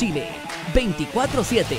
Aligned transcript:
Chile, 0.00 0.28
24-7. 0.72 1.76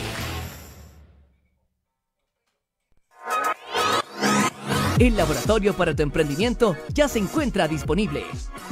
El 5.00 5.18
laboratorio 5.18 5.74
para 5.74 5.96
tu 5.96 6.04
emprendimiento 6.04 6.78
ya 6.94 7.08
se 7.08 7.18
encuentra 7.18 7.68
disponible. 7.68 8.24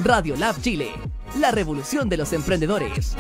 Radio 0.03 0.35
Lab 0.35 0.61
Chile, 0.61 0.91
la 1.39 1.49
revolución 1.49 2.09
de 2.09 2.17
los 2.17 2.31
emprendedores. 2.31 3.15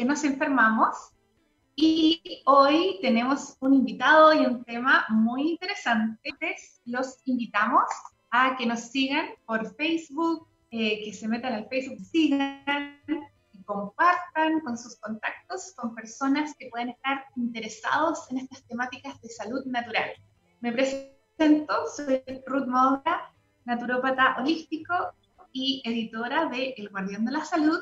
Qué 0.00 0.06
nos 0.06 0.24
enfermamos? 0.24 0.96
Y 1.76 2.42
hoy 2.46 2.98
tenemos 3.02 3.54
un 3.60 3.74
invitado 3.74 4.32
y 4.32 4.46
un 4.46 4.64
tema 4.64 5.04
muy 5.10 5.50
interesante. 5.50 6.32
Los 6.86 7.18
invitamos 7.26 7.84
a 8.30 8.56
que 8.56 8.64
nos 8.64 8.80
sigan 8.80 9.26
por 9.44 9.76
Facebook, 9.76 10.48
eh, 10.70 11.04
que 11.04 11.12
se 11.12 11.28
metan 11.28 11.52
al 11.52 11.68
Facebook, 11.68 11.98
sigan 12.00 12.96
y 13.52 13.62
compartan 13.64 14.60
con 14.60 14.78
sus 14.78 14.96
contactos 15.00 15.74
con 15.76 15.94
personas 15.94 16.56
que 16.58 16.70
pueden 16.70 16.88
estar 16.88 17.26
interesados 17.36 18.20
en 18.30 18.38
estas 18.38 18.64
temáticas 18.68 19.20
de 19.20 19.28
salud 19.28 19.66
natural. 19.66 20.12
Me 20.62 20.72
presento, 20.72 21.74
soy 21.94 22.24
Ruth 22.46 22.68
Moura, 22.68 23.34
naturópata 23.66 24.36
holístico 24.38 24.94
y 25.52 25.82
editora 25.84 26.46
de 26.46 26.72
El 26.78 26.88
Guardián 26.88 27.26
de 27.26 27.32
la 27.32 27.44
Salud. 27.44 27.80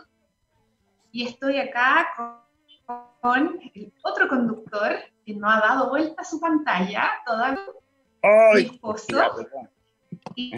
Y 1.19 1.25
estoy 1.25 1.59
acá 1.59 2.15
con, 3.21 3.59
el 3.75 3.93
otro 4.05 4.29
conductor 4.29 4.99
que 5.27 5.35
no 5.35 5.51
ha 5.51 5.59
dado 5.59 5.89
vuelta 5.89 6.23
a 6.23 6.25
su 6.25 6.39
pantalla 6.39 7.11
todavía, 7.27 7.61
mi 8.55 8.61
esposo. 8.61 9.19
Y, 10.37 10.53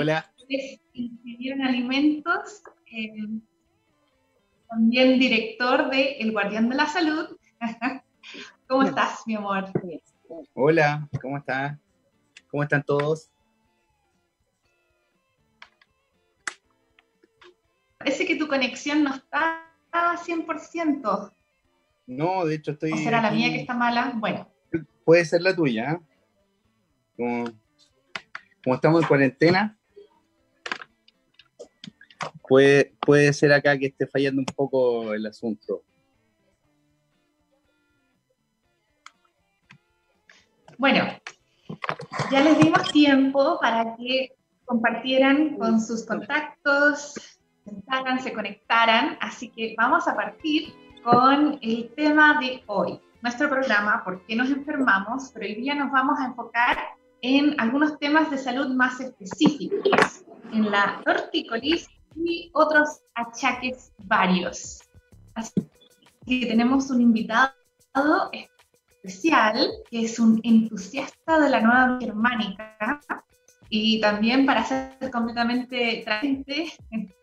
Hola. 0.00 0.32
en 0.48 1.62
alimentos, 1.62 2.62
eh, 2.90 3.28
también 4.66 5.18
director 5.18 5.90
de 5.90 6.12
El 6.12 6.32
Guardián 6.32 6.70
de 6.70 6.76
la 6.76 6.86
Salud. 6.86 7.36
¿Cómo 8.66 8.84
estás, 8.84 9.24
mi 9.26 9.34
amor? 9.34 9.70
Hola, 10.54 11.06
¿cómo 11.20 11.36
estás? 11.36 11.76
¿Cómo 12.50 12.62
están 12.62 12.82
todos? 12.82 13.30
Parece 17.98 18.26
que 18.26 18.36
tu 18.36 18.46
conexión 18.46 19.04
no 19.04 19.14
está 19.14 19.64
a 19.90 20.16
100%. 20.16 21.32
No, 22.06 22.44
de 22.46 22.54
hecho 22.54 22.72
estoy... 22.72 22.92
¿O 22.92 22.96
será 22.96 23.20
la 23.20 23.30
mía 23.30 23.50
que 23.50 23.60
está 23.60 23.74
mala? 23.74 24.12
Bueno. 24.14 24.48
Puede 25.04 25.24
ser 25.24 25.42
la 25.42 25.54
tuya. 25.54 26.00
Como, 27.16 27.44
como 28.62 28.74
estamos 28.76 29.02
en 29.02 29.08
cuarentena, 29.08 29.76
puede, 32.48 32.94
puede 33.00 33.32
ser 33.32 33.52
acá 33.52 33.76
que 33.76 33.86
esté 33.86 34.06
fallando 34.06 34.40
un 34.40 34.46
poco 34.46 35.12
el 35.12 35.26
asunto. 35.26 35.82
Bueno, 40.78 41.04
ya 42.30 42.40
les 42.40 42.58
dimos 42.58 42.92
tiempo 42.92 43.58
para 43.60 43.96
que 43.96 44.36
compartieran 44.64 45.56
con 45.56 45.80
sus 45.80 46.06
contactos, 46.06 47.37
se 48.22 48.32
conectaran, 48.32 49.16
así 49.20 49.50
que 49.50 49.74
vamos 49.76 50.08
a 50.08 50.16
partir 50.16 50.74
con 51.02 51.58
el 51.62 51.92
tema 51.94 52.38
de 52.40 52.62
hoy. 52.66 53.00
Nuestro 53.22 53.48
programa, 53.48 54.02
¿Por 54.04 54.24
qué 54.26 54.36
nos 54.36 54.50
enfermamos? 54.50 55.30
Pero 55.32 55.46
hoy 55.46 55.54
día 55.54 55.74
nos 55.74 55.90
vamos 55.90 56.18
a 56.20 56.26
enfocar 56.26 56.78
en 57.22 57.60
algunos 57.60 57.98
temas 57.98 58.30
de 58.30 58.38
salud 58.38 58.74
más 58.74 59.00
específicos, 59.00 60.24
en 60.52 60.70
la 60.70 61.00
tortícolis 61.04 61.88
y 62.16 62.50
otros 62.54 63.00
achaques 63.14 63.92
varios. 63.98 64.82
Así 65.34 65.66
que 66.26 66.46
tenemos 66.46 66.90
un 66.90 67.00
invitado 67.00 67.52
especial, 69.02 69.68
que 69.90 70.04
es 70.04 70.18
un 70.18 70.40
entusiasta 70.42 71.40
de 71.40 71.50
la 71.50 71.60
nueva 71.60 71.98
germánica, 72.00 73.00
y 73.70 74.00
también 74.00 74.46
para 74.46 74.64
ser 74.64 75.10
completamente 75.10 76.02
transparente, 76.04 76.72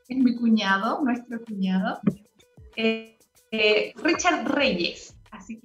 es 0.08 0.18
mi 0.18 0.36
cuñado, 0.36 1.02
nuestro 1.04 1.44
cuñado, 1.44 2.00
eh, 2.76 3.18
eh, 3.52 3.94
Richard 4.04 4.48
Reyes. 4.48 5.18
Así 5.32 5.62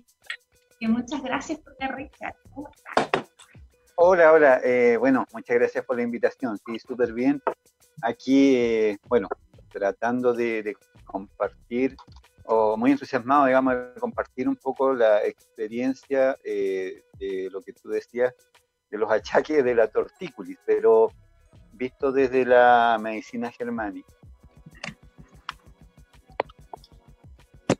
que 0.78 0.88
muchas 0.88 1.22
gracias 1.22 1.58
por 1.58 1.74
Richard. 1.94 2.34
Hola, 3.96 4.32
hola. 4.32 4.60
Eh, 4.64 4.96
bueno, 4.98 5.26
muchas 5.32 5.56
gracias 5.56 5.84
por 5.84 5.96
la 5.96 6.02
invitación. 6.02 6.58
Sí, 6.64 6.78
súper 6.78 7.12
bien. 7.12 7.42
Aquí, 8.02 8.96
bueno, 9.08 9.28
tratando 9.70 10.32
de, 10.32 10.74
compartir, 11.04 11.96
o 12.46 12.76
muy 12.78 12.92
entusiasmado, 12.92 13.44
digamos, 13.46 13.74
de 13.74 14.00
compartir 14.00 14.48
un 14.48 14.56
poco 14.56 14.94
la 14.94 15.22
experiencia 15.26 16.36
de 16.42 17.04
lo 17.50 17.60
que 17.60 17.74
tú 17.74 17.90
decías, 17.90 18.34
de 18.90 18.98
los 18.98 19.10
achaques 19.10 19.62
de 19.62 19.74
la 19.74 19.88
tortícolis, 19.88 20.58
pero 20.64 21.12
visto 21.72 22.10
desde 22.10 22.46
la 22.46 22.98
medicina 23.00 23.50
germánica. 23.50 24.19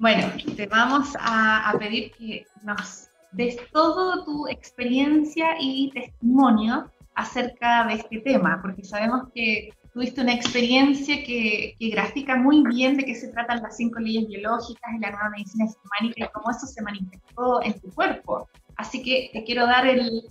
Bueno, 0.00 0.32
te 0.56 0.64
vamos 0.64 1.14
a, 1.20 1.74
pedir 1.78 2.10
que 2.12 2.46
nos 2.62 3.10
des 3.32 3.58
todo 3.70 4.24
tu 4.24 4.48
experiencia 4.48 5.56
y 5.60 5.90
testimonio 5.90 6.90
acerca 7.14 7.86
de 7.86 7.96
este 7.96 8.20
tema, 8.20 8.62
porque 8.62 8.82
sabemos 8.82 9.28
que 9.34 9.68
tuviste 9.92 10.22
una 10.22 10.32
experiencia 10.32 11.22
que, 11.22 11.76
grafica 11.78 12.34
muy 12.36 12.62
bien 12.62 12.96
de 12.96 13.04
qué 13.04 13.14
se 13.14 13.28
tratan 13.28 13.60
las 13.62 13.76
cinco 13.76 14.00
leyes 14.00 14.26
biológicas 14.26 14.90
y 14.96 15.00
la 15.00 15.10
nueva 15.10 15.28
medicina 15.36 15.66
germánica 15.66 16.24
y 16.24 16.32
cómo 16.32 16.50
eso 16.50 16.66
se 16.66 16.80
manifestó 16.80 17.62
en 17.62 17.78
tu 17.78 17.90
cuerpo. 17.92 18.48
Así 18.76 19.02
que 19.02 19.28
te 19.34 19.44
quiero 19.44 19.66
dar 19.66 19.86
el, 19.86 20.22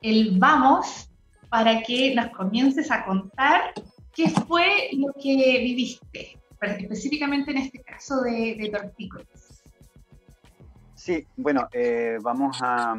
el 0.00 0.38
vamos 0.38 1.10
para 1.50 1.82
que 1.82 2.14
nos 2.14 2.30
comiences 2.30 2.90
a 2.90 3.04
contar 3.04 3.74
qué 4.14 4.30
fue 4.30 4.88
lo 4.94 5.12
que 5.22 5.60
viviste 5.60 6.38
específicamente 6.60 7.50
en 7.50 7.58
este 7.58 7.80
caso 7.82 8.20
de, 8.22 8.56
de 8.58 8.70
tortícolis. 8.70 9.58
Sí, 10.98 11.24
bueno, 11.36 11.68
eh, 11.72 12.18
vamos 12.20 12.58
a, 12.60 12.98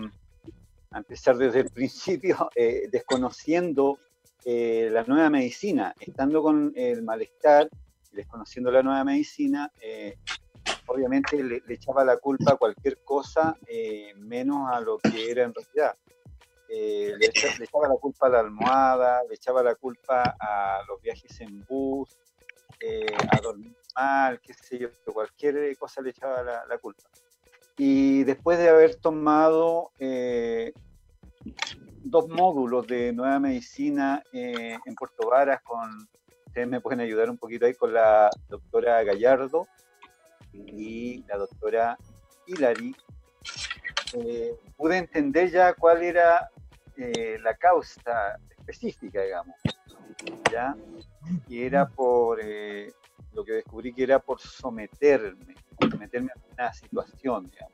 empezar 0.95 1.37
desde 1.37 1.59
el 1.59 1.69
principio, 1.73 2.49
eh, 2.55 2.87
desconociendo 2.89 3.99
eh, 4.45 4.89
la 4.89 5.03
nueva 5.03 5.29
medicina, 5.29 5.93
estando 5.99 6.41
con 6.41 6.71
el 6.75 7.03
malestar, 7.03 7.69
desconociendo 8.13 8.71
la 8.71 8.81
nueva 8.81 9.03
medicina, 9.03 9.69
obviamente 10.87 11.43
le, 11.43 11.61
echaba 11.67 12.05
la 12.05 12.17
culpa 12.17 12.53
a 12.53 12.55
cualquier 12.55 13.03
cosa 13.03 13.55
menos 14.15 14.71
a 14.71 14.79
lo 14.79 14.97
que 14.97 15.29
era 15.29 15.43
en 15.43 15.53
realidad. 15.53 15.95
le, 16.67 17.17
le, 17.17 17.25
echaba 17.27 17.89
la 17.89 17.95
culpa 17.95 18.27
a 18.27 18.29
la 18.29 18.39
almohada, 18.39 19.21
le 19.27 19.35
echaba 19.35 19.61
la 19.61 19.75
culpa 19.75 20.35
a 20.39 20.81
los 20.87 21.01
viajes 21.01 21.39
en 21.41 21.63
bus, 21.65 22.17
eh, 22.79 23.13
a 23.31 23.41
dormir 23.41 23.75
mal, 23.95 24.39
qué 24.39 24.53
sé 24.53 24.79
yo, 24.79 24.89
cualquier 25.13 25.77
cosa 25.77 26.01
le 26.01 26.11
echaba 26.11 26.43
la, 26.43 26.77
culpa. 26.77 27.03
Y 27.77 28.23
después 28.23 28.57
de 28.57 28.69
haber 28.69 28.95
tomado 28.95 29.91
eh, 29.99 30.73
dos 32.03 32.27
módulos 32.29 32.87
de 32.87 33.11
nueva 33.11 33.39
medicina 33.39 34.23
eh, 34.31 34.77
en 34.85 34.95
Puerto 34.95 35.27
Varas, 35.29 35.61
con, 35.61 36.07
ustedes 36.47 36.67
me 36.67 36.81
pueden 36.81 37.01
ayudar 37.01 37.29
un 37.29 37.37
poquito 37.37 37.65
ahí 37.65 37.73
con 37.73 37.93
la 37.93 38.29
doctora 38.47 39.03
Gallardo 39.03 39.67
y 40.53 41.23
la 41.27 41.37
doctora 41.37 41.97
Hilary, 42.47 42.95
pude 44.75 44.97
entender 44.97 45.51
ya 45.51 45.73
cuál 45.73 46.01
era 46.03 46.49
la 46.95 47.55
causa 47.55 48.39
específica, 48.57 49.21
digamos. 49.21 49.55
¿ya? 50.51 50.75
Y 51.47 51.63
era 51.63 51.87
por, 51.87 52.39
eh, 52.41 52.91
lo 53.33 53.43
que 53.43 53.53
descubrí 53.53 53.93
que 53.93 54.03
era 54.03 54.19
por 54.19 54.39
someterme, 54.39 55.55
someterme 55.79 56.31
a 56.31 56.53
una 56.53 56.73
situación, 56.73 57.45
digamos. 57.45 57.73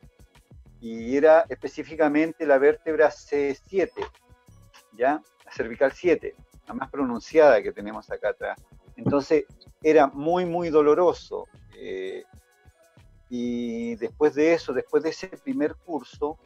Y 0.81 1.15
era 1.15 1.45
específicamente 1.49 2.45
la 2.45 2.57
vértebra 2.57 3.09
C7, 3.09 3.89
¿ya? 4.93 5.21
La 5.45 5.51
cervical 5.51 5.91
7, 5.91 6.35
la 6.67 6.73
más 6.73 6.89
pronunciada 6.89 7.61
que 7.61 7.71
tenemos 7.71 8.11
acá 8.11 8.29
atrás. 8.29 8.61
Entonces 8.95 9.45
era 9.81 10.07
muy, 10.07 10.45
muy 10.45 10.69
doloroso. 10.69 11.47
Eh, 11.77 12.23
y 13.29 13.95
después 13.95 14.35
de 14.35 14.53
eso, 14.53 14.73
después 14.73 15.03
de 15.03 15.09
ese 15.09 15.27
primer 15.27 15.75
curso, 15.75 16.37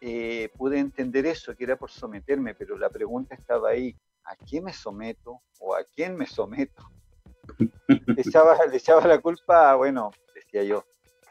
eh, 0.00 0.50
pude 0.56 0.78
entender 0.78 1.26
eso, 1.26 1.54
que 1.54 1.64
era 1.64 1.76
por 1.76 1.90
someterme, 1.90 2.54
pero 2.54 2.76
la 2.78 2.90
pregunta 2.90 3.34
estaba 3.34 3.70
ahí, 3.70 3.94
¿a 4.24 4.36
quién 4.36 4.64
me 4.64 4.72
someto 4.72 5.40
o 5.60 5.74
a 5.74 5.84
quién 5.84 6.16
me 6.16 6.26
someto? 6.26 6.90
le, 7.88 7.96
echaba, 8.16 8.64
le 8.66 8.76
echaba 8.76 9.06
la 9.06 9.20
culpa, 9.20 9.74
bueno, 9.74 10.10
decía 10.34 10.62
yo, 10.64 10.84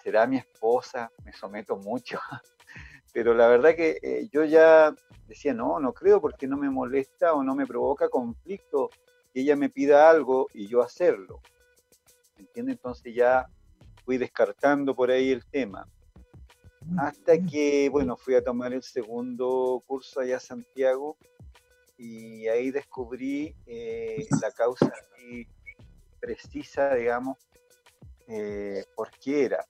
será 0.04 0.28
mi 0.28 0.38
esposa, 0.38 1.12
me 1.26 1.34
someto 1.34 1.78
mucho. 1.78 2.20
pero 3.14 3.34
la 3.34 3.48
verdad 3.48 3.76
que 3.76 4.00
eh, 4.02 4.28
yo 4.32 4.44
ya 4.44 4.94
decía, 5.28 5.54
no, 5.54 5.80
no 5.80 5.94
creo 5.94 6.20
porque 6.20 6.48
no 6.48 6.58
me 6.58 6.70
molesta 6.70 7.34
o 7.34 7.44
no 7.44 7.56
me 7.56 7.66
provoca 7.66 8.10
conflicto 8.10 8.90
que 9.34 9.42
ella 9.42 9.56
me 9.56 9.70
pida 9.70 10.10
algo 10.10 10.48
y 10.54 10.68
yo 10.68 10.82
hacerlo. 10.82 11.40
¿Entiendes? 12.38 12.76
Entonces 12.76 13.14
ya 13.16 13.48
fui 14.04 14.18
descartando 14.18 14.96
por 14.96 15.12
ahí 15.12 15.32
el 15.32 15.46
tema. 15.46 15.88
Hasta 16.98 17.38
que, 17.40 17.88
bueno, 17.90 18.18
fui 18.18 18.36
a 18.36 18.44
tomar 18.44 18.74
el 18.74 18.84
segundo 18.84 19.82
curso 19.88 20.20
allá 20.20 20.38
a 20.38 20.42
Santiago 20.42 21.18
y 21.98 22.48
ahí 22.48 22.72
descubrí 22.72 23.56
eh, 23.66 24.26
la 24.42 24.52
causa 24.52 24.92
precisa, 26.20 26.96
digamos, 26.96 27.38
eh, 28.28 28.86
por 28.96 29.12
qué 29.12 29.46
era. 29.46 29.66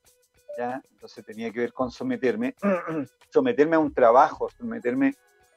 ¿ya? 0.57 0.81
Entonces 0.91 1.25
tenía 1.25 1.51
que 1.51 1.61
ver 1.61 1.73
con 1.73 1.91
someterme, 1.91 2.55
someterme 3.29 3.75
a 3.75 3.79
un 3.79 3.93
trabajo, 3.93 4.49
someterme 4.57 5.15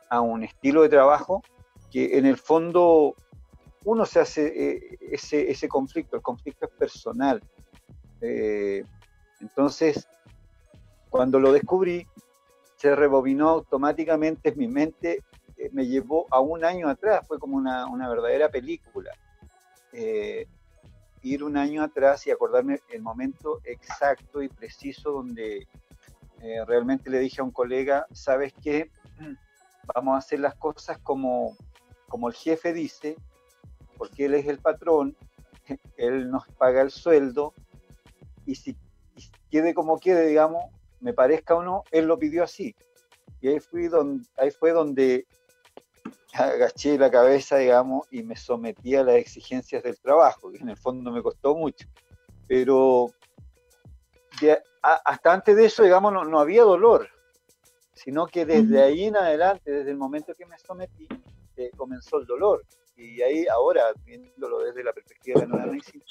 a 0.08 0.20
un 0.20 0.44
estilo 0.44 0.82
de 0.82 0.88
trabajo 0.88 1.42
que 1.90 2.18
en 2.18 2.26
el 2.26 2.36
fondo 2.36 3.14
uno 3.84 4.04
se 4.06 4.20
hace 4.20 4.46
eh, 4.46 4.98
ese, 5.12 5.50
ese, 5.50 5.69
conflicto, 5.69 6.16
el 6.16 6.22
conflicto 6.22 6.66
es 6.66 6.72
personal. 6.72 7.42
Eh, 8.20 8.84
entonces, 9.40 10.08
cuando 11.10 11.38
lo 11.38 11.52
descubrí, 11.52 12.06
se 12.76 12.96
rebobinó 12.96 13.50
automáticamente 13.50 14.48
en 14.48 14.58
mi 14.58 14.69
mente, 14.69 15.22
me 15.73 15.87
llevó 15.87 16.26
a 16.31 16.41
un 16.41 16.64
año 16.64 16.88
atrás, 16.88 17.26
fue 17.26 17.38
como 17.38 17.56
una, 17.56 17.87
una 17.87 18.08
verdadera 18.08 18.50
película. 18.50 19.11
ir 21.23 21.43
un 21.43 21.56
año 21.56 21.82
atrás 21.82 22.26
y 22.26 22.31
acordarme 22.31 22.81
el 22.91 23.03
momento 23.03 23.61
exacto 23.64 24.43
y 24.43 24.49
preciso 24.49 25.12
donde 25.12 25.67
realmente 26.67 27.11
le 27.11 27.19
dije 27.19 27.41
a 27.41 27.44
un 27.44 27.50
colega, 27.50 28.06
¿sabes 28.12 28.53
qué? 28.62 28.91
vamos 29.94 30.14
a 30.14 30.19
hacer 30.19 30.41
las 30.41 30.55
cosas 30.55 30.99
como, 30.99 31.56
como 32.08 32.29
el 32.29 32.35
jefe 32.35 32.73
dice, 32.73 33.17
porque 33.97 34.26
él 34.26 34.35
es 34.35 34.47
el 34.47 34.58
patrón, 34.58 35.17
él 35.97 36.31
nos 36.31 36.47
paga 36.49 36.82
el 36.82 36.91
sueldo, 36.91 37.55
y 38.44 38.55
si 38.55 38.76
quede 39.50 39.75
como 39.75 39.99
quede, 39.99 40.26
digamos, 40.26 40.64
me 41.00 41.12
parezca 41.12 41.55
o 41.55 41.62
no, 41.62 41.85
él 41.91 42.06
lo 42.06 42.19
pidió 42.19 42.44
así. 42.44 42.75
Y 43.41 43.49
ahí, 43.49 43.61
fui 43.61 43.88
donde, 43.88 44.26
ahí 44.38 44.50
fue 44.50 44.73
donde 44.73 45.26
agaché 46.38 46.98
la 46.98 47.10
cabeza, 47.10 47.56
digamos, 47.56 48.06
y 48.10 48.22
me 48.22 48.36
sometí 48.36 48.94
a 48.94 49.04
las 49.04 49.16
exigencias 49.16 49.82
del 49.82 49.98
trabajo, 49.98 50.50
que 50.50 50.58
en 50.58 50.68
el 50.68 50.76
fondo 50.76 51.10
me 51.10 51.22
costó 51.22 51.54
mucho. 51.54 51.86
Pero 52.46 53.10
hasta 54.82 55.32
antes 55.32 55.56
de 55.56 55.66
eso, 55.66 55.82
digamos, 55.82 56.12
no 56.12 56.38
había 56.38 56.62
dolor 56.62 57.08
sino 57.96 58.26
que 58.26 58.44
desde 58.44 58.82
ahí 58.82 59.04
en 59.04 59.16
adelante, 59.16 59.70
desde 59.70 59.90
el 59.90 59.96
momento 59.96 60.34
que 60.34 60.44
me 60.44 60.58
sometí, 60.58 61.08
eh, 61.56 61.70
comenzó 61.76 62.18
el 62.18 62.26
dolor. 62.26 62.62
Y 62.94 63.22
ahí 63.22 63.46
ahora, 63.46 63.84
viéndolo 64.04 64.60
desde 64.60 64.84
la 64.84 64.92
perspectiva 64.92 65.40
de 65.40 65.48
la 65.48 65.66
medicina, 65.66 66.04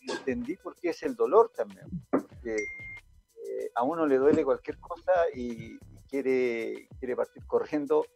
entendí 0.00 0.56
por 0.56 0.74
qué 0.76 0.90
es 0.90 1.02
el 1.02 1.14
dolor 1.14 1.52
también. 1.54 1.86
Porque 2.10 2.54
eh, 2.54 3.70
a 3.74 3.82
uno 3.82 4.06
le 4.06 4.16
duele 4.16 4.42
cualquier 4.42 4.78
cosa 4.78 5.12
y, 5.34 5.78
quiere, 6.08 6.88
quiere 6.98 7.14
partir 7.14 7.46
corriendo, 7.46 8.06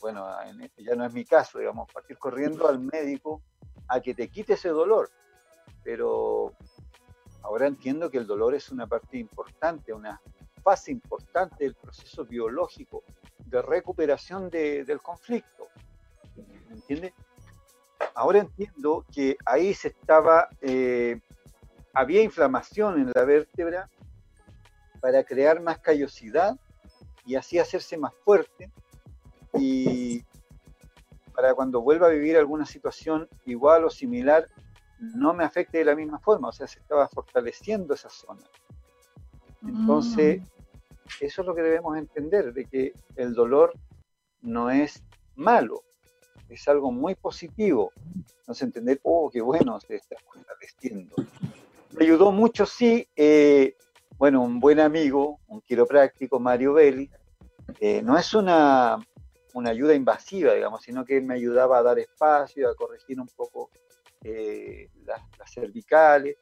bueno, 0.00 0.26
este 0.60 0.84
ya 0.84 0.94
no 0.94 1.04
es 1.04 1.12
mi 1.12 1.24
caso, 1.24 1.58
digamos, 1.58 1.90
partir 1.92 2.18
corriendo 2.18 2.68
al 2.68 2.78
médico 2.78 3.42
a 3.88 4.00
que 4.00 4.14
te 4.14 4.28
quite 4.28 4.54
ese 4.54 4.68
dolor. 4.68 5.10
Pero 5.84 6.52
ahora 7.42 7.66
entiendo 7.66 8.10
que 8.10 8.18
el 8.18 8.26
dolor 8.26 8.54
es 8.54 8.70
una 8.70 8.86
parte 8.86 9.18
importante, 9.18 9.92
una, 9.92 10.20
fase 10.62 10.92
importante 10.92 11.64
del 11.64 11.74
proceso 11.74 12.24
biológico 12.24 13.02
de 13.44 13.60
recuperación 13.60 14.48
del 14.48 15.00
conflicto. 15.02 15.66
¿Me 16.68 16.74
entiende? 16.74 17.12
Ahora 18.14 18.38
entiendo 18.38 19.04
que 19.12 19.36
ahí 19.44 19.74
se 19.74 19.88
estaba, 19.88 20.48
eh, 20.60 21.20
había 21.92 22.22
inflamación 22.22 23.00
en 23.00 23.12
la 23.14 23.24
vértebra 23.24 23.90
para 25.00 25.24
crear 25.24 25.60
más 25.60 25.78
callosidad 25.78 26.56
y 27.24 27.36
así 27.36 27.58
hacerse 27.58 27.96
más 27.96 28.14
fuerte 28.24 28.70
y 29.54 30.24
para 31.34 31.54
cuando 31.54 31.80
vuelva 31.80 32.06
a 32.06 32.10
vivir 32.10 32.36
alguna 32.36 32.66
situación 32.66 33.28
igual 33.46 33.84
o 33.84 33.90
similar 33.90 34.46
no 35.02 35.34
me 35.34 35.44
afecte 35.44 35.78
de 35.78 35.84
la 35.84 35.96
misma 35.96 36.20
forma, 36.20 36.48
o 36.48 36.52
sea, 36.52 36.66
se 36.66 36.78
estaba 36.78 37.08
fortaleciendo 37.08 37.94
esa 37.94 38.08
zona. 38.08 38.42
Entonces, 39.66 40.40
mm. 40.40 40.44
eso 41.20 41.42
es 41.42 41.46
lo 41.46 41.54
que 41.54 41.62
debemos 41.62 41.96
entender, 41.96 42.52
de 42.52 42.64
que 42.66 42.92
el 43.16 43.34
dolor 43.34 43.72
no 44.42 44.70
es 44.70 45.02
malo, 45.34 45.82
es 46.48 46.68
algo 46.68 46.92
muy 46.92 47.16
positivo. 47.16 47.90
Entonces, 48.38 48.62
entender, 48.62 49.00
oh, 49.02 49.28
qué 49.28 49.40
bueno, 49.40 49.80
se 49.80 49.96
está 49.96 50.16
fortaleciendo. 50.24 51.16
Me 51.98 52.04
ayudó 52.04 52.30
mucho, 52.30 52.64
sí, 52.64 53.08
eh, 53.16 53.76
bueno, 54.18 54.42
un 54.42 54.60
buen 54.60 54.78
amigo, 54.78 55.40
un 55.48 55.60
quiropráctico, 55.62 56.38
Mario 56.38 56.74
Belli, 56.74 57.10
eh, 57.80 58.02
no 58.02 58.16
es 58.16 58.34
una, 58.34 58.98
una, 59.54 59.70
ayuda 59.70 59.94
invasiva, 59.94 60.54
digamos, 60.54 60.82
sino 60.82 61.04
que 61.04 61.20
me 61.20 61.34
ayudaba 61.34 61.78
a 61.78 61.82
dar 61.82 61.98
espacio, 61.98 62.68
a 62.68 62.74
corregir 62.74 63.20
un 63.20 63.28
poco 63.28 63.70
eh, 64.22 64.88
las, 65.04 65.20
las 65.38 65.52
cervicales, 65.52 66.36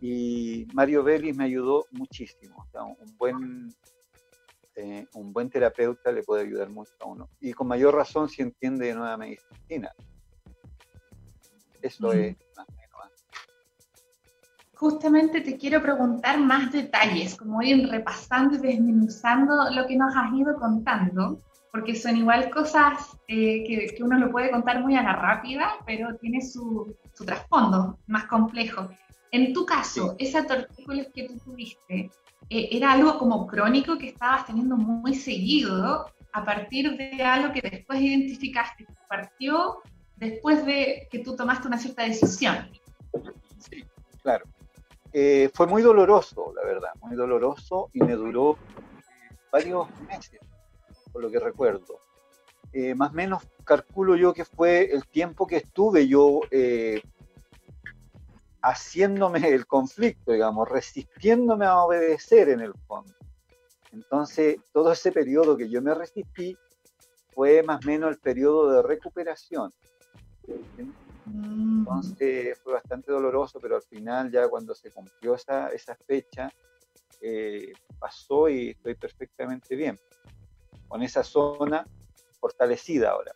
y 0.00 0.66
Mario 0.74 1.02
Vélez 1.02 1.36
me 1.36 1.44
ayudó 1.44 1.86
muchísimo. 1.92 2.66
un, 2.74 3.16
buen, 3.16 3.74
eh, 4.74 5.06
un 5.14 5.32
buen 5.32 5.48
terapeuta 5.48 6.12
le 6.12 6.22
puede 6.22 6.42
ayudar 6.42 6.68
mucho 6.70 6.92
a 7.00 7.06
uno. 7.06 7.28
Y 7.40 7.52
con 7.52 7.68
mayor 7.68 7.94
razón 7.94 8.28
si 8.28 8.42
entiende 8.42 8.86
de 8.86 8.94
nueva 8.94 9.16
medicina. 9.16 9.92
Eso 11.80 12.12
es 12.12 12.36
más 12.56 12.66
¿ah? 12.68 13.10
Justamente 14.74 15.40
te 15.40 15.56
quiero 15.56 15.80
preguntar 15.80 16.38
más 16.38 16.70
detalles, 16.72 17.36
como 17.36 17.62
ir 17.62 17.88
repasando 17.88 18.56
y 18.56 18.58
desmenuzando 18.58 19.70
lo 19.70 19.86
que 19.86 19.96
nos 19.96 20.14
has 20.14 20.32
ido 20.34 20.54
contando, 20.56 21.40
porque 21.76 21.94
son 21.94 22.16
igual 22.16 22.48
cosas 22.48 23.18
eh, 23.28 23.62
que, 23.66 23.94
que, 23.94 24.02
uno 24.02 24.18
lo 24.18 24.30
puede 24.30 24.50
contar 24.50 24.80
muy 24.80 24.96
a 24.96 25.02
la 25.02 25.14
rápida, 25.14 25.74
pero 25.84 26.16
tiene 26.16 26.40
su, 26.40 26.96
su 27.12 27.26
trasfondo 27.26 27.98
más 28.06 28.24
complejo. 28.24 28.88
En 29.30 29.52
tu 29.52 29.66
caso, 29.66 30.16
esa 30.18 30.46
tortícolis 30.46 31.08
que 31.14 31.24
tú 31.24 31.38
tuviste, 31.44 32.10
eh, 32.48 32.68
¿era 32.72 32.92
algo 32.92 33.18
como 33.18 33.46
crónico 33.46 33.98
que 33.98 34.08
estabas 34.08 34.46
teniendo 34.46 34.74
muy 34.74 35.14
seguido 35.14 36.06
a 36.32 36.44
partir 36.46 36.96
de 36.96 37.22
algo 37.22 37.52
que 37.52 37.60
después 37.60 38.00
identificaste? 38.00 38.86
¿Partió 39.06 39.82
después 40.16 40.64
de 40.64 41.06
que 41.10 41.18
tú 41.18 41.36
tomaste 41.36 41.68
una 41.68 41.76
cierta 41.76 42.04
decisión? 42.04 42.70
Sí, 43.58 43.84
claro. 44.22 44.46
Eh, 45.12 45.50
fue 45.52 45.66
muy 45.66 45.82
doloroso, 45.82 46.54
la 46.56 46.64
verdad, 46.64 46.94
muy 47.02 47.16
doloroso 47.16 47.90
y 47.92 48.00
me 48.00 48.14
duró 48.14 48.56
varios 49.52 49.88
meses, 50.08 50.40
lo 51.20 51.30
que 51.30 51.38
recuerdo. 51.38 51.98
Eh, 52.72 52.94
más 52.94 53.10
o 53.10 53.14
menos 53.14 53.42
calculo 53.64 54.16
yo 54.16 54.34
que 54.34 54.44
fue 54.44 54.92
el 54.92 55.06
tiempo 55.06 55.46
que 55.46 55.56
estuve 55.56 56.06
yo 56.06 56.40
haciéndome 58.62 59.48
el 59.48 59.66
conflicto, 59.66 60.32
digamos, 60.32 60.68
resistiéndome 60.68 61.66
a 61.66 61.82
obedecer 61.82 62.48
en 62.48 62.60
el 62.60 62.74
fondo. 62.86 63.12
Entonces, 63.92 64.58
todo 64.72 64.92
ese 64.92 65.12
periodo 65.12 65.56
que 65.56 65.68
yo 65.70 65.80
me 65.80 65.94
resistí 65.94 66.56
fue 67.32 67.62
más 67.62 67.84
o 67.84 67.88
menos 67.88 68.10
el 68.10 68.18
periodo 68.18 68.70
de 68.70 68.82
recuperación. 68.82 69.72
Entonces 71.26 72.58
fue 72.62 72.72
bastante 72.72 73.12
doloroso, 73.12 73.60
pero 73.60 73.76
al 73.76 73.82
final 73.82 74.30
ya 74.30 74.48
cuando 74.48 74.74
se 74.74 74.90
cumplió 74.90 75.34
esa, 75.34 75.68
esa 75.68 75.94
fecha, 75.94 76.50
eh, 77.20 77.72
pasó 77.98 78.48
y 78.48 78.70
estoy 78.70 78.94
perfectamente 78.94 79.76
bien, 79.76 79.98
con 80.88 81.02
esa 81.02 81.22
zona 81.22 81.86
fortalecida 82.40 83.10
ahora. 83.10 83.32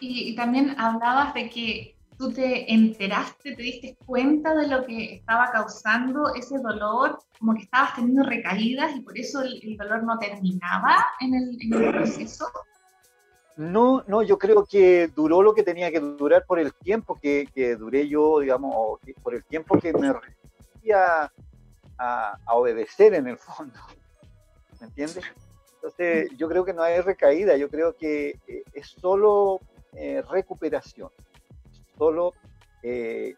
Y, 0.00 0.34
también 0.34 0.74
hablabas 0.78 1.34
de 1.34 1.48
que 1.48 1.96
tú 2.18 2.32
te 2.32 2.72
enteraste, 2.72 3.54
te 3.54 3.62
diste 3.62 3.96
cuenta 4.06 4.54
de 4.54 4.68
lo 4.68 4.84
que 4.84 5.16
estaba 5.16 5.50
causando 5.50 6.34
ese 6.34 6.58
dolor, 6.58 7.18
como 7.38 7.54
que 7.54 7.62
estabas 7.62 7.94
teniendo 7.94 8.22
recaídas 8.24 8.96
y 8.96 9.00
por 9.00 9.18
eso 9.18 9.42
el, 9.42 9.76
dolor 9.76 10.04
no 10.04 10.18
terminaba 10.18 11.04
en 11.20 11.34
el, 11.34 11.92
proceso. 11.92 12.46
No, 13.56 14.02
no, 14.08 14.22
yo 14.22 14.36
creo 14.36 14.64
que 14.64 15.08
duró 15.14 15.40
lo 15.40 15.54
que 15.54 15.62
tenía 15.62 15.90
que 15.92 16.00
durar 16.00 16.44
por 16.44 16.58
el 16.58 16.74
tiempo 16.74 17.18
que, 17.20 17.48
que 17.54 17.76
duré 17.76 18.08
yo, 18.08 18.40
digamos, 18.40 18.98
por 19.22 19.34
el 19.34 19.44
tiempo 19.44 19.78
que 19.78 19.92
me 19.92 20.12
resistía 20.12 21.32
a, 21.98 22.38
a, 22.44 22.54
obedecer 22.54 23.14
en 23.14 23.28
el 23.28 23.38
fondo. 23.38 23.78
¿me 24.80 24.86
entiendes? 24.86 25.24
Entonces, 25.76 26.30
yo 26.38 26.48
creo 26.48 26.64
que 26.64 26.72
no 26.72 26.82
hay 26.82 27.00
recaída, 27.00 27.56
yo 27.56 27.68
creo 27.68 27.94
que 27.94 28.40
eh, 28.46 28.64
es 28.72 28.88
solo 28.88 29.60
eh, 29.92 30.22
recuperación, 30.30 31.10
solo 31.98 32.32
eh, 32.82 33.34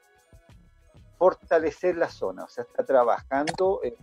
fortalecer 1.18 1.96
la 1.96 2.08
zona, 2.08 2.44
o 2.44 2.48
sea, 2.48 2.62
está 2.64 2.84
trabajando 2.84 3.80
el 3.82 3.96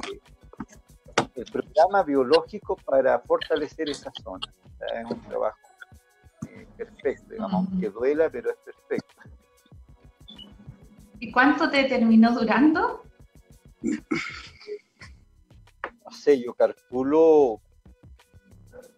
programa 1.51 2.03
biológico 2.03 2.75
para 2.75 3.19
fortalecer 3.19 3.89
esa 3.89 4.11
zona. 4.21 4.53
es 4.93 5.09
un 5.09 5.21
trabajo 5.21 5.57
perfecto, 6.75 7.31
digamos, 7.31 7.69
que 7.79 7.89
duela, 7.89 8.29
pero 8.29 8.51
es 8.51 8.57
perfecto. 8.57 9.21
¿Y 11.19 11.31
cuánto 11.31 11.69
te 11.69 11.85
terminó 11.85 12.33
durando? 12.33 13.03
No 16.13 16.19
sé, 16.19 16.39
yo 16.39 16.53
calculo 16.53 17.59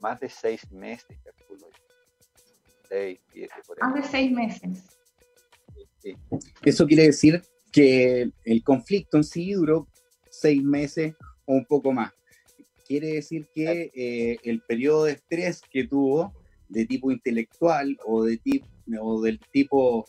más 0.01 0.19
de 0.19 0.27
seis 0.27 0.69
meses, 0.69 1.17
calculo. 1.24 1.67
Seis, 2.89 3.19
siete, 3.31 3.53
por 3.65 3.79
Más 3.79 3.95
de 3.95 4.03
seis 4.03 4.31
meses. 4.34 4.84
Eso 6.62 6.86
quiere 6.86 7.03
decir 7.03 7.41
que 7.72 8.29
el 8.43 8.63
conflicto 8.65 9.15
en 9.15 9.24
sí 9.24 9.53
duró 9.53 9.88
seis 10.29 10.62
meses 10.62 11.15
o 11.45 11.53
un 11.53 11.65
poco 11.65 11.93
más. 11.93 12.12
Quiere 12.86 13.13
decir 13.13 13.48
que 13.55 13.91
eh, 13.95 14.38
el 14.43 14.60
periodo 14.60 15.05
de 15.05 15.13
estrés 15.13 15.62
que 15.72 15.88
tuvo 15.88 16.34
de 16.67 16.86
tipo 16.86 17.12
intelectual 17.12 17.98
o, 18.05 18.25
de 18.25 18.38
tipo, 18.39 18.67
o 19.00 19.22
del 19.22 19.39
tipo 19.39 20.05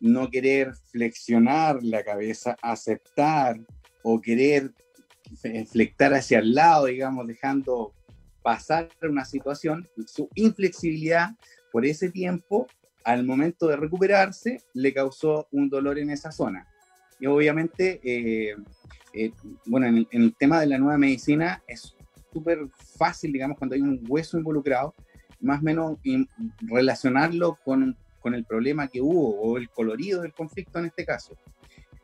no 0.00 0.28
querer 0.28 0.74
flexionar 0.90 1.82
la 1.82 2.04
cabeza, 2.04 2.58
aceptar 2.60 3.58
o 4.02 4.20
querer 4.20 4.70
flectar 5.70 6.14
hacia 6.14 6.38
el 6.38 6.54
lado, 6.54 6.86
digamos, 6.86 7.26
dejando 7.26 7.92
pasar 8.42 8.88
una 9.02 9.24
situación, 9.24 9.88
su 10.06 10.28
inflexibilidad 10.34 11.30
por 11.70 11.86
ese 11.86 12.10
tiempo, 12.10 12.66
al 13.04 13.24
momento 13.24 13.66
de 13.66 13.76
recuperarse, 13.76 14.62
le 14.74 14.92
causó 14.92 15.48
un 15.52 15.68
dolor 15.68 15.98
en 15.98 16.10
esa 16.10 16.30
zona. 16.30 16.68
Y 17.18 17.26
obviamente, 17.26 18.00
eh, 18.02 18.56
eh, 19.12 19.32
bueno, 19.66 19.86
en 19.86 20.06
el, 20.10 20.34
tema 20.34 20.60
de 20.60 20.66
la 20.66 20.78
nueva 20.78 20.98
medicina 20.98 21.62
es 21.66 21.94
súper 22.32 22.68
fácil, 22.96 23.32
digamos, 23.32 23.58
cuando 23.58 23.74
hay 23.74 23.80
un 23.80 24.04
hueso 24.08 24.38
involucrado, 24.38 24.94
más 25.40 25.60
o 25.60 25.64
menos 25.64 25.98
relacionarlo 26.60 27.58
con, 27.64 27.96
con 28.20 28.34
el 28.34 28.44
problema 28.44 28.88
que 28.88 29.00
hubo 29.00 29.40
o 29.40 29.58
el 29.58 29.68
colorido 29.70 30.22
del 30.22 30.32
conflicto 30.32 30.78
en 30.78 30.86
este 30.86 31.04
caso 31.04 31.36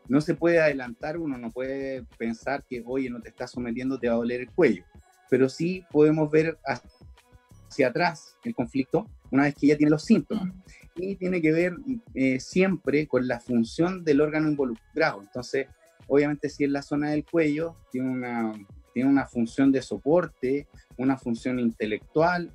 no 0.09 0.21
se 0.21 0.35
puede 0.35 0.61
adelantar, 0.61 1.19
uno 1.19 1.39
no 1.39 1.51
puede 1.51 2.05
pensar 2.17 2.65
que, 2.69 2.83
oye, 2.87 3.11
no 3.11 3.21
te 3.21 3.29
estás 3.29 3.51
sometiendo, 3.51 3.99
te 3.99 4.09
va 4.09 4.15
a 4.15 4.19
doler 4.19 4.41
el 4.41 4.51
cuello 4.51 4.85
pero 5.29 5.49
sí 5.49 5.85
podemos 5.91 6.31
ver 6.31 6.59
hacia 6.65 7.89
atrás 7.89 8.37
el 8.45 8.55
conflicto 8.55 9.07
una 9.31 9.45
vez 9.45 9.55
que 9.55 9.69
ya 9.69 9.77
tiene 9.77 9.91
los 9.91 10.05
síntomas. 10.05 10.53
Y 10.97 11.17
tiene 11.17 11.41
que 11.41 11.53
ver 11.53 11.77
eh, 12.15 12.41
siempre 12.41 13.07
con 13.07 13.29
la 13.29 13.39
función 13.41 14.05
del 14.05 14.21
órgano 14.21 14.49
involucrado. 14.49 15.21
Entonces, 15.21 15.69
obviamente 16.09 16.49
si 16.49 16.65
es 16.65 16.71
la 16.71 16.83
zona 16.83 17.11
del 17.11 17.25
cuello, 17.25 17.77
tiene 17.93 18.11
una, 18.11 18.53
tiene 18.95 19.09
una 19.09 19.27
función 19.27 19.71
de 19.71 19.83
soporte, 19.83 20.67
una 20.97 21.17
función 21.17 21.61
intelectual 21.61 22.53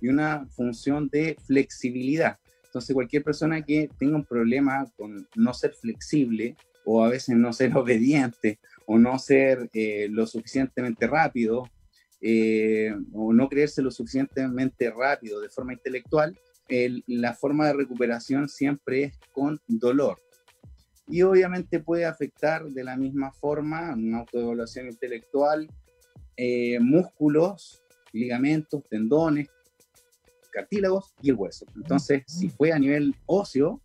y 0.00 0.08
una 0.08 0.46
función 0.46 1.08
de 1.08 1.36
flexibilidad. 1.46 2.38
Entonces, 2.66 2.94
cualquier 2.94 3.24
persona 3.24 3.62
que 3.62 3.88
tenga 3.98 4.16
un 4.16 4.24
problema 4.24 4.84
con 4.96 5.26
no 5.34 5.54
ser 5.54 5.72
flexible 5.72 6.56
o 6.86 7.04
a 7.04 7.10
veces 7.10 7.36
no 7.36 7.52
ser 7.52 7.76
obediente 7.76 8.58
o 8.86 8.98
no 8.98 9.18
ser 9.18 9.68
eh, 9.74 10.06
lo 10.08 10.26
suficientemente 10.26 11.06
rápido 11.06 11.68
eh, 12.22 12.94
o 13.12 13.32
no 13.32 13.48
creerse 13.48 13.82
lo 13.82 13.90
suficientemente 13.90 14.90
rápido 14.90 15.40
de 15.40 15.50
forma 15.50 15.74
intelectual, 15.74 16.38
la 17.06 17.34
forma 17.34 17.66
de 17.66 17.74
recuperación 17.74 18.48
siempre 18.48 19.04
es 19.04 19.18
con 19.32 19.60
dolor. 19.68 20.20
Y 21.08 21.22
obviamente 21.22 21.78
puede 21.78 22.04
afectar 22.04 22.64
de 22.64 22.82
la 22.82 22.96
misma 22.96 23.32
forma 23.32 23.94
una 23.94 24.20
autoevaluación 24.20 24.88
intelectual, 24.88 25.68
eh, 26.36 26.80
músculos, 26.80 27.82
ligamentos, 28.12 28.82
tendones, 28.88 29.48
cartílagos 30.50 31.14
y 31.22 31.30
el 31.30 31.36
hueso. 31.36 31.66
Entonces, 31.76 32.24
si 32.26 32.48
fue 32.48 32.72
a 32.72 32.78
nivel 32.78 33.14
óseo, 33.26 33.80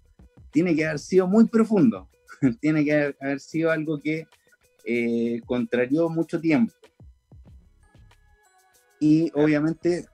tiene 0.51 0.75
que 0.75 0.85
haber 0.85 0.99
sido 0.99 1.27
muy 1.27 1.45
profundo, 1.47 2.09
tiene 2.61 2.83
que 2.83 3.15
haber, 3.19 3.39
sido 3.39 3.71
algo 3.71 3.99
que 3.99 4.27
eh, 4.85 5.41
contrarió 5.45 6.09
mucho 6.09 6.39
tiempo. 6.39 6.73
Y 8.99 9.31
obviamente, 9.33 10.05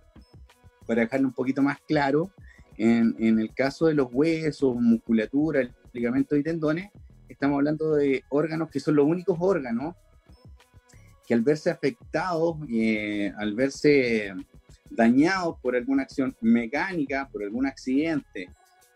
para 0.85 1.01
dejarlo 1.01 1.27
un 1.27 1.33
poquito 1.33 1.61
más 1.61 1.77
claro, 1.87 2.31
en, 2.77 3.39
el 3.39 3.53
caso 3.53 3.87
de 3.87 3.95
los 3.95 4.07
huesos, 4.11 4.75
musculatura, 4.75 5.69
ligamentos 5.93 6.37
y 6.37 6.43
tendones, 6.43 6.89
estamos 7.27 7.57
hablando 7.57 7.95
de 7.95 8.23
órganos 8.29 8.69
que 8.69 8.79
son 8.79 8.95
los 8.95 9.05
únicos 9.05 9.37
órganos 9.39 9.95
que 11.25 11.33
al 11.33 11.41
verse 11.41 11.69
afectados, 11.69 12.55
eh, 12.71 13.33
al 13.37 13.53
verse 13.55 14.33
dañados 14.89 15.57
por 15.61 15.75
alguna 15.75 16.03
acción 16.03 16.33
mecánica, 16.39 17.27
por 17.29 17.43
algún 17.43 17.65
accidente 17.65 18.49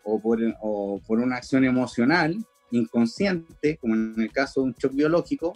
o 0.04 0.18
por, 0.18 0.38
o 0.62 1.00
por 1.06 1.18
una 1.18 1.36
acción 1.36 1.64
emocional 1.64 2.36
inconsciente, 2.72 3.76
como 3.78 3.94
en 3.94 4.14
el 4.18 4.32
caso 4.32 4.60
de 4.60 4.66
un 4.66 4.74
shock 4.74 4.94
biológico, 4.94 5.52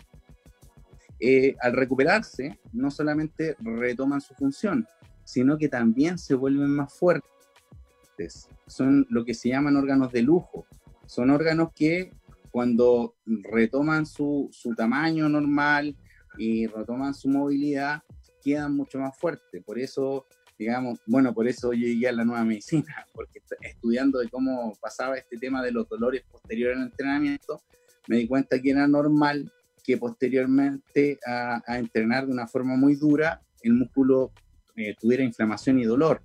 eh, 1.18 1.54
al 1.60 1.72
recuperarse, 1.72 2.58
no 2.72 2.90
solamente 2.90 3.56
retoman 3.58 4.20
su 4.20 4.34
función, 4.34 4.86
sino 5.24 5.56
que 5.56 5.68
también 5.68 6.18
se 6.18 6.34
vuelven 6.34 6.70
más 6.70 6.92
fuertes. 6.92 8.48
Son 8.66 9.06
lo 9.10 9.24
que 9.24 9.34
se 9.34 9.48
llaman 9.48 9.76
órganos 9.76 10.12
de 10.12 10.22
lujo. 10.22 10.66
Son 11.06 11.30
órganos 11.30 11.70
que 11.74 12.10
cuando 12.50 13.14
retoman 13.26 14.06
su, 14.06 14.48
su 14.52 14.74
tamaño 14.74 15.28
normal 15.28 15.96
y 16.38 16.66
retoman 16.66 17.14
su 17.14 17.28
movilidad, 17.28 18.02
quedan 18.42 18.76
mucho 18.76 18.98
más 18.98 19.16
fuertes. 19.16 19.62
Por 19.64 19.78
eso, 19.78 20.26
digamos, 20.58 20.98
bueno, 21.06 21.34
por 21.34 21.46
eso 21.48 21.72
yo 21.72 21.86
llegué 21.86 22.08
a 22.08 22.12
la 22.12 22.24
nueva 22.24 22.44
medicina, 22.44 23.06
porque 23.14 23.40
estudiando 23.60 24.18
de 24.18 24.28
cómo 24.28 24.74
pasaba 24.80 25.16
este 25.16 25.36
tema 25.36 25.62
de 25.62 25.72
los 25.72 25.88
dolores 25.88 26.22
posteriores 26.30 26.78
al 26.78 26.84
entrenamiento, 26.84 27.60
me 28.08 28.16
di 28.16 28.26
cuenta 28.26 28.60
que 28.60 28.70
era 28.70 28.86
normal 28.86 29.52
que 29.82 29.96
posteriormente 29.96 31.18
a, 31.24 31.62
entrenar 31.78 32.26
de 32.26 32.32
una 32.32 32.48
forma 32.48 32.76
muy 32.76 32.96
dura, 32.96 33.40
el 33.62 33.74
músculo 33.74 34.32
eh, 34.74 34.94
tuviera 35.00 35.22
inflamación 35.22 35.78
y 35.78 35.84
dolor, 35.84 36.22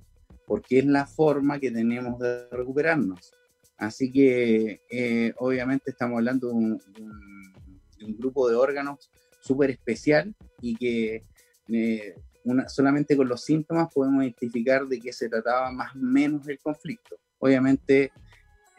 porque 0.47 0.79
es 0.79 0.85
la 0.85 1.05
forma 1.05 1.59
que 1.59 1.71
tenemos 1.71 2.19
de 2.19 2.47
recuperarnos. 2.50 3.31
Así 3.77 4.11
que 4.11 4.81
eh, 4.89 5.33
obviamente 5.38 5.91
estamos 5.91 6.17
hablando 6.17 6.47
de 6.50 6.53
un, 6.53 6.81
grupo 8.17 8.50
de 8.50 8.55
órganos 8.55 9.11
súper 9.41 9.69
especial 9.69 10.35
y 10.59 10.75
que 10.75 11.23
eh, 11.69 12.15
una, 12.43 12.67
solamente 12.69 13.15
con 13.15 13.27
los 13.27 13.43
síntomas 13.43 13.93
podemos 13.93 14.24
identificar 14.24 14.86
de 14.86 15.00
qué 15.00 15.13
se 15.13 15.29
trataba 15.29 15.71
más 15.71 15.95
o 15.95 16.00
menos 16.00 16.48
el 16.48 16.60
conflicto. 16.60 17.17
Obviamente 17.39 18.12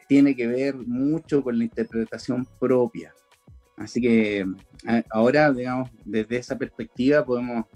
tiene 0.08 0.34
que 0.34 0.46
ver 0.46 0.76
mucho 0.76 1.42
con 1.42 1.58
la 1.58 1.64
interpretación 1.64 2.46
propia. 2.58 3.14
Así 3.76 4.00
que 4.00 4.46
ahora, 5.10 5.52
digamos, 5.52 5.90
desde 6.04 6.36
esa 6.36 6.58
perspectiva 6.58 7.24
podemos 7.24 7.66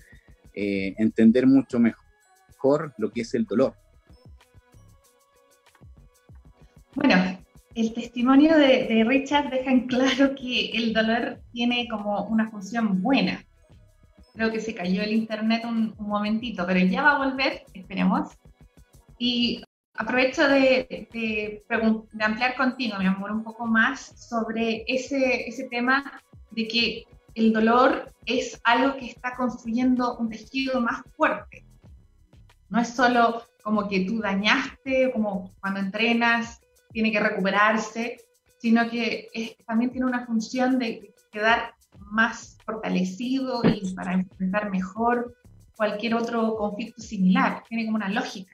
eh, 0.54 0.94
entender 0.98 1.46
mucho 1.46 1.78
mejor 1.78 2.94
lo 2.98 3.10
que 3.10 3.22
es 3.22 3.34
el 3.34 3.44
dolor. 3.44 3.74
Bueno, 6.94 7.38
el 7.74 7.92
testimonio 7.92 8.56
de, 8.56 9.04
Richard 9.06 9.50
deja 9.50 9.70
en 9.70 9.86
claro 9.86 10.34
que 10.34 10.70
el 10.70 10.94
dolor 10.94 11.40
tiene 11.52 11.86
como 11.88 12.24
una 12.24 12.50
función 12.50 13.02
buena. 13.02 13.44
Creo 14.36 14.52
que 14.52 14.60
se 14.60 14.74
cayó 14.74 15.02
el 15.02 15.12
internet 15.12 15.64
un, 15.64 15.94
un 15.98 16.08
momentito, 16.08 16.64
pero 16.66 16.78
ya 16.80 17.02
va 17.02 17.16
a 17.16 17.26
volver, 17.26 17.64
esperemos. 17.74 18.36
Y 19.18 19.64
Aprovecho 19.98 20.46
de, 20.46 21.08
de, 21.12 21.64
ampliar 22.20 22.54
contigo, 22.56 22.98
mi 22.98 23.06
amor, 23.06 23.32
un 23.32 23.42
poco 23.42 23.66
más 23.66 24.12
sobre 24.28 24.84
ese, 24.86 25.48
ese 25.48 25.68
tema 25.68 26.20
de 26.50 26.68
que 26.68 27.04
el 27.34 27.52
dolor 27.52 28.12
es 28.26 28.60
algo 28.64 28.96
que 28.98 29.06
está 29.06 29.34
construyendo 29.36 30.16
un 30.18 30.28
tejido 30.28 30.82
más 30.82 31.00
fuerte. 31.16 31.64
No 32.68 32.80
es 32.80 32.88
solo 32.88 33.44
como 33.62 33.88
que 33.88 34.00
tú 34.00 34.20
dañaste, 34.20 35.10
como 35.12 35.54
cuando 35.60 35.80
entrenas, 35.80 36.60
tiene 36.92 37.10
que 37.10 37.20
recuperarse, 37.20 38.18
sino 38.58 38.90
que 38.90 39.28
también 39.66 39.92
tiene 39.92 40.06
una 40.06 40.26
función 40.26 40.78
de 40.78 41.14
quedar 41.32 41.74
más 42.10 42.56
fortalecido 42.64 43.62
y 43.64 43.94
para 43.94 44.14
enfrentar 44.14 44.70
mejor 44.70 45.36
cualquier 45.76 46.14
otro 46.14 46.56
conflicto 46.56 47.02
similar. 47.02 47.62
Tiene 47.68 47.86
como 47.86 47.96
una 47.96 48.08
lógica. 48.08 48.52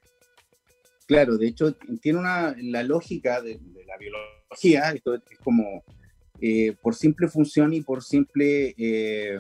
Claro, 1.07 1.37
de 1.37 1.49
hecho, 1.49 1.75
tiene 2.01 2.19
una, 2.19 2.55
la 2.59 2.83
lógica 2.83 3.41
de, 3.41 3.61
la 3.87 3.97
biología, 3.99 4.93
esto 4.93 5.15
es 5.15 5.39
como 5.43 5.85
eh, 6.41 6.75
por 6.81 6.95
simple 6.95 7.29
función 7.29 7.75
y 7.75 7.83
por 7.83 8.03
simple 8.03 8.75
eh, 8.79 9.39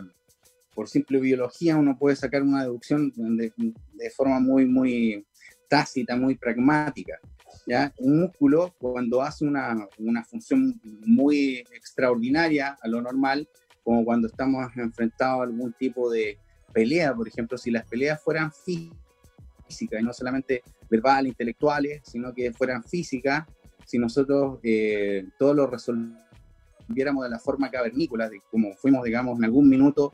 por 0.75 0.89
simple 0.89 1.21
biología 1.21 1.77
uno 1.77 1.99
puede 1.99 2.17
sacar 2.17 2.43
una 2.43 2.63
deducción 2.63 3.13
de, 3.15 3.53
de 3.57 4.11
forma 4.11 4.41
muy, 4.41 4.65
muy 4.65 5.25
tácita, 5.69 6.17
muy 6.17 6.35
pragmática. 6.35 7.19
¿ya? 7.67 7.93
Un 7.99 8.21
músculo, 8.21 8.75
cuando 8.79 9.23
hace 9.23 9.45
una, 9.45 9.89
una, 9.99 10.25
función 10.25 10.81
muy 11.07 11.65
extraordinaria 11.75 12.77
a 12.81 12.89
lo 12.89 13.01
normal, 13.01 13.49
como 13.83 14.05
cuando 14.05 14.29
estamos 14.29 14.67
enfrentados 14.77 15.41
a 15.41 15.45
algún 15.45 15.73
tipo 15.73 16.11
de 16.11 16.39
pelea, 16.73 17.15
por 17.15 17.29
ejemplo, 17.29 17.59
si 17.59 17.71
las 17.71 17.87
peleas 17.87 18.23
fueran 18.23 18.53
físicas, 18.53 20.01
y 20.01 20.05
no 20.05 20.13
solamente 20.13 20.63
verbales, 20.91 21.31
intelectuales, 21.31 22.03
sino 22.05 22.33
que 22.35 22.53
fueran 22.53 22.83
físicas, 22.85 23.45
si 23.87 23.99
nosotros 23.99 24.59
eh, 24.63 25.27
todo 25.39 25.55
lo 25.55 25.67
resolviéramos 25.67 27.25
de 27.25 27.31
la 27.31 27.39
forma 27.39 27.71
cavernícola, 27.71 28.29
de 28.29 28.41
como 28.51 28.75
fuimos, 28.75 29.05
digamos, 29.05 29.39
en 29.39 29.45
algún 29.45 29.69
minuto 29.69 30.13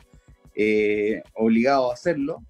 eh, 0.54 1.22
obligados 1.34 1.90
a 1.90 1.94
hacerlo, 1.94 2.42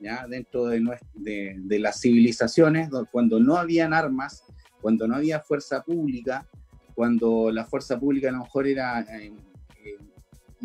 ¿ya? 0.00 0.26
dentro 0.28 0.66
de, 0.66 0.80
de, 1.14 1.56
de, 1.58 1.78
las 1.78 2.00
civilizaciones, 2.00 2.90
cuando 3.10 3.40
no 3.40 3.56
habían 3.56 3.92
armas, 3.92 4.44
cuando 4.80 5.08
no 5.08 5.16
había 5.16 5.40
fuerza 5.40 5.82
pública, 5.82 6.46
cuando 6.94 7.50
la 7.50 7.64
fuerza 7.64 7.98
pública 7.98 8.28
a 8.28 8.32
lo 8.32 8.38
mejor 8.38 8.66
era 8.66 9.00
eh, 9.00 9.32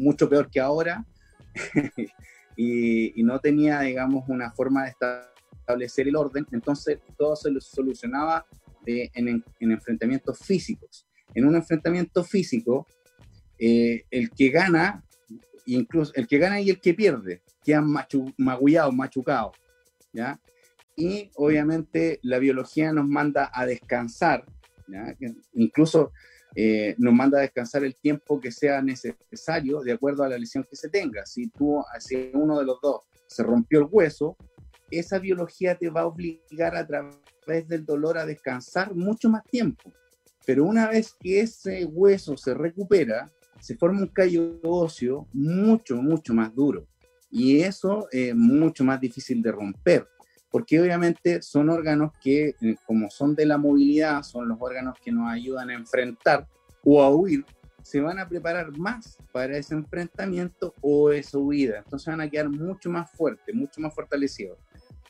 mucho 0.01 0.27
peor 0.27 0.49
que 0.49 0.59
ahora, 0.59 1.05
y, 2.55 3.23
no 3.23 3.39
tenía, 3.39 3.81
digamos, 3.81 4.25
una 4.27 4.51
forma 4.51 4.83
de 4.83 4.89
establecer 4.89 6.07
el 6.07 6.15
orden, 6.15 6.45
entonces 6.51 6.99
todo 7.17 7.35
se 7.35 7.49
solucionaba 7.59 8.45
en, 8.85 9.43
en, 9.59 9.71
enfrentamientos 9.71 10.39
físicos. 10.39 11.07
En 11.33 11.45
un 11.45 11.55
enfrentamiento 11.55 12.23
físico, 12.23 12.87
eh, 13.57 14.03
el 14.11 14.31
que 14.31 14.49
gana, 14.49 15.03
incluso 15.65 16.11
el 16.15 16.27
que 16.27 16.39
gana 16.39 16.59
y 16.59 16.69
el 16.69 16.81
que 16.81 16.93
pierde, 16.93 17.41
quedan 17.63 17.87
machu, 17.87 18.33
magullados, 18.37 18.93
machucados, 18.93 19.55
¿ya? 20.11 20.39
Y 20.95 21.31
obviamente 21.35 22.19
la 22.23 22.39
biología 22.39 22.91
nos 22.91 23.07
manda 23.07 23.49
a 23.53 23.65
descansar, 23.65 24.45
¿ya? 24.87 25.15
incluso 25.53 26.11
eh, 26.55 26.95
nos 26.97 27.13
manda 27.13 27.39
a 27.39 27.41
descansar 27.41 27.83
el 27.83 27.95
tiempo 27.95 28.39
que 28.39 28.51
sea 28.51 28.81
necesario 28.81 29.81
de 29.81 29.93
acuerdo 29.93 30.23
a 30.23 30.29
la 30.29 30.37
lesión 30.37 30.65
que 30.69 30.75
se 30.75 30.89
tenga. 30.89 31.25
Si 31.25 31.47
tú, 31.47 31.83
si 31.99 32.31
uno 32.33 32.59
de 32.59 32.65
los 32.65 32.79
dos 32.81 33.01
se 33.27 33.43
rompió 33.43 33.79
el 33.79 33.87
hueso, 33.89 34.35
esa 34.89 35.19
biología 35.19 35.75
te 35.75 35.89
va 35.89 36.01
a 36.01 36.07
obligar 36.07 36.75
a 36.75 36.85
través 36.85 37.67
del 37.67 37.85
dolor 37.85 38.17
a 38.17 38.25
descansar 38.25 38.93
mucho 38.93 39.29
más 39.29 39.43
tiempo. 39.45 39.91
Pero 40.45 40.65
una 40.65 40.89
vez 40.89 41.15
que 41.19 41.39
ese 41.39 41.85
hueso 41.85 42.35
se 42.35 42.53
recupera, 42.53 43.31
se 43.59 43.77
forma 43.77 44.01
un 44.01 44.07
callo 44.07 44.59
óseo 44.63 45.27
mucho, 45.33 45.95
mucho 46.01 46.33
más 46.33 46.53
duro. 46.53 46.87
Y 47.29 47.61
eso 47.61 48.07
es 48.11 48.35
mucho 48.35 48.83
más 48.83 48.99
difícil 48.99 49.41
de 49.41 49.51
romper, 49.53 50.07
porque 50.51 50.79
obviamente 50.79 51.41
son 51.41 51.69
órganos 51.69 52.11
que, 52.21 52.55
eh, 52.61 52.75
como 52.85 53.09
son 53.09 53.35
de 53.35 53.45
la 53.45 53.57
movilidad, 53.57 54.21
son 54.23 54.49
los 54.49 54.57
órganos 54.59 54.97
que 55.03 55.11
nos 55.11 55.31
ayudan 55.31 55.69
a 55.69 55.73
enfrentar 55.73 56.47
o 56.83 57.01
a 57.01 57.09
huir, 57.09 57.45
se 57.81 58.01
van 58.01 58.19
a 58.19 58.27
preparar 58.27 58.77
más 58.77 59.17
para 59.31 59.57
ese 59.57 59.73
enfrentamiento 59.73 60.75
o 60.81 61.11
esa 61.11 61.37
huida. 61.37 61.79
Entonces 61.79 62.07
van 62.07 62.21
a 62.21 62.29
quedar 62.29 62.49
mucho 62.49 62.89
más 62.89 63.09
fuertes, 63.11 63.55
mucho 63.55 63.81
más 63.81 63.93
fortalecidos. 63.95 64.57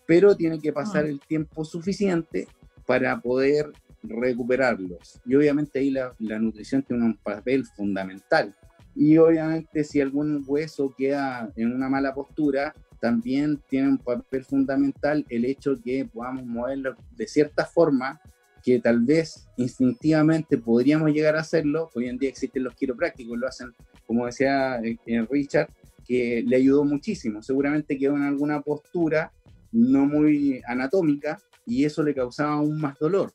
Pero 0.06 0.36
tiene 0.36 0.60
que 0.60 0.71
pasar 0.71 1.06
ah. 1.06 1.10
el 1.10 1.19
tiempo 1.19 1.65
suficiente 1.65 2.47
para 2.86 3.19
poder 3.19 3.71
recuperarlos. 4.04 5.19
Y 5.25 5.36
obviamente 5.36 5.80
ahí 5.80 5.89
la, 5.89 6.13
la 6.19 6.39
nutrición 6.39 6.84
tiene 6.84 7.04
un 7.04 7.17
papel 7.17 7.65
fundamental 7.65 8.56
y 8.95 9.17
obviamente 9.17 9.84
si 9.84 10.01
algún 10.01 10.43
hueso 10.45 10.93
queda 10.97 11.51
en 11.56 11.73
una 11.73 11.89
mala 11.89 12.13
postura, 12.13 12.75
también 13.01 13.59
tiene 13.67 13.89
un 13.89 13.97
papel 13.97 14.45
fundamental 14.45 15.25
el 15.29 15.45
hecho 15.45 15.79
que 15.83 16.05
podamos 16.05 16.45
moverlo 16.45 16.95
de 17.15 17.27
cierta 17.27 17.65
forma 17.65 18.21
que 18.63 18.79
tal 18.79 18.99
vez 19.01 19.47
instintivamente 19.57 20.57
podríamos 20.57 21.11
llegar 21.11 21.35
a 21.35 21.41
hacerlo. 21.41 21.89
Hoy 21.95 22.07
en 22.07 22.17
día 22.17 22.29
existen 22.29 22.63
los 22.63 22.75
quiroprácticos, 22.75 23.37
lo 23.37 23.47
hacen, 23.47 23.73
como 24.05 24.27
decía 24.27 24.79
eh, 24.83 25.27
Richard, 25.29 25.69
que 26.07 26.43
le 26.45 26.55
ayudó 26.57 26.83
muchísimo. 26.85 27.41
Seguramente 27.41 27.97
quedó 27.97 28.15
en 28.15 28.23
alguna 28.23 28.61
postura 28.61 29.33
no 29.71 30.05
muy 30.05 30.61
anatómica 30.67 31.39
y 31.65 31.85
eso 31.85 32.03
le 32.03 32.13
causaba 32.13 32.53
aún 32.53 32.79
más 32.79 32.99
dolor. 32.99 33.33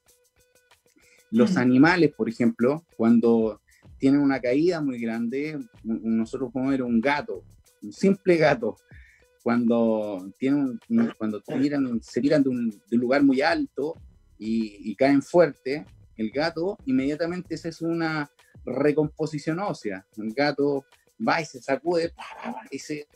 Los 1.31 1.55
mm. 1.55 1.59
animales, 1.59 2.13
por 2.17 2.29
ejemplo, 2.29 2.85
cuando 2.97 3.61
tienen 3.99 4.21
una 4.21 4.41
caída 4.41 4.81
muy 4.81 5.01
grande. 5.01 5.59
Nosotros 5.83 6.51
podemos 6.53 6.73
ver 6.73 6.83
un 6.83 7.01
gato, 7.01 7.45
un 7.83 7.93
simple 7.93 8.37
gato, 8.37 8.77
cuando, 9.47 10.29
tienen 10.39 10.81
cuando 11.19 11.41
tiran, 11.41 12.03
se 12.03 12.21
tiran 12.21 12.43
de 12.43 12.49
un, 12.49 12.83
lugar 12.91 13.23
muy 13.23 13.43
alto 13.43 13.95
y, 14.41 14.93
caen 14.97 15.23
fuerte, 15.23 15.87
el 16.17 16.33
gato 16.33 16.77
inmediatamente 16.85 17.55
esa 17.55 17.69
es 17.69 17.81
una 17.81 18.29
recomposición 18.65 19.61
ósea. 19.61 20.05
El 20.17 20.33
gato 20.33 20.85
va 21.17 21.41
y 21.41 21.45
se 21.45 21.63
sacude 21.63 22.13
y 22.73 22.81
se 22.81 23.07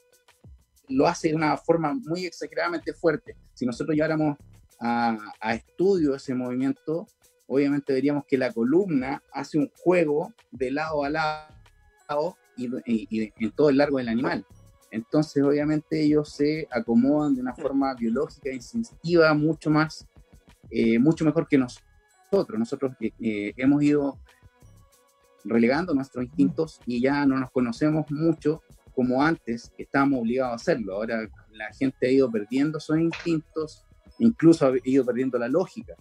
lo 0.88 1.08
hace 1.08 1.30
de 1.30 1.34
una 1.34 1.56
forma 1.56 1.94
muy 1.94 2.26
exageradamente 2.26 2.92
fuerte. 2.92 3.34
Si 3.52 3.66
nosotros 3.66 3.96
lleváramos 3.96 4.38
a 4.78 5.52
estudio 5.52 6.14
ese 6.14 6.32
movimiento, 6.32 7.08
obviamente 7.48 7.92
veríamos 7.92 8.24
que 8.24 8.38
la 8.38 8.52
columna 8.52 9.20
hace 9.32 9.58
un 9.58 9.68
juego 9.82 10.32
de 10.52 10.70
lado 10.70 11.02
a 11.02 11.10
lado 11.10 12.36
y, 12.56 13.32
en 13.44 13.50
todo 13.50 13.70
el 13.70 13.78
largo 13.78 13.98
del 13.98 14.10
animal. 14.10 14.46
Entonces, 14.90 15.42
obviamente, 15.42 16.02
ellos 16.02 16.30
se 16.30 16.66
acomodan 16.70 17.34
de 17.34 17.42
una 17.42 17.54
forma 17.54 17.94
biológica, 17.94 18.50
instintiva, 18.50 19.32
mucho 19.34 19.70
más, 19.70 20.06
eh, 20.70 20.98
mucho 20.98 21.24
mejor 21.24 21.46
que 21.46 21.58
nosotros. 21.58 22.58
Nosotros 22.58 22.92
eh, 23.00 23.12
eh, 23.20 23.52
hemos 23.56 23.82
ido 23.82 24.18
relegando 25.44 25.94
nuestros 25.94 26.24
instintos 26.24 26.80
y 26.86 27.00
ya 27.00 27.24
no 27.24 27.38
nos 27.38 27.50
conocemos 27.50 28.10
mucho 28.10 28.62
como 28.94 29.22
antes 29.22 29.72
estábamos 29.78 30.20
obligados 30.20 30.52
a 30.52 30.56
hacerlo. 30.56 30.96
Ahora 30.96 31.28
la 31.52 31.72
gente 31.72 32.06
ha 32.06 32.10
ido 32.10 32.30
perdiendo 32.30 32.78
sus 32.80 32.98
instintos, 32.98 33.84
incluso 34.18 34.66
ha 34.66 34.72
ido 34.84 35.04
perdiendo 35.04 35.38
la 35.38 35.48
lógica 35.48 35.94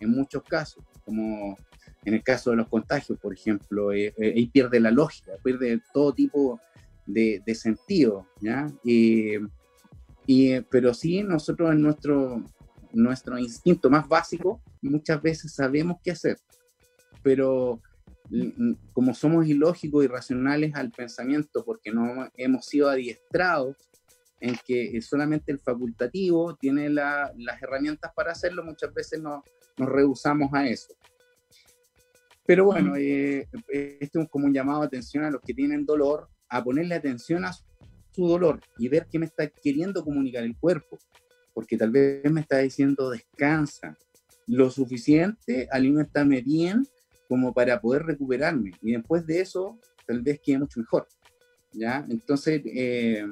en 0.00 0.10
muchos 0.10 0.42
casos, 0.44 0.84
como 1.04 1.56
en 2.04 2.14
el 2.14 2.22
caso 2.22 2.50
de 2.50 2.56
los 2.56 2.68
contagios, 2.68 3.18
por 3.18 3.32
ejemplo, 3.32 3.92
eh, 3.92 4.14
eh, 4.18 4.34
ahí 4.36 4.46
pierde 4.46 4.78
la 4.78 4.90
lógica, 4.90 5.32
pierde 5.42 5.80
todo 5.92 6.12
tipo 6.12 6.60
de, 7.06 7.54
sentido, 7.54 8.26
¿ya? 8.40 8.66
y, 8.82 9.38
pero 10.70 10.94
sí, 10.94 11.22
nosotros 11.22 11.72
en 11.72 11.82
nuestro, 11.82 12.42
nuestro 12.92 13.38
instinto 13.38 13.90
más 13.90 14.08
básico, 14.08 14.60
muchas 14.80 15.20
veces 15.20 15.54
sabemos 15.54 15.98
qué 16.02 16.12
hacer, 16.12 16.38
pero 17.22 17.80
como 18.92 19.14
somos 19.14 19.46
ilógicos 19.46 20.04
y 20.04 20.08
racionales 20.08 20.74
al 20.74 20.90
pensamiento, 20.90 21.64
porque 21.64 21.92
no 21.92 22.28
hemos 22.36 22.66
sido 22.66 22.88
adiestrados 22.88 23.76
en 24.40 24.56
que 24.66 25.00
solamente 25.02 25.52
el 25.52 25.58
facultativo 25.58 26.56
tiene 26.56 26.88
las 26.90 27.62
herramientas 27.62 28.12
para 28.14 28.32
hacerlo, 28.32 28.64
muchas 28.64 28.92
veces 28.92 29.20
no, 29.20 29.42
nos 29.76 29.88
rehusamos 29.88 30.52
a 30.52 30.66
eso. 30.66 30.94
Pero 32.46 32.66
bueno, 32.66 32.92
mm. 32.92 32.98
eh, 32.98 33.48
esto 34.00 34.20
es 34.20 34.28
como 34.28 34.46
un 34.46 34.52
llamado 34.52 34.80
de 34.80 34.86
atención 34.86 35.24
a 35.24 35.30
los 35.30 35.40
que 35.40 35.54
tienen 35.54 35.86
dolor, 35.86 36.28
a 36.48 36.62
ponerle 36.62 36.94
atención 36.94 37.44
a 37.44 37.52
su 37.52 38.28
dolor 38.28 38.60
y 38.78 38.88
ver 38.88 39.06
qué 39.10 39.18
me 39.18 39.26
está 39.26 39.48
queriendo 39.48 40.04
comunicar 40.04 40.44
el 40.44 40.56
cuerpo, 40.56 40.98
porque 41.52 41.76
tal 41.76 41.90
vez 41.90 42.30
me 42.30 42.40
está 42.40 42.58
diciendo 42.58 43.10
descansa 43.10 43.96
lo 44.46 44.70
suficiente, 44.70 45.68
alimentame 45.70 46.42
bien 46.42 46.86
como 47.28 47.52
para 47.52 47.80
poder 47.80 48.02
recuperarme 48.02 48.72
y 48.82 48.92
después 48.92 49.26
de 49.26 49.40
eso 49.40 49.78
tal 50.06 50.20
vez 50.22 50.40
quede 50.40 50.58
mucho 50.58 50.80
mejor. 50.80 51.08
¿ya? 51.72 52.06
Entonces, 52.08 52.62
eh, 52.66 53.26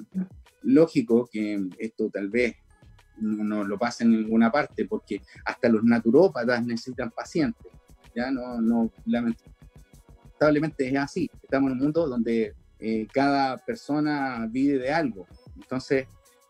lógico 0.63 1.29
que 1.31 1.69
esto 1.79 2.11
tal 2.11 2.29
vez 2.29 2.57
no, 3.19 3.65
lo 3.65 3.79
pasa 3.79 4.05
en 4.05 4.13
ninguna 4.13 4.51
parte, 4.51 4.87
porque 4.87 5.21
hasta 5.45 5.69
los 5.69 5.85
naturópatas 5.85 6.65
necesitan 6.65 7.11
pacientes. 7.11 7.73
Ya 8.15 8.31
no, 8.31 8.61
no 8.61 8.91
lamentablemente 9.07 10.89
es 10.89 10.97
así. 10.97 11.31
Estamos 11.43 11.71
en 11.71 11.79
un 11.79 11.85
mundo 11.85 12.09
donde 12.09 12.55
eh, 12.85 13.07
cada 13.13 13.59
persona 13.59 14.49
vive 14.51 14.77
de 14.77 14.91
algo. 14.91 15.25
Entonces, 15.55 16.07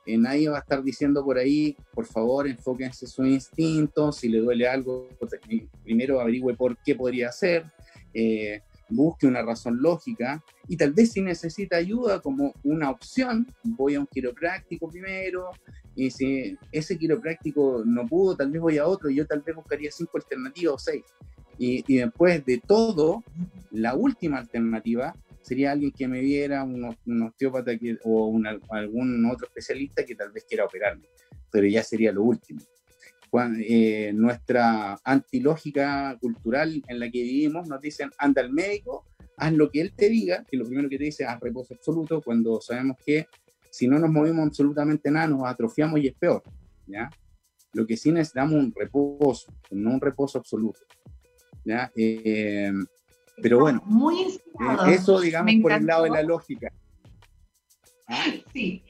eh, 0.07 0.17
nadie 0.17 0.49
va 0.49 0.57
a 0.57 0.61
estar 0.61 0.83
diciendo 0.83 1.23
por 1.23 1.37
ahí, 1.37 1.77
por 1.93 2.07
favor, 2.07 2.49
enfóquense 2.49 3.07
su 3.07 3.25
instinto, 3.27 4.11
si 4.13 4.31
le 4.31 4.39
duele 4.39 4.67
algo, 4.67 5.09
primero 5.85 6.21
averigüe 6.21 6.55
por 6.55 6.79
qué 6.79 6.95
podría 6.95 7.31
ser. 7.31 7.67
Eh, 8.15 8.63
busque 8.89 9.27
una 9.27 9.43
razón 9.43 9.81
lógica 9.81 10.43
y 10.69 10.77
tal 10.77 10.93
vez 10.93 11.13
si 11.13 11.23
necesita 11.23 11.77
ayuda 11.77 12.21
como 12.21 12.53
una 12.63 12.91
opción, 12.91 13.47
voy 13.63 13.95
a 13.95 14.01
un 14.01 14.07
quiropráctico 14.07 14.91
primero 14.91 15.51
y 15.95 16.11
si 16.11 16.59
ese 16.71 16.99
quiropráctico 16.99 17.85
no 17.87 18.07
pudo, 18.07 18.37
tal 18.37 18.51
vez 18.51 18.61
voy 18.61 18.77
a 18.77 18.87
otro 18.87 19.09
y 19.09 19.15
yo 19.17 19.27
tal 19.27 19.41
vez 19.41 19.57
buscaría 19.57 19.91
cinco 19.91 20.19
alternativas 20.19 20.75
o 20.75 20.79
seis. 20.79 21.05
Y 21.59 21.97
después 21.97 22.45
de 22.45 22.59
todo, 22.59 23.23
la 23.71 23.95
última 23.95 24.39
alternativa 24.39 25.15
sería 25.43 25.73
alguien 25.73 25.93
que 25.93 26.09
me 26.09 26.21
viera, 26.21 26.65
un, 26.65 26.85
osteópata 27.23 27.73
o 28.05 28.41
algún 28.71 29.27
otro 29.27 29.47
especialista 29.47 30.05
que 30.05 30.15
tal 30.15 30.33
vez 30.33 30.45
quiera 30.45 30.65
operarme, 30.65 31.09
pero 31.51 31.67
ya 31.67 31.83
sería 31.83 32.13
lo 32.13 32.23
último. 32.23 32.61
Eh, 33.35 34.13
nuestra 34.15 35.01
antilógica 35.05 36.19
cultural 36.21 36.83
en 36.87 37.01
la 37.01 37.11
que 37.11 37.23
vivimos 37.23 37.67
nos 37.67 37.81
dicen, 37.81 38.11
anda 38.19 38.43
al 38.43 38.53
médico, 38.53 39.07
haz 39.39 39.53
lo 39.55 39.71
que 39.71 39.81
él 39.81 39.95
te 39.97 40.11
diga, 40.11 40.45
que 40.45 40.59
lo 40.59 40.67
primero 40.67 40.89
que 40.91 40.99
te 40.99 41.05
dice, 41.05 41.25
haz 41.25 41.41
reposo 41.41 41.73
absoluto, 41.73 42.21
cuando 42.21 42.61
sabemos 42.61 42.99
que 43.05 43.27
si 43.71 43.89
no 43.89 43.99
nos 43.99 44.11
movemos 44.11 44.47
absolutamente 44.47 45.11
nada, 45.11 45.29
nos 45.29 45.45
atrofiamos 45.45 45.99
y 46.01 46.09
es 46.09 46.15
peor, 46.15 46.43
¿ya? 46.87 47.09
Lo 47.73 47.87
que 47.87 47.97
sí 47.97 48.13
necesitamos 48.13 48.53
un 48.53 48.73
reposo, 48.77 49.51
no 49.71 49.95
un 49.95 50.01
reposo 50.01 50.39
absoluto, 50.39 50.81
¿ya? 51.65 51.91
Eh, 51.97 52.71
pero 53.41 53.61
bueno, 53.61 53.83
muy 53.85 54.23
eh, 54.23 54.39
eso 54.89 55.21
digamos 55.21 55.55
por 55.63 55.73
el 55.73 55.87
lado 55.87 56.05
de 56.05 56.11
la 56.11 56.23
lógica. 56.23 56.73
Sí, 58.53 58.85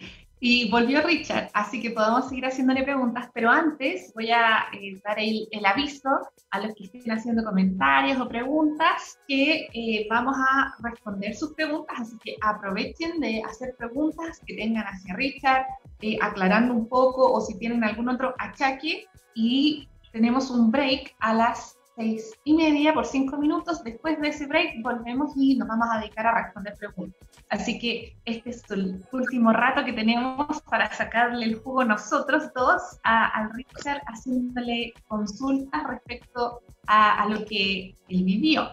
y 0.44 0.68
volvió 0.72 1.02
Richard, 1.02 1.50
así 1.54 1.80
que 1.80 1.92
podemos 1.92 2.28
seguir 2.28 2.44
haciéndole 2.46 2.82
preguntas, 2.82 3.30
pero 3.32 3.48
antes 3.48 4.12
voy 4.12 4.32
a 4.32 4.64
eh, 4.72 5.00
dar 5.04 5.16
el, 5.20 5.46
aviso 5.64 6.08
a 6.50 6.58
los 6.58 6.74
que 6.74 6.82
estén 6.82 7.12
haciendo 7.12 7.44
comentarios 7.44 8.20
o 8.20 8.28
preguntas 8.28 9.20
que 9.28 9.68
eh, 9.72 10.04
vamos 10.10 10.36
a 10.36 10.74
responder 10.82 11.36
sus 11.36 11.52
preguntas, 11.52 11.96
así 12.00 12.18
que 12.24 12.34
aprovechen 12.40 13.20
de 13.20 13.40
hacer 13.48 13.76
preguntas 13.78 14.40
que 14.44 14.56
tengan 14.56 14.84
hacia 14.84 15.14
Richard, 15.14 15.64
eh, 16.00 16.18
aclarando 16.20 16.74
un 16.74 16.88
poco 16.88 17.32
o 17.32 17.40
si 17.40 17.56
tienen 17.60 17.84
algún 17.84 18.08
otro 18.08 18.34
achaque. 18.40 19.06
Y 19.36 19.88
tenemos 20.10 20.50
un 20.50 20.72
break 20.72 21.14
a 21.20 21.34
las 21.34 21.78
seis 22.02 22.34
y 22.44 22.54
media 22.54 22.92
por 22.92 23.06
cinco 23.06 23.36
minutos. 23.36 23.82
Después 23.84 24.20
de 24.20 24.28
ese 24.28 24.46
break 24.46 24.82
volvemos 24.82 25.32
y 25.36 25.54
nos 25.56 25.68
vamos 25.68 25.86
a 25.90 26.00
dedicar 26.00 26.26
a 26.26 26.42
responder 26.42 26.74
preguntas. 26.74 27.28
Así 27.48 27.78
que 27.78 28.16
este 28.24 28.50
es 28.50 28.68
el 28.70 29.04
último 29.12 29.52
rato 29.52 29.84
que 29.84 29.92
tenemos 29.92 30.60
para 30.62 30.92
sacarle 30.92 31.46
el 31.46 31.60
jugo 31.60 31.84
nosotros 31.84 32.50
dos 32.54 32.82
a, 33.04 33.28
al 33.28 33.50
Richard 33.52 34.02
haciéndole 34.06 34.92
consultas 35.06 35.82
respecto 35.86 36.62
a, 36.86 37.28
lo 37.28 37.44
que 37.44 37.94
él 38.08 38.24
vivió. 38.24 38.72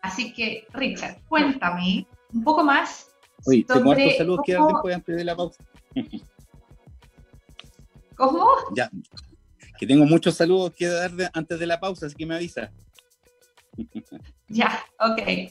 Así 0.00 0.32
que 0.32 0.66
Richard, 0.72 1.20
cuéntame 1.28 2.06
un 2.32 2.42
poco 2.42 2.64
más. 2.64 3.08
Oye, 3.44 3.64
tengo 3.64 3.92
hartos 3.92 4.16
saludos 4.16 4.40
que 4.46 4.52
dar 4.54 4.66
después 4.66 4.94
antes 4.94 5.16
de 5.16 5.24
la 5.24 5.36
pausa. 5.36 5.62
¿Cómo? 8.16 8.46
Ya, 8.74 8.90
que 9.82 9.86
tengo 9.88 10.06
muchos 10.06 10.36
saludos 10.36 10.72
que 10.78 10.86
dar 10.86 11.10
antes 11.34 11.58
de 11.58 11.66
la 11.66 11.80
pausa, 11.80 12.06
así 12.06 12.14
que 12.14 12.24
me 12.24 12.36
avisa. 12.36 12.70
Ya, 14.48 14.84
ok. 15.00 15.50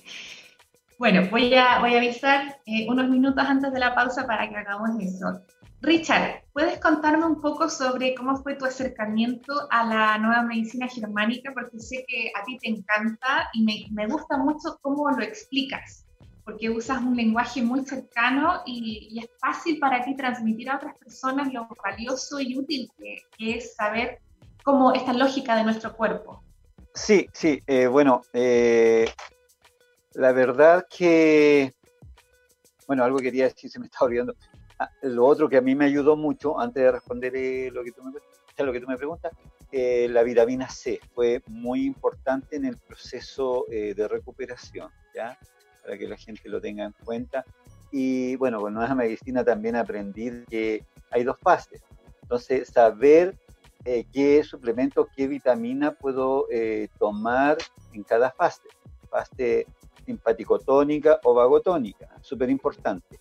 Bueno, 0.99 1.27
voy 1.31 1.53
a, 1.55 1.79
voy 1.79 1.95
a 1.95 1.97
avisar 1.97 2.59
eh, 2.67 2.85
unos 2.87 3.09
minutos 3.09 3.43
antes 3.43 3.73
de 3.73 3.79
la 3.79 3.95
pausa 3.95 4.27
para 4.27 4.47
que 4.47 4.55
hagamos 4.55 4.91
eso. 5.01 5.41
Richard, 5.81 6.43
¿puedes 6.53 6.79
contarme 6.79 7.25
un 7.25 7.41
poco 7.41 7.67
sobre 7.67 8.13
cómo 8.13 8.37
fue 8.37 8.53
tu 8.55 8.65
acercamiento 8.65 9.67
a 9.71 9.83
la 9.83 10.17
nueva 10.19 10.43
medicina 10.43 10.87
germánica? 10.87 11.51
Porque 11.53 11.79
sé 11.79 12.05
que 12.07 12.31
a 12.39 12.45
ti 12.45 12.59
te 12.59 12.69
encanta 12.69 13.49
y 13.53 13.63
me, 13.63 13.87
me 13.89 14.07
gusta 14.07 14.37
mucho 14.37 14.77
cómo 14.81 15.09
lo 15.09 15.23
explicas 15.23 16.00
porque 16.43 16.69
usas 16.69 17.01
un 17.01 17.15
lenguaje 17.15 17.62
muy 17.62 17.86
cercano 17.86 18.62
y, 18.65 19.19
es 19.19 19.30
fácil 19.39 19.80
para 19.80 20.04
ti 20.04 20.15
transmitir 20.15 20.69
a 20.69 20.77
otras 20.77 20.97
personas 20.97 21.54
lo 21.54 21.67
valioso 21.84 22.39
y 22.39 22.58
útil 22.58 22.89
que, 22.97 23.56
es 23.56 23.75
saber 23.75 24.19
cómo 24.63 24.93
esta 24.93 25.13
lógica 25.13 25.56
de 25.56 25.63
nuestro 25.63 25.95
cuerpo. 25.95 26.43
Sí, 26.93 27.30
sí, 27.34 27.62
eh, 27.67 27.88
bueno, 27.88 28.21
eh, 28.34 29.10
la 30.13 30.32
verdad 30.32 30.86
que, 30.89 31.73
bueno, 32.88 33.04
algo 33.04 33.17
quería 33.19 33.45
decir, 33.45 33.69
se 33.69 33.80
me 33.80 33.86
está 33.86 34.06
olvidando. 34.06 34.36
Ah, 34.77 34.89
lo 35.04 35.25
otro 35.25 35.47
que 35.47 35.58
a 35.58 35.62
mí 35.62 35.75
me 35.75 35.86
ayudó 35.86 36.15
mucho, 36.15 36.60
antes 36.60 36.84
de 36.84 36.91
responder 36.91 37.36
eh, 37.36 37.71
lo, 37.71 37.84
que 37.84 37.91
tú 37.91 38.04
me, 38.04 38.12
lo 38.63 38.73
que 38.73 38.80
tú 38.80 38.88
me 38.88 38.97
preguntas, 38.97 39.32
la 39.71 40.23
vitamina 40.23 40.69
C 40.69 40.99
fue 41.13 41.41
muy 41.47 41.86
importante 41.86 42.58
en 42.58 42.65
el 42.65 42.77
proceso 42.77 43.65
de 43.69 44.06
recuperación, 44.06 44.91
¿ya? 45.15 45.38
Para 45.81 45.97
que 45.97 46.07
la 46.07 46.17
gente 46.17 46.47
lo 46.49 46.61
tenga 46.61 46.85
en 46.85 46.93
cuenta. 47.03 47.45
Y 47.91 48.35
bueno, 48.37 48.59
con 48.59 48.73
Nueva 48.73 48.95
Medicina 48.95 49.43
también 49.43 49.75
aprendí 49.75 50.31
que 50.49 50.85
hay 51.09 51.23
dos 51.23 51.37
fases. 51.41 51.81
Entonces, 52.21 52.69
saber 52.69 53.35
eh, 53.83 54.05
qué 54.13 54.43
suplemento, 54.43 55.09
qué 55.15 55.27
vitamina 55.27 55.91
puedo 55.91 56.47
eh, 56.49 56.87
tomar 56.97 57.57
en 57.93 58.03
cada 58.03 58.31
fase. 58.31 58.61
Fase 59.09 59.67
simpaticotónica 60.05 61.19
o 61.23 61.33
vagotónica, 61.33 62.07
súper 62.21 62.49
importante. 62.49 63.19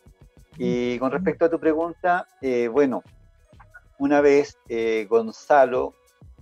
Y 0.59 0.99
con 0.99 1.11
respecto 1.11 1.47
a 1.47 1.51
tu 1.51 1.59
pregunta, 1.59 2.29
eh, 2.41 2.69
bueno, 2.69 3.03
una 3.99 4.21
vez 4.21 4.59
Gonzalo, 5.09 5.95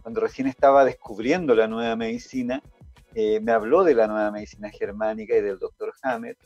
cuando 0.03 0.21
recién 0.21 0.47
estaba 0.47 0.85
descubriendo 0.85 1.55
la 1.55 1.67
nueva 1.67 1.97
medicina, 1.97 2.63
eh, 3.21 3.41
me 3.41 3.51
habló 3.51 3.83
de 3.83 3.97
la 3.97 4.07
nueva 4.07 4.31
medicina 4.31 4.71
germánica 4.71 5.37
y 5.37 5.41
del 5.41 5.59
doctor 5.59 5.93
Hammer 6.03 6.37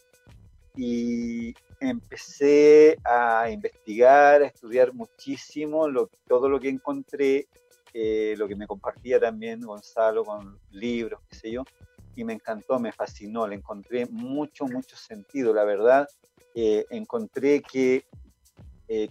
y 0.75 1.53
empecé 1.81 2.97
a 3.05 3.51
investigar, 3.51 4.41
a 4.41 4.47
estudiar 4.47 4.95
muchísimo 4.95 5.87
todo 6.27 6.49
lo 6.49 6.59
que 6.59 6.71
encontré, 6.71 7.47
eh, 7.93 8.35
lo 8.39 8.49
que 8.49 8.57
me 8.57 8.67
compartía 8.67 9.21
también 9.21 9.61
Gonzalo 9.61 10.25
con 10.25 10.59
libros, 10.71 11.21
qué 11.29 11.37
sé 11.37 11.51
yo, 11.51 11.63
y 12.17 12.25
me 12.25 12.33
encantó, 12.33 12.81
me 12.81 12.91
fascinó, 12.91 13.47
le 13.47 13.57
encontré 13.57 14.07
mucho, 14.07 14.65
mucho 14.65 14.97
sentido. 14.97 15.53
La 15.53 15.65
verdad, 15.65 16.09
eh, 16.55 16.87
encontré 16.89 17.61
que 17.61 18.07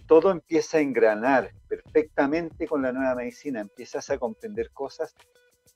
todo 0.06 0.32
empieza 0.32 0.78
a 0.78 0.80
engranar 0.80 1.52
perfectamente 1.68 2.66
con 2.66 2.82
la 2.82 2.92
nueva 2.92 3.14
medicina, 3.14 3.60
empiezas 3.60 4.10
a 4.10 4.18
comprender 4.18 4.70
cosas 4.72 5.14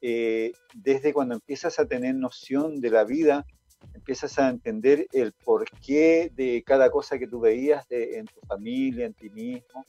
eh, 0.01 0.53
desde 0.75 1.13
cuando 1.13 1.35
empiezas 1.35 1.79
a 1.79 1.87
tener 1.87 2.15
noción 2.15 2.81
de 2.81 2.91
la 2.91 3.05
vida, 3.05 3.47
empiezas 3.95 4.39
a 4.39 4.49
entender 4.49 5.07
el 5.13 5.33
porqué 5.33 6.31
de 6.35 6.63
cada 6.65 6.91
cosa 6.91 7.19
que 7.19 7.27
tú 7.27 7.41
veías 7.41 7.87
en 7.91 8.27
tu 8.27 8.41
familia, 8.47 9.07
en 9.07 9.15
ti 9.15 9.31
mismo, 9.31 9.85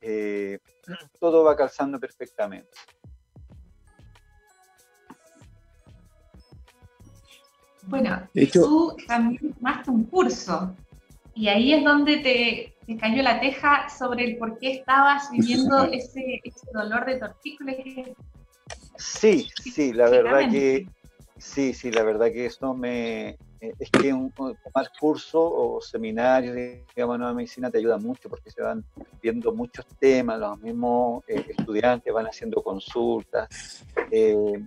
eh, 0.00 0.58
todo 1.20 1.44
va 1.44 1.56
calzando 1.56 1.98
perfectamente. 1.98 2.70
Bueno, 7.84 8.28
tú 8.52 8.96
también 9.08 9.52
tomaste 9.54 9.90
un 9.90 10.04
curso 10.04 10.74
y 11.34 11.48
ahí 11.48 11.72
es 11.72 11.84
donde 11.84 12.18
te, 12.18 12.76
te, 12.86 12.96
cayó 12.96 13.22
la 13.22 13.40
teja 13.40 13.88
sobre 13.88 14.24
el 14.24 14.38
por 14.38 14.58
qué 14.58 14.72
estabas 14.72 15.30
viviendo 15.32 15.84
ese, 15.92 16.40
ese 16.44 16.66
dolor 16.72 17.04
de 17.06 17.16
tortícolis 17.18 18.10
Sí, 19.02 19.50
sí, 19.56 19.92
la 19.92 20.08
verdad 20.08 20.48
que 20.50 20.86
sí, 21.36 21.74
sí, 21.74 21.90
la 21.90 22.04
verdad 22.04 22.26
que 22.26 22.46
esto 22.46 22.72
me 22.72 23.30
eh, 23.60 23.74
es 23.78 23.90
que 23.90 24.12
un, 24.12 24.32
tomar 24.32 24.90
curso 24.98 25.40
o 25.42 25.80
seminarios, 25.80 26.54
digamos, 26.94 27.18
nueva 27.18 27.34
medicina 27.34 27.68
te 27.68 27.78
ayuda 27.78 27.98
mucho 27.98 28.28
porque 28.28 28.50
se 28.50 28.62
van 28.62 28.84
viendo 29.20 29.52
muchos 29.52 29.84
temas, 29.98 30.38
los 30.38 30.60
mismos 30.60 31.24
eh, 31.26 31.44
estudiantes 31.48 32.12
van 32.12 32.26
haciendo 32.26 32.62
consultas, 32.62 33.84
eh, 34.10 34.62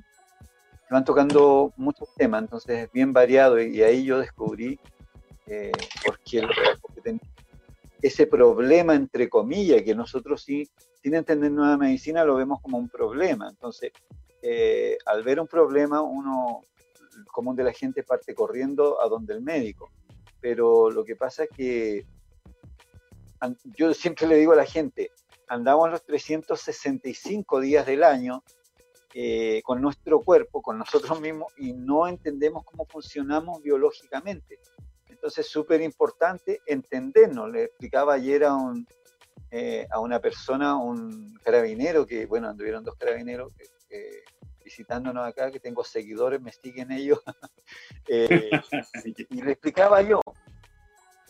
se 0.87 0.93
van 0.93 1.05
tocando 1.05 1.73
muchos 1.77 2.13
temas, 2.15 2.41
entonces 2.41 2.85
es 2.85 2.91
bien 2.91 3.13
variado 3.13 3.61
y, 3.61 3.81
ahí 3.83 4.03
yo 4.03 4.19
descubrí 4.19 4.77
eh, 5.47 5.71
porque, 6.05 6.45
porque 6.81 7.19
ese 8.01 8.27
problema, 8.27 8.95
entre 8.95 9.29
comillas, 9.29 9.81
que 9.81 9.95
nosotros 9.95 10.43
sí, 10.43 10.69
sin 11.01 11.15
entender 11.15 11.51
nueva 11.51 11.77
medicina, 11.77 12.25
lo 12.25 12.35
vemos 12.35 12.61
como 12.61 12.77
un 12.77 12.89
problema. 12.89 13.47
Entonces, 13.49 13.91
eh, 14.47 14.99
al 15.07 15.23
ver 15.23 15.39
un 15.39 15.47
problema, 15.47 16.03
uno, 16.03 16.61
común 17.31 17.55
de 17.55 17.63
la 17.63 17.73
gente 17.73 18.03
parte 18.03 18.35
corriendo 18.35 19.01
a 19.01 19.09
donde 19.09 19.33
el 19.33 19.41
médico. 19.41 19.91
Pero 20.39 20.91
lo 20.91 21.03
que 21.03 21.15
pasa 21.15 21.45
es 21.45 21.49
que 21.49 22.05
yo 23.75 23.91
siempre 23.95 24.27
le 24.27 24.35
digo 24.35 24.53
a 24.53 24.55
la 24.55 24.65
gente, 24.65 25.09
andamos 25.47 25.89
los 25.89 26.05
365 26.05 27.59
días 27.59 27.87
del 27.87 28.03
año 28.03 28.43
eh, 29.15 29.63
con 29.63 29.81
nuestro 29.81 30.21
cuerpo, 30.21 30.61
con 30.61 30.77
nosotros 30.77 31.19
mismos, 31.19 31.51
y 31.57 31.73
no 31.73 32.07
entendemos 32.07 32.63
cómo 32.65 32.85
funcionamos 32.85 33.63
biológicamente. 33.63 34.59
Entonces 35.09 35.47
es 35.47 35.51
súper 35.51 35.81
importante 35.81 36.61
entendernos. 36.67 37.49
Le 37.49 37.63
explicaba 37.63 38.13
ayer 38.13 38.43
a, 38.43 38.53
un, 38.53 38.85
eh, 39.49 39.87
a 39.89 39.99
una 39.99 40.19
persona, 40.19 40.75
un 40.75 41.33
carabinero, 41.43 42.05
que, 42.05 42.27
bueno, 42.27 42.47
anduvieron 42.47 42.83
dos 42.83 42.95
carabineros, 42.95 43.51
que 43.55 43.65
visitándonos 44.65 45.25
acá, 45.25 45.51
que 45.51 45.59
tengo 45.59 45.83
seguidores, 45.83 46.41
me 46.41 46.51
siguen 46.51 46.91
ellos, 46.91 47.19
eh, 48.09 48.49
y 49.29 49.41
le 49.41 49.51
explicaba 49.51 50.01
yo 50.01 50.19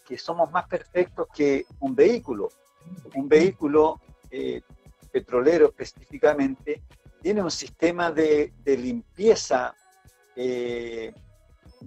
que 0.06 0.18
somos 0.18 0.50
más 0.52 0.68
perfectos 0.68 1.28
que 1.36 1.66
un 1.80 1.96
vehículo. 1.96 2.50
Un 3.16 3.28
vehículo 3.28 4.00
eh, 4.30 4.62
petrolero 5.12 5.68
específicamente 5.68 6.84
tiene 7.22 7.42
un 7.42 7.52
sistema 7.52 8.12
de, 8.12 8.54
limpieza 8.66 9.76
eh, 10.36 11.12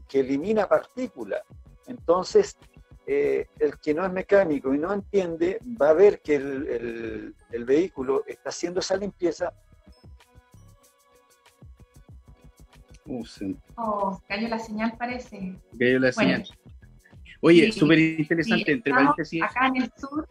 que 0.08 0.20
elimina 0.20 0.68
partículas. 0.68 1.42
Entonces, 1.86 2.58
eh, 3.06 3.46
el 3.58 3.78
que 3.78 3.94
no 3.94 4.04
es 4.04 4.12
mecánico 4.12 4.74
y 4.74 4.78
no 4.78 4.92
entiende 4.92 5.60
va 5.80 5.88
a 5.90 5.94
ver 5.94 6.20
que 6.20 6.34
el, 6.34 7.34
vehículo 7.64 8.24
está 8.26 8.50
haciendo 8.50 8.80
esa 8.80 8.96
limpieza. 8.96 9.52
Uh, 13.08 13.24
oh, 13.76 14.22
cayó 14.28 14.48
la 14.48 14.58
señal, 14.58 14.94
parece. 14.98 15.54
Cayó 15.78 15.98
la 15.98 16.12
señal. 16.12 16.44
Oye, 17.40 17.72
súper 17.72 17.98
interesante, 17.98 18.72
entre 18.72 18.92
paréntesis. 18.92 19.42
Acá 19.42 19.68
en 19.68 19.82
el 19.82 19.92
sur. 19.96 20.28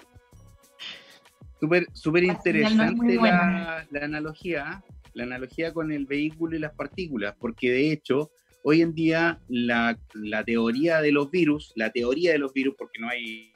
Súper 1.59 1.87
super 1.93 2.23
interesante 2.23 3.15
la, 3.15 3.87
la, 3.89 4.05
analogía, 4.05 4.83
la 5.13 5.23
analogía 5.23 5.73
con 5.73 5.91
el 5.91 6.05
vehículo 6.05 6.55
y 6.55 6.59
las 6.59 6.73
partículas, 6.75 7.35
porque 7.39 7.71
de 7.71 7.91
hecho, 7.91 8.29
hoy 8.63 8.83
en 8.83 8.93
día 8.93 9.39
la, 9.47 9.97
la 10.13 10.43
teoría 10.43 11.01
de 11.01 11.11
los 11.11 11.31
virus, 11.31 11.73
la 11.75 11.91
teoría 11.91 12.33
de 12.33 12.37
los 12.37 12.53
virus, 12.53 12.75
porque 12.77 12.99
no 12.99 13.09
hay 13.09 13.51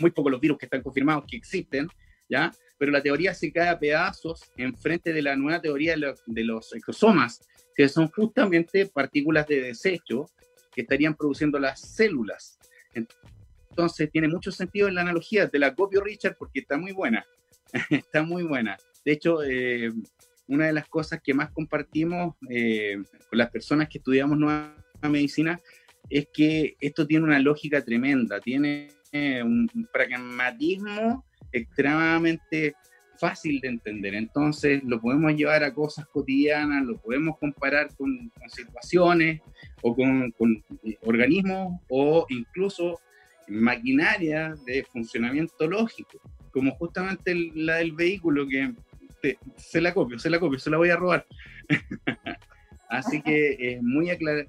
muy 0.00 0.10
pocos 0.10 0.32
los 0.32 0.40
virus 0.40 0.58
que 0.58 0.66
están 0.66 0.82
confirmados 0.82 1.24
que 1.28 1.36
existen, 1.36 1.88
¿ya? 2.28 2.50
Pero 2.78 2.92
la 2.92 3.02
teoría 3.02 3.34
se 3.34 3.52
cae 3.52 3.68
a 3.68 3.78
pedazos 3.78 4.50
en 4.56 4.76
frente 4.76 5.12
de 5.12 5.22
la 5.22 5.36
nueva 5.36 5.60
teoría 5.60 5.92
de 5.92 5.98
los, 5.98 6.22
de 6.26 6.44
los 6.44 6.72
exosomas, 6.72 7.40
que 7.74 7.88
son 7.88 8.08
justamente 8.08 8.86
partículas 8.86 9.46
de 9.46 9.60
desecho 9.60 10.30
que 10.72 10.82
estarían 10.82 11.14
produciendo 11.14 11.58
las 11.58 11.80
células. 11.80 12.58
Entonces 12.94 14.10
tiene 14.10 14.28
mucho 14.28 14.50
sentido 14.50 14.88
en 14.88 14.94
la 14.94 15.02
analogía, 15.02 15.48
te 15.48 15.58
la 15.58 15.74
copio 15.74 16.00
Richard 16.00 16.36
porque 16.38 16.60
está 16.60 16.76
muy 16.76 16.92
buena, 16.92 17.26
está 17.90 18.22
muy 18.22 18.42
buena. 18.42 18.76
De 19.04 19.12
hecho, 19.12 19.42
eh, 19.42 19.92
una 20.48 20.66
de 20.66 20.72
las 20.72 20.88
cosas 20.88 21.20
que 21.22 21.34
más 21.34 21.50
compartimos 21.50 22.34
eh, 22.50 22.96
con 23.28 23.38
las 23.38 23.50
personas 23.50 23.88
que 23.88 23.98
estudiamos 23.98 24.38
nueva 24.38 24.74
medicina 25.02 25.60
es 26.10 26.26
que 26.32 26.76
esto 26.80 27.06
tiene 27.06 27.24
una 27.24 27.38
lógica 27.38 27.84
tremenda, 27.84 28.40
tiene 28.40 28.88
eh, 29.12 29.42
un 29.42 29.68
pragmatismo 29.92 31.24
extremadamente 31.52 32.74
fácil 33.18 33.60
de 33.60 33.68
entender. 33.68 34.14
Entonces 34.14 34.82
lo 34.84 35.00
podemos 35.00 35.34
llevar 35.34 35.64
a 35.64 35.74
cosas 35.74 36.06
cotidianas, 36.06 36.84
lo 36.84 36.96
podemos 36.98 37.36
comparar 37.38 37.94
con, 37.96 38.30
situaciones 38.48 39.40
o 39.82 39.94
con, 39.94 40.32
organismos 41.02 41.80
o 41.88 42.26
incluso 42.30 43.00
maquinaria 43.48 44.54
de 44.66 44.84
funcionamiento 44.84 45.66
lógico, 45.66 46.20
como 46.52 46.74
justamente 46.76 47.34
la 47.54 47.76
del 47.76 47.92
vehículo 47.92 48.46
que 48.46 48.74
se 49.56 49.80
la 49.80 49.92
copio, 49.92 50.18
se 50.18 50.30
la 50.30 50.38
copio, 50.38 50.58
se 50.58 50.70
la 50.70 50.76
voy 50.76 50.90
a 50.90 50.96
robar. 50.96 51.26
Así 52.88 53.20
que 53.20 53.78
muy 53.82 54.08
aclara, 54.10 54.46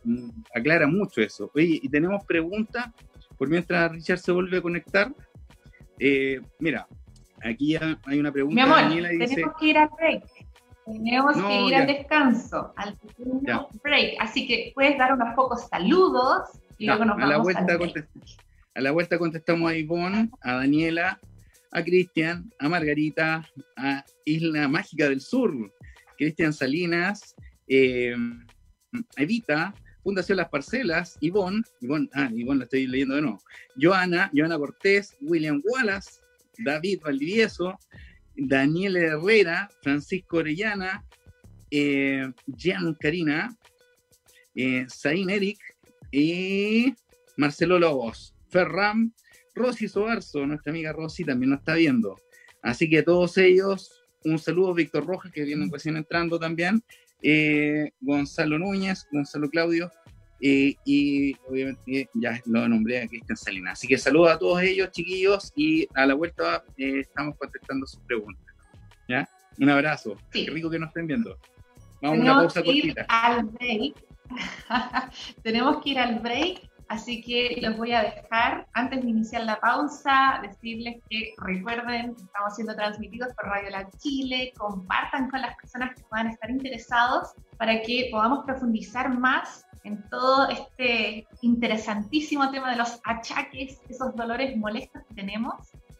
aclara 0.55 0.87
mucho 0.87 1.21
eso. 1.21 1.51
Oye, 1.53 1.79
y 1.81 1.89
tenemos 1.89 2.23
preguntas, 2.25 2.87
por 3.37 3.49
mientras 3.49 3.91
Richard 3.91 4.19
se 4.19 4.31
vuelve 4.31 4.57
a 4.57 4.61
conectar. 4.61 5.13
Eh, 5.99 6.41
mira, 6.59 6.87
Aquí 7.43 7.75
hay 7.75 8.19
una 8.19 8.31
pregunta. 8.31 8.55
Mi 8.55 8.61
amor, 8.61 8.89
tenemos 8.89 9.53
que 9.59 9.65
ir 9.65 9.77
al 9.77 9.89
break. 9.89 10.23
Tenemos 10.85 11.35
que 11.37 11.61
ir 11.67 11.75
al 11.75 11.87
descanso, 11.87 12.73
al 12.75 12.97
break. 13.83 14.15
Así 14.19 14.47
que 14.47 14.71
puedes 14.73 14.97
dar 14.97 15.13
unos 15.13 15.35
pocos 15.35 15.67
saludos 15.67 16.49
y 16.77 16.87
luego 16.87 17.05
nos 17.05 17.17
a 17.17 17.27
vamos 17.27 17.29
la 17.29 17.37
vuelta 17.77 18.05
A 18.75 18.81
la 18.81 18.91
vuelta 18.91 19.19
contestamos 19.19 19.71
a 19.71 19.75
Ivonne, 19.75 20.29
a 20.41 20.53
Daniela, 20.53 21.19
a 21.71 21.83
Cristian, 21.83 22.51
a 22.59 22.69
Margarita, 22.69 23.45
a 23.77 24.03
Isla 24.25 24.67
Mágica 24.67 25.07
del 25.07 25.21
Sur, 25.21 25.53
Cristian 26.17 26.53
Salinas, 26.53 27.35
eh, 27.67 28.15
Evita, 29.15 29.75
Fundación 30.03 30.37
Las 30.37 30.49
Parcelas, 30.49 31.17
Ivonne, 31.21 31.61
Ivonne, 31.81 32.09
ah, 32.13 32.29
Ivonne 32.33 32.59
la 32.59 32.63
estoy 32.65 32.87
leyendo 32.87 33.15
de 33.15 33.21
nuevo, 33.21 33.41
Joana, 33.79 34.31
Joana 34.33 34.57
Cortés, 34.57 35.15
William 35.21 35.61
Wallace, 35.63 36.21
David 36.57 37.01
Valdivieso, 37.03 37.77
Daniel 38.35 38.95
Herrera, 38.95 39.69
Francisco 39.81 40.37
Orellana, 40.37 41.05
eh, 41.71 42.31
Jean 42.47 42.93
Karina, 42.95 43.55
eh, 44.55 44.87
Eric 45.03 45.59
y 46.11 46.93
Marcelo 47.37 47.79
Lobos. 47.79 48.33
Ferram, 48.49 49.13
Rosy 49.53 49.87
Sobarzo, 49.87 50.45
nuestra 50.45 50.71
amiga 50.71 50.91
Rosy 50.91 51.23
también 51.23 51.51
nos 51.51 51.59
está 51.59 51.75
viendo. 51.75 52.17
Así 52.61 52.89
que 52.89 52.99
a 52.99 53.03
todos 53.03 53.37
ellos, 53.37 53.91
un 54.23 54.39
saludo, 54.39 54.73
Víctor 54.73 55.05
Rojas, 55.05 55.31
que 55.31 55.43
viene 55.43 55.69
recién 55.71 55.97
entrando 55.97 56.39
también, 56.39 56.83
eh, 57.21 57.91
Gonzalo 58.01 58.59
Núñez, 58.59 59.07
Gonzalo 59.11 59.49
Claudio, 59.49 59.91
y 60.41 61.35
obviamente 61.47 62.09
ya 62.13 62.39
lo 62.45 62.67
nombré 62.67 63.01
a 63.03 63.07
Cristian 63.07 63.37
Salinas. 63.37 63.73
Así 63.73 63.87
que 63.87 63.97
saludos 63.97 64.31
a 64.31 64.39
todos 64.39 64.61
ellos, 64.61 64.89
chiquillos, 64.91 65.51
y 65.55 65.87
a 65.95 66.05
la 66.05 66.13
vuelta 66.13 66.63
eh, 66.77 67.01
estamos 67.01 67.35
contestando 67.37 67.85
sus 67.85 67.99
preguntas. 68.01 68.43
¿Ya? 69.07 69.27
Un 69.59 69.69
abrazo. 69.69 70.15
Qué 70.31 70.49
rico 70.49 70.69
que 70.69 70.79
nos 70.79 70.89
estén 70.89 71.07
viendo. 71.07 71.37
Vamos 72.01 72.19
a 72.19 72.21
una 72.21 72.33
pausa 72.35 72.63
cortita. 72.63 73.05
Al 73.09 73.43
break. 73.43 73.95
Tenemos 75.43 75.83
que 75.83 75.89
ir 75.89 75.99
al 75.99 76.19
break 76.19 76.69
Así 76.89 77.21
que 77.21 77.59
los 77.61 77.77
voy 77.77 77.93
a 77.93 78.01
dejar, 78.01 78.67
antes 78.73 79.03
de 79.03 79.09
iniciar 79.09 79.43
la 79.43 79.59
pausa, 79.59 80.39
decirles 80.41 80.97
que 81.07 81.35
recuerden, 81.37 82.15
estamos 82.17 82.55
siendo 82.55 82.75
transmitidos 82.75 83.31
por 83.35 83.45
Radio 83.45 83.69
La 83.69 83.87
Chile, 83.99 84.51
compartan 84.57 85.29
con 85.29 85.39
las 85.39 85.55
personas 85.55 85.95
que 85.95 86.01
puedan 86.09 86.27
estar 86.27 86.49
interesados 86.49 87.35
para 87.57 87.79
que 87.83 88.09
podamos 88.11 88.43
profundizar 88.43 89.15
más 89.15 89.67
en 89.83 90.01
todo 90.09 90.49
este 90.49 91.27
interesantísimo 91.41 92.49
tema 92.49 92.71
de 92.71 92.77
los 92.77 92.99
achaques, 93.05 93.79
esos 93.87 94.15
dolores 94.15 94.57
molestos 94.57 95.03
que 95.09 95.13
tenemos. 95.13 95.53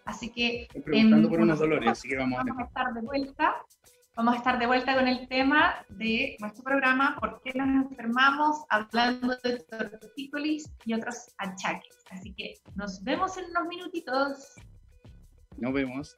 Así 0.05 0.31
que... 0.31 0.63
Estoy 0.63 0.81
preguntando 0.81 1.29
por 1.29 1.41
unos 1.41 1.59
dolores, 1.59 1.87
así 1.87 2.09
que 2.09 2.17
vamos, 2.17 2.39
vamos 2.39 2.63
a 2.63 2.63
estar 2.63 2.93
de 2.93 3.01
vuelta. 3.01 3.55
Vamos 4.19 4.33
a 4.33 4.37
estar 4.39 4.59
de 4.59 4.67
vuelta 4.67 4.95
con 4.95 5.07
el 5.07 5.29
tema 5.29 5.75
de 5.87 6.35
nuestro 6.41 6.61
programa, 6.61 7.15
¿Por 7.21 7.41
qué 7.41 7.53
nos 7.53 7.89
enfermamos? 7.89 8.65
Hablando 8.67 9.37
de 9.41 9.59
tortícolis 9.59 10.69
y 10.83 10.93
otros 10.93 11.33
achaques. 11.37 12.03
Así 12.11 12.33
que 12.33 12.55
nos 12.75 13.01
vemos 13.01 13.37
en 13.37 13.45
unos 13.45 13.67
minutitos. 13.69 14.55
Nos 15.57 15.71
vemos. 15.71 16.17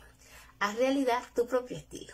Haz 0.61 0.77
realidad 0.77 1.23
tu 1.33 1.47
propio 1.47 1.75
estilo. 1.75 2.13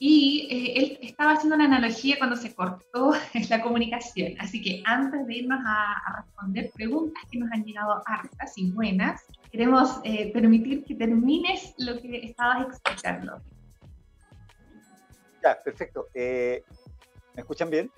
Y 0.00 0.48
eh, 0.50 0.72
él 0.78 0.98
estaba 1.02 1.32
haciendo 1.32 1.56
una 1.56 1.64
analogía 1.66 2.16
cuando 2.18 2.36
se 2.36 2.54
cortó 2.54 3.12
la 3.50 3.62
comunicación. 3.62 4.34
Así 4.40 4.60
que 4.60 4.82
antes 4.84 5.26
de 5.26 5.34
irnos 5.34 5.60
a, 5.64 6.22
responder 6.24 6.70
preguntas 6.74 7.22
que 7.30 7.38
nos 7.38 7.50
han 7.52 7.64
llegado 7.64 8.02
hartas 8.06 8.52
y 8.56 8.70
buenas, 8.72 9.24
queremos 9.50 10.00
eh, 10.04 10.32
permitir 10.32 10.84
que 10.84 10.96
termines 10.96 11.74
lo 11.78 12.00
que 12.00 12.18
estabas 12.26 12.66
explicando. 12.66 13.40
Ya, 15.42 15.56
perfecto. 15.62 16.08
¿Me 16.14 16.62
escuchan 17.36 17.70
bien? 17.70 17.90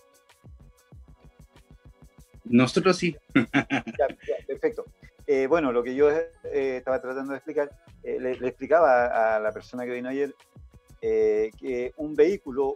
Nosotros 2.44 2.96
sí. 2.96 3.16
perfecto. 4.46 4.84
Eh, 5.26 5.46
bueno, 5.46 5.70
lo 5.70 5.82
que 5.82 5.94
yo 5.94 6.10
eh, 6.10 6.76
estaba 6.78 7.00
tratando 7.00 7.32
de 7.32 7.38
explicar, 7.38 7.70
eh, 8.02 8.18
le, 8.18 8.32
explicaba 8.32 9.36
a, 9.36 9.38
la 9.38 9.52
persona 9.52 9.84
que 9.84 9.92
vino 9.92 10.08
ayer 10.08 10.34
que 11.00 11.92
un 11.96 12.14
vehículo, 12.14 12.74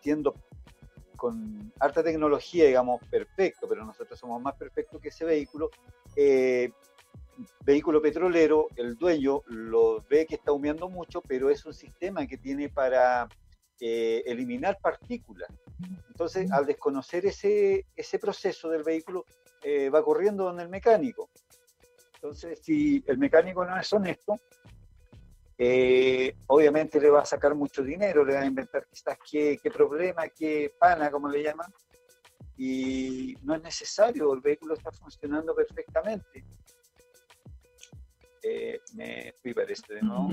siendo 0.00 0.34
con 1.16 1.72
alta 1.80 2.02
tecnología, 2.02 2.66
digamos, 2.66 3.00
perfecto, 3.08 3.66
pero 3.66 3.86
nosotros 3.86 4.18
somos 4.18 4.42
más 4.42 4.54
perfectos 4.56 5.00
que 5.00 5.08
ese 5.08 5.24
vehículo, 5.24 5.70
vehículo 7.64 8.02
petrolero, 8.02 8.68
el 8.76 8.96
dueño 8.98 9.42
lo 9.46 10.04
ve 10.10 10.26
que 10.26 10.34
está 10.34 10.52
humeando 10.52 10.90
mucho, 10.90 11.22
pero 11.22 11.48
es 11.48 11.64
un 11.64 11.72
sistema 11.72 12.26
que 12.26 12.36
tiene 12.36 12.68
para 12.68 13.28
eliminar 13.80 14.78
partículas. 14.80 15.48
Entonces, 16.08 16.50
al 16.50 16.66
desconocer 16.66 17.26
ese, 17.26 17.86
ese 17.94 18.18
proceso 18.18 18.68
del 18.68 18.82
vehículo, 18.82 19.24
eh, 19.62 19.90
va 19.90 20.02
corriendo 20.02 20.44
donde 20.44 20.62
el 20.62 20.68
mecánico. 20.68 21.30
Entonces, 22.14 22.60
si 22.62 23.02
el 23.06 23.18
mecánico 23.18 23.64
no 23.64 23.78
es 23.78 23.92
honesto, 23.92 24.34
eh, 25.56 26.34
obviamente 26.48 27.00
le 27.00 27.10
va 27.10 27.22
a 27.22 27.24
sacar 27.24 27.54
mucho 27.54 27.82
dinero, 27.82 28.24
le 28.24 28.34
va 28.34 28.40
a 28.40 28.46
inventar 28.46 28.86
quizás 28.86 29.18
qué, 29.30 29.58
qué 29.62 29.70
problema, 29.70 30.28
qué 30.28 30.72
pana, 30.78 31.10
como 31.10 31.28
le 31.28 31.42
llaman, 31.42 31.72
y 32.56 33.36
no 33.42 33.54
es 33.54 33.62
necesario, 33.62 34.32
el 34.32 34.40
vehículo 34.40 34.74
está 34.74 34.90
funcionando 34.90 35.54
perfectamente. 35.54 36.44
Eh, 38.42 38.80
me 38.94 39.34
fui 39.40 39.54
para 39.54 39.72
este 39.72 39.94
de 39.94 40.02
nuevo. 40.02 40.30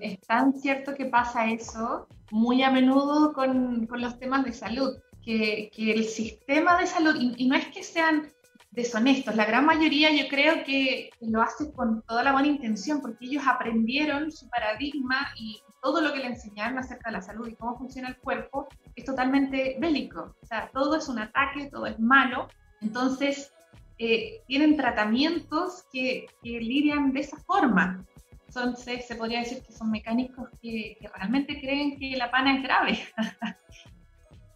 Es 0.00 0.20
tan 0.20 0.52
cierto 0.54 0.94
que 0.94 1.06
pasa 1.06 1.50
eso 1.50 2.06
muy 2.30 2.62
a 2.62 2.70
menudo 2.70 3.32
con, 3.32 3.88
los 3.90 4.18
temas 4.18 4.44
de 4.44 4.52
salud, 4.52 4.96
que, 5.22 5.70
que, 5.74 5.92
el 5.92 6.04
sistema 6.04 6.78
de 6.78 6.86
salud, 6.86 7.16
y, 7.18 7.46
no 7.46 7.54
es 7.54 7.66
que 7.66 7.82
sean 7.82 8.32
deshonestos, 8.70 9.36
la 9.36 9.44
gran 9.44 9.64
mayoría 9.64 10.10
yo 10.10 10.28
creo 10.28 10.64
que 10.64 11.10
lo 11.20 11.40
hace 11.40 11.72
con 11.72 12.02
toda 12.02 12.24
la 12.24 12.32
buena 12.32 12.48
intención, 12.48 13.00
porque 13.00 13.26
ellos 13.26 13.44
aprendieron 13.46 14.32
su 14.32 14.48
paradigma 14.48 15.28
y 15.38 15.60
todo 15.80 16.00
lo 16.00 16.12
que 16.12 16.20
le 16.20 16.26
enseñaron 16.26 16.78
acerca 16.78 17.10
de 17.10 17.16
la 17.18 17.22
salud 17.22 17.46
y 17.46 17.54
cómo 17.54 17.76
funciona 17.76 18.08
el 18.08 18.16
cuerpo 18.16 18.66
es 18.96 19.04
totalmente 19.04 19.76
bélico. 19.78 20.34
O 20.42 20.46
sea, 20.46 20.70
todo 20.72 20.96
es 20.96 21.08
un 21.08 21.18
ataque, 21.18 21.68
todo 21.70 21.86
es 21.86 22.00
malo. 22.00 22.48
Entonces, 22.80 23.52
eh, 23.98 24.42
tienen 24.48 24.76
tratamientos 24.76 25.84
que, 25.92 26.26
que, 26.42 26.58
lidian 26.58 27.12
de 27.12 27.20
esa 27.20 27.36
forma. 27.38 28.04
Entonces, 28.54 29.06
se 29.06 29.16
podría 29.16 29.40
decir 29.40 29.62
que 29.62 29.72
son 29.72 29.90
mecánicos 29.90 30.48
que, 30.62 30.96
que 31.00 31.08
realmente 31.08 31.60
creen 31.60 31.98
que 31.98 32.16
la 32.16 32.30
pana 32.30 32.56
es 32.56 32.62
grave. 32.62 32.98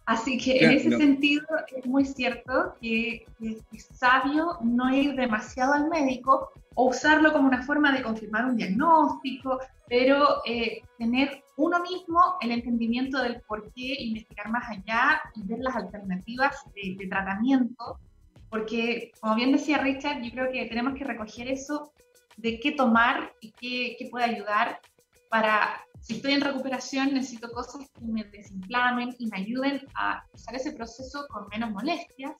Así 0.05 0.39
que 0.39 0.57
en 0.63 0.71
ese 0.71 0.97
sentido 0.97 1.45
es 1.75 1.85
muy 1.85 2.03
cierto 2.03 2.73
que, 2.81 3.27
es 3.39 3.85
sabio 3.93 4.57
no 4.63 4.91
ir 4.91 5.15
demasiado 5.15 5.73
al 5.73 5.87
médico 5.87 6.49
o 6.73 6.89
usarlo 6.89 7.31
como 7.31 7.47
una 7.47 7.61
forma 7.61 7.91
de 7.91 8.01
confirmar 8.01 8.45
un 8.45 8.57
diagnóstico, 8.57 9.59
pero 9.87 10.41
eh, 10.47 10.81
tener 10.97 11.43
uno 11.57 11.79
mismo 11.81 12.19
el 12.41 12.51
entendimiento 12.51 13.21
del 13.21 13.41
por 13.41 13.71
qué, 13.73 13.95
investigar 13.99 14.49
más 14.49 14.67
allá 14.67 15.21
y 15.35 15.43
ver 15.43 15.59
las 15.59 15.75
alternativas 15.75 16.55
de, 16.73 16.95
de 16.97 17.07
tratamiento, 17.07 17.99
porque 18.49 19.11
como 19.21 19.35
bien 19.35 19.51
decía 19.51 19.77
Richard, 19.77 20.23
yo 20.23 20.31
creo 20.31 20.51
que 20.51 20.65
tenemos 20.65 20.95
que 20.95 21.03
recoger 21.03 21.49
eso 21.49 21.91
de 22.39 22.59
qué 22.59 22.71
tomar 22.71 23.33
y 23.41 23.51
qué, 23.51 23.95
qué 23.97 24.09
puede 24.09 24.25
ayudar 24.25 24.79
para 25.29 25.83
si 26.01 26.15
estoy 26.15 26.33
en 26.33 26.41
recuperación, 26.41 27.13
necesito 27.13 27.51
cosas 27.51 27.89
que 27.91 28.05
me 28.05 28.23
desinflamen 28.23 29.15
y 29.19 29.27
me 29.27 29.37
ayuden 29.37 29.81
a 29.95 30.23
usar 30.33 30.55
ese 30.55 30.71
proceso 30.71 31.27
con 31.29 31.47
menos 31.49 31.71
molestias 31.71 32.33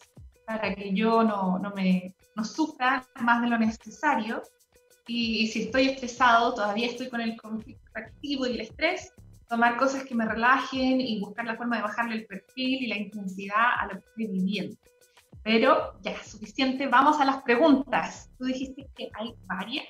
para 0.46 0.74
que 0.74 0.94
yo 0.94 1.24
no, 1.24 1.60
no 1.60 1.72
me 1.76 2.16
no 2.36 2.44
sufra 2.44 3.06
más 3.20 3.42
de 3.42 3.50
lo 3.50 3.58
necesario. 3.58 4.42
Y, 5.08 5.48
si 5.48 5.64
estoy 5.64 5.90
estresado, 5.90 6.54
todavía 6.54 6.88
estoy 6.88 7.10
con 7.10 7.22
el 7.22 7.36
conflicto 7.36 7.92
activo 7.96 8.48
y 8.48 8.52
el 8.52 8.62
estrés, 8.62 9.12
tomar 9.48 9.78
cosas 9.78 10.04
que 10.04 10.16
me 10.16 10.26
relajen 10.26 11.02
y 11.02 11.20
buscar 11.20 11.46
la 11.46 11.58
forma 11.58 11.78
de 11.78 11.84
bajarle 11.84 12.16
el 12.16 12.26
perfil 12.28 12.84
y 12.84 12.88
la 12.88 12.98
intensidad 12.98 13.80
a 13.80 13.88
lo 13.88 14.00
que 14.00 14.08
estoy 14.08 14.28
viviendo. 14.28 14.78
Pero 15.50 16.00
ya, 16.04 16.24
suficiente, 16.24 16.86
vamos 16.86 17.20
a 17.20 17.26
las 17.26 17.42
preguntas. 17.42 18.30
Tú 18.38 18.46
dijiste 18.46 18.88
que 18.96 19.10
hay 19.16 19.34
varias. 19.48 19.88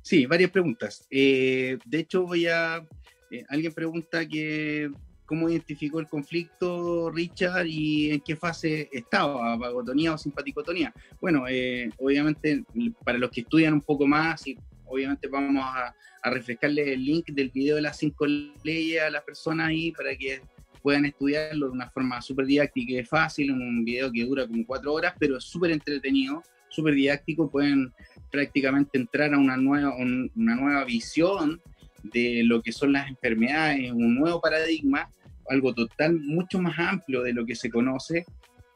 Sí, 0.00 0.26
varias 0.26 0.52
preguntas. 0.52 1.08
Eh, 1.10 1.76
de 1.84 1.98
hecho, 1.98 2.22
voy 2.22 2.46
a. 2.46 2.86
Eh, 3.32 3.44
alguien 3.48 3.72
pregunta 3.72 4.24
que 4.24 4.92
cómo 5.26 5.48
identificó 5.48 5.98
el 5.98 6.06
conflicto 6.06 7.10
Richard 7.10 7.66
y 7.66 8.12
en 8.12 8.20
qué 8.20 8.36
fase 8.36 8.88
estaba, 8.92 9.56
vagotonía 9.56 10.14
o 10.14 10.18
simpaticotonía. 10.18 10.94
Bueno, 11.20 11.46
eh, 11.48 11.90
obviamente 11.98 12.62
para 13.04 13.18
los 13.18 13.32
que 13.32 13.40
estudian 13.40 13.74
un 13.74 13.80
poco 13.80 14.06
más 14.06 14.46
y 14.46 14.56
obviamente 14.84 15.26
vamos 15.26 15.64
a, 15.66 15.92
a, 16.22 16.30
refrescarles 16.30 16.86
el 16.86 17.04
link 17.04 17.26
del 17.32 17.50
video 17.50 17.74
de 17.74 17.82
las 17.82 17.98
cinco 17.98 18.24
leyes 18.24 19.02
a 19.02 19.10
las 19.10 19.24
personas 19.24 19.66
ahí 19.70 19.90
para 19.90 20.14
que 20.14 20.42
puedan 20.84 21.06
estudiarlo 21.06 21.68
de 21.68 21.72
una 21.72 21.88
forma 21.88 22.20
súper 22.20 22.44
didáctica 22.44 22.92
y 22.92 23.04
fácil, 23.04 23.50
un 23.52 23.86
video 23.86 24.12
que 24.12 24.22
dura 24.22 24.46
como 24.46 24.66
cuatro 24.66 24.92
horas, 24.92 25.14
pero 25.18 25.38
es 25.38 25.44
súper 25.44 25.70
entretenido, 25.70 26.42
súper 26.68 26.92
didáctico, 26.92 27.50
pueden 27.50 27.90
prácticamente 28.30 28.98
entrar 28.98 29.32
a 29.32 29.38
una 29.38 29.56
nueva, 29.56 29.96
una 29.96 30.54
nueva 30.54 30.84
visión 30.84 31.58
de 32.02 32.42
lo 32.44 32.60
que 32.60 32.70
son 32.70 32.92
las 32.92 33.08
enfermedades, 33.08 33.92
un 33.92 34.14
nuevo 34.14 34.42
paradigma, 34.42 35.10
algo 35.48 35.72
total 35.72 36.20
mucho 36.20 36.60
más 36.60 36.78
amplio 36.78 37.22
de 37.22 37.32
lo 37.32 37.46
que 37.46 37.54
se 37.54 37.70
conoce 37.70 38.26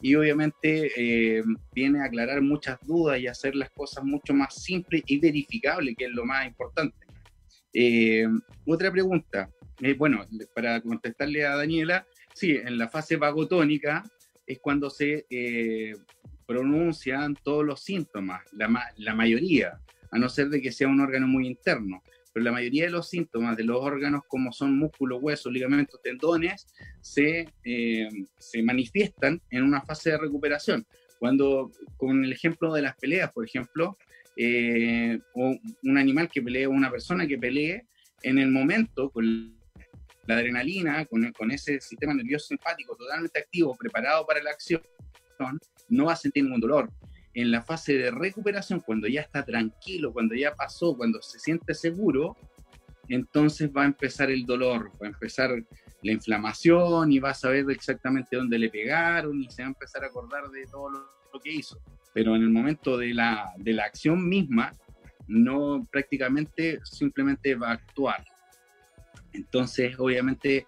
y 0.00 0.14
obviamente 0.14 0.90
eh, 0.96 1.42
viene 1.74 2.00
a 2.00 2.04
aclarar 2.04 2.40
muchas 2.40 2.78
dudas 2.86 3.20
y 3.20 3.26
hacer 3.26 3.54
las 3.54 3.68
cosas 3.68 4.02
mucho 4.02 4.32
más 4.32 4.54
simples 4.54 5.02
y 5.04 5.18
verificables, 5.18 5.94
que 5.94 6.06
es 6.06 6.12
lo 6.12 6.24
más 6.24 6.46
importante. 6.46 6.96
Eh, 7.74 8.26
otra 8.64 8.90
pregunta, 8.90 9.50
eh, 9.80 9.94
bueno, 9.94 10.26
para 10.54 10.80
contestarle 10.80 11.46
a 11.46 11.56
Daniela, 11.56 12.06
sí, 12.34 12.52
en 12.52 12.78
la 12.78 12.88
fase 12.88 13.16
vagotónica 13.16 14.04
es 14.46 14.58
cuando 14.60 14.90
se 14.90 15.26
pronuncian 16.46 17.36
todos 17.42 17.64
los 17.64 17.80
síntomas, 17.82 18.42
la, 18.52 18.92
la 18.96 19.14
mayoría, 19.14 19.78
a 20.10 20.18
no 20.18 20.28
ser 20.28 20.48
de 20.48 20.62
que 20.62 20.72
sea 20.72 20.88
un 20.88 21.00
órgano 21.00 21.26
muy 21.26 21.46
interno. 21.46 22.02
Pero 22.32 22.44
la 22.44 22.52
mayoría 22.52 22.84
de 22.84 22.90
los 22.90 23.08
síntomas 23.08 23.56
de 23.56 23.64
los 23.64 23.78
órganos, 23.78 24.22
como 24.28 24.52
son 24.52 24.78
músculos, 24.78 25.22
huesos, 25.22 25.52
ligamentos, 25.52 26.00
tendones, 26.02 26.66
se, 27.00 27.48
eh, 27.64 28.08
se 28.38 28.62
manifiestan 28.62 29.40
en 29.50 29.62
una 29.62 29.82
fase 29.82 30.10
de 30.10 30.18
recuperación. 30.18 30.86
Cuando, 31.18 31.70
con 31.96 32.24
el 32.24 32.32
ejemplo 32.32 32.72
de 32.72 32.82
las 32.82 32.96
peleas, 32.96 33.32
por 33.32 33.44
ejemplo, 33.44 33.96
eh, 34.36 35.18
un 35.34 35.98
animal 35.98 36.30
que 36.30 36.42
pelee 36.42 36.66
o 36.66 36.70
una 36.70 36.90
persona 36.90 37.26
que 37.26 37.38
pelee, 37.38 37.86
en 38.22 38.38
el 38.38 38.50
momento, 38.50 39.10
con 39.10 39.57
la 40.28 40.34
adrenalina, 40.34 41.06
con, 41.06 41.50
ese 41.50 41.80
sistema 41.80 42.12
nervioso 42.12 42.48
simpático 42.48 42.94
totalmente 42.94 43.38
activo, 43.38 43.74
preparado 43.74 44.26
para 44.26 44.42
la 44.42 44.50
acción, 44.50 44.82
no 45.88 46.04
va 46.04 46.12
a 46.12 46.16
sentir 46.16 46.44
ningún 46.44 46.60
dolor. 46.60 46.92
En 47.32 47.50
la 47.50 47.62
fase 47.62 47.94
de 47.94 48.10
recuperación, 48.10 48.80
cuando 48.80 49.08
ya 49.08 49.22
está 49.22 49.42
tranquilo, 49.42 50.12
cuando 50.12 50.34
ya 50.34 50.54
pasó, 50.54 50.94
cuando 50.94 51.22
se 51.22 51.38
siente 51.38 51.72
seguro, 51.72 52.36
entonces 53.08 53.70
va 53.74 53.84
a 53.84 53.86
empezar 53.86 54.30
el 54.30 54.44
dolor, 54.44 54.92
va 55.02 55.06
a 55.06 55.10
empezar 55.10 55.50
la 56.02 56.12
inflamación 56.12 57.10
y 57.10 57.20
va 57.20 57.30
a 57.30 57.34
saber 57.34 57.64
exactamente 57.70 58.36
dónde 58.36 58.58
le 58.58 58.68
pegaron 58.68 59.40
y 59.40 59.50
se 59.50 59.62
va 59.62 59.68
a 59.68 59.70
empezar 59.70 60.04
a 60.04 60.08
acordar 60.08 60.50
de 60.50 60.66
todo 60.66 60.90
lo, 60.90 61.40
que 61.42 61.52
hizo. 61.52 61.80
Pero 62.12 62.36
en 62.36 62.42
el 62.42 62.50
momento 62.50 62.98
de 62.98 63.14
la, 63.14 63.50
de 63.56 63.72
la 63.72 63.84
acción 63.84 64.28
misma, 64.28 64.72
no 65.26 65.86
prácticamente 65.90 66.80
simplemente 66.84 67.54
va 67.54 67.68
a 67.70 67.74
actuar. 67.74 68.24
Entonces, 69.39 69.99
obviamente, 69.99 70.66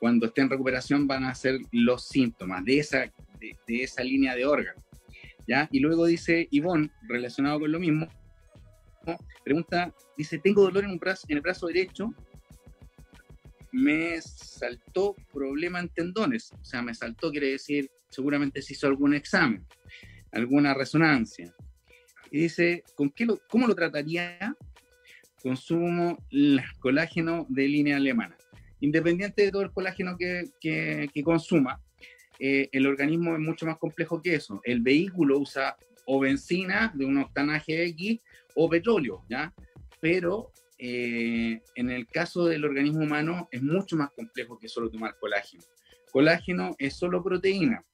cuando 0.00 0.26
esté 0.26 0.40
en 0.40 0.50
recuperación 0.50 1.06
van 1.06 1.24
a 1.24 1.34
ser 1.34 1.60
los 1.70 2.08
síntomas 2.08 2.64
de 2.64 2.78
esa 2.78 3.12
de, 3.66 3.82
esa 3.82 4.02
línea 4.02 4.34
de 4.34 4.46
órgano. 4.46 4.82
¿ya? 5.46 5.68
Y 5.72 5.80
luego 5.80 6.06
dice 6.06 6.48
Ivonne, 6.50 6.90
relacionado 7.08 7.60
con 7.60 7.72
lo 7.72 7.80
mismo, 7.80 8.08
pregunta, 9.44 9.92
dice, 10.16 10.38
tengo 10.38 10.62
dolor 10.62 10.84
en, 10.84 10.90
un 10.90 10.98
brazo, 10.98 11.26
en 11.28 11.36
el 11.36 11.42
brazo 11.42 11.66
derecho, 11.66 12.14
me 13.72 14.20
saltó 14.20 15.16
problema 15.32 15.80
en 15.80 15.88
tendones, 15.88 16.52
o 16.52 16.64
sea, 16.64 16.82
me 16.82 16.94
saltó 16.94 17.30
quiere 17.30 17.52
decir, 17.52 17.90
seguramente 18.10 18.60
se 18.62 18.74
hizo 18.74 18.86
algún 18.86 19.14
examen, 19.14 19.66
alguna 20.30 20.74
resonancia. 20.74 21.52
Y 22.30 22.42
dice, 22.42 22.84
¿con 22.94 23.10
qué 23.10 23.26
lo, 23.26 23.40
¿cómo 23.48 23.66
lo 23.66 23.74
trataría? 23.74 24.56
Consumo 25.42 26.18
colágeno 26.78 27.46
de 27.48 27.68
línea 27.68 27.96
alemana. 27.96 28.36
Independiente 28.80 29.42
de 29.42 29.50
todo 29.50 29.62
el 29.62 29.72
colágeno 29.72 30.16
que, 30.16 30.44
que, 30.60 31.08
que 31.12 31.22
consuma, 31.22 31.80
eh, 32.44 32.68
el 32.72 32.88
organismo 32.88 33.34
es 33.34 33.38
mucho 33.38 33.66
más 33.66 33.78
complejo 33.78 34.20
que 34.20 34.34
eso. 34.34 34.60
El 34.64 34.80
vehículo 34.80 35.38
usa 35.38 35.76
o 36.06 36.18
benzina 36.18 36.92
de 36.92 37.04
un 37.04 37.18
octanaje 37.18 37.84
X 37.84 38.20
o 38.56 38.68
petróleo, 38.68 39.24
¿ya? 39.28 39.54
Pero 40.00 40.50
eh, 40.76 41.60
en 41.76 41.90
el 41.90 42.08
caso 42.08 42.46
del 42.46 42.64
organismo 42.64 43.04
humano 43.04 43.48
es 43.52 43.62
mucho 43.62 43.96
más 43.96 44.10
complejo 44.10 44.58
que 44.58 44.66
solo 44.66 44.90
tomar 44.90 45.16
colágeno. 45.20 45.62
Colágeno 46.10 46.74
es 46.78 46.94
solo 46.94 47.22
proteína. 47.22 47.84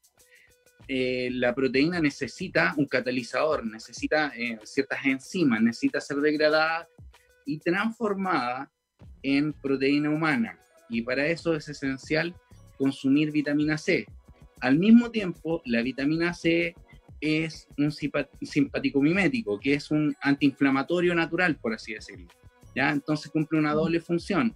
Eh, 0.88 1.28
la 1.32 1.54
proteína 1.54 2.00
necesita 2.00 2.72
un 2.78 2.86
catalizador, 2.86 3.66
necesita 3.66 4.32
ciertas 4.64 5.04
enzimas, 5.04 5.60
necesita 5.60 6.00
ser 6.00 6.16
degradada 6.16 6.88
y 7.48 7.58
transformada 7.58 8.70
en 9.22 9.54
proteína 9.54 10.10
humana. 10.10 10.58
Y 10.90 11.02
para 11.02 11.26
eso 11.26 11.54
es 11.54 11.68
esencial 11.68 12.34
consumir 12.76 13.32
vitamina 13.32 13.78
C. 13.78 14.06
Al 14.60 14.78
mismo 14.78 15.10
tiempo, 15.10 15.62
la 15.64 15.82
vitamina 15.82 16.34
C 16.34 16.74
es 17.20 17.66
un 17.78 17.90
simpático 17.90 19.00
mimético, 19.00 19.58
que 19.58 19.74
es 19.74 19.90
un 19.90 20.14
antiinflamatorio 20.20 21.14
natural, 21.14 21.56
por 21.56 21.72
así 21.72 21.94
decirlo. 21.94 22.28
¿ya? 22.76 22.90
Entonces 22.90 23.32
cumple 23.32 23.58
una 23.58 23.72
doble 23.72 24.00
función. 24.00 24.54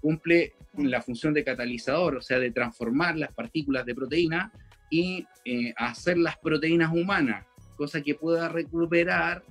Cumple 0.00 0.54
la 0.78 1.02
función 1.02 1.34
de 1.34 1.44
catalizador, 1.44 2.16
o 2.16 2.22
sea, 2.22 2.38
de 2.38 2.50
transformar 2.50 3.16
las 3.16 3.32
partículas 3.32 3.84
de 3.84 3.94
proteína 3.94 4.52
y 4.90 5.26
eh, 5.44 5.74
hacer 5.76 6.16
las 6.16 6.38
proteínas 6.38 6.92
humanas, 6.92 7.46
cosa 7.76 8.00
que 8.00 8.14
pueda 8.14 8.48
recuperar 8.48 9.44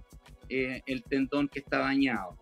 eh, 0.49 0.81
el 0.87 1.03
tendón 1.03 1.47
que 1.47 1.59
está 1.59 1.77
dañado. 1.77 2.40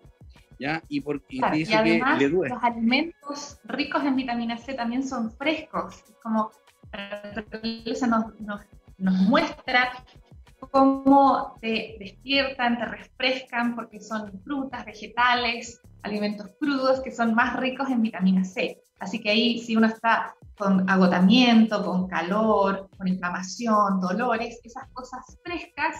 ¿Ya? 0.59 0.83
Y, 0.89 0.99
por, 0.99 1.25
dice 1.27 1.73
además, 1.73 2.19
que 2.19 2.27
le 2.27 2.49
los 2.49 2.63
alimentos 2.63 3.59
ricos 3.63 4.03
en 4.03 4.17
vitamina 4.17 4.57
C 4.57 4.73
también 4.73 5.07
son 5.07 5.31
frescos, 5.31 6.03
como 6.21 6.51
la 6.91 7.31
naturaleza 7.33 8.07
nos, 8.07 8.39
nos, 8.41 8.61
muestra 8.97 9.93
cómo 10.71 11.57
te 11.61 11.95
despiertan, 11.99 12.77
te 12.77 12.85
refrescan, 12.85 13.75
porque 13.75 13.99
son 13.99 14.31
frutas, 14.43 14.85
vegetales, 14.85 15.81
alimentos 16.03 16.49
crudos 16.59 17.01
que 17.01 17.11
son 17.11 17.33
más 17.35 17.55
ricos 17.57 17.89
en 17.89 18.01
vitamina 18.01 18.43
C. 18.43 18.81
Así 18.99 19.21
que 19.21 19.29
ahí 19.29 19.59
si 19.59 19.75
uno 19.75 19.87
está 19.87 20.35
con 20.57 20.89
agotamiento, 20.89 21.85
con 21.85 22.07
calor, 22.07 22.89
con 22.97 23.07
inflamación, 23.07 24.01
dolores, 24.01 24.59
esas 24.63 24.89
cosas 24.91 25.39
frescas 25.43 25.95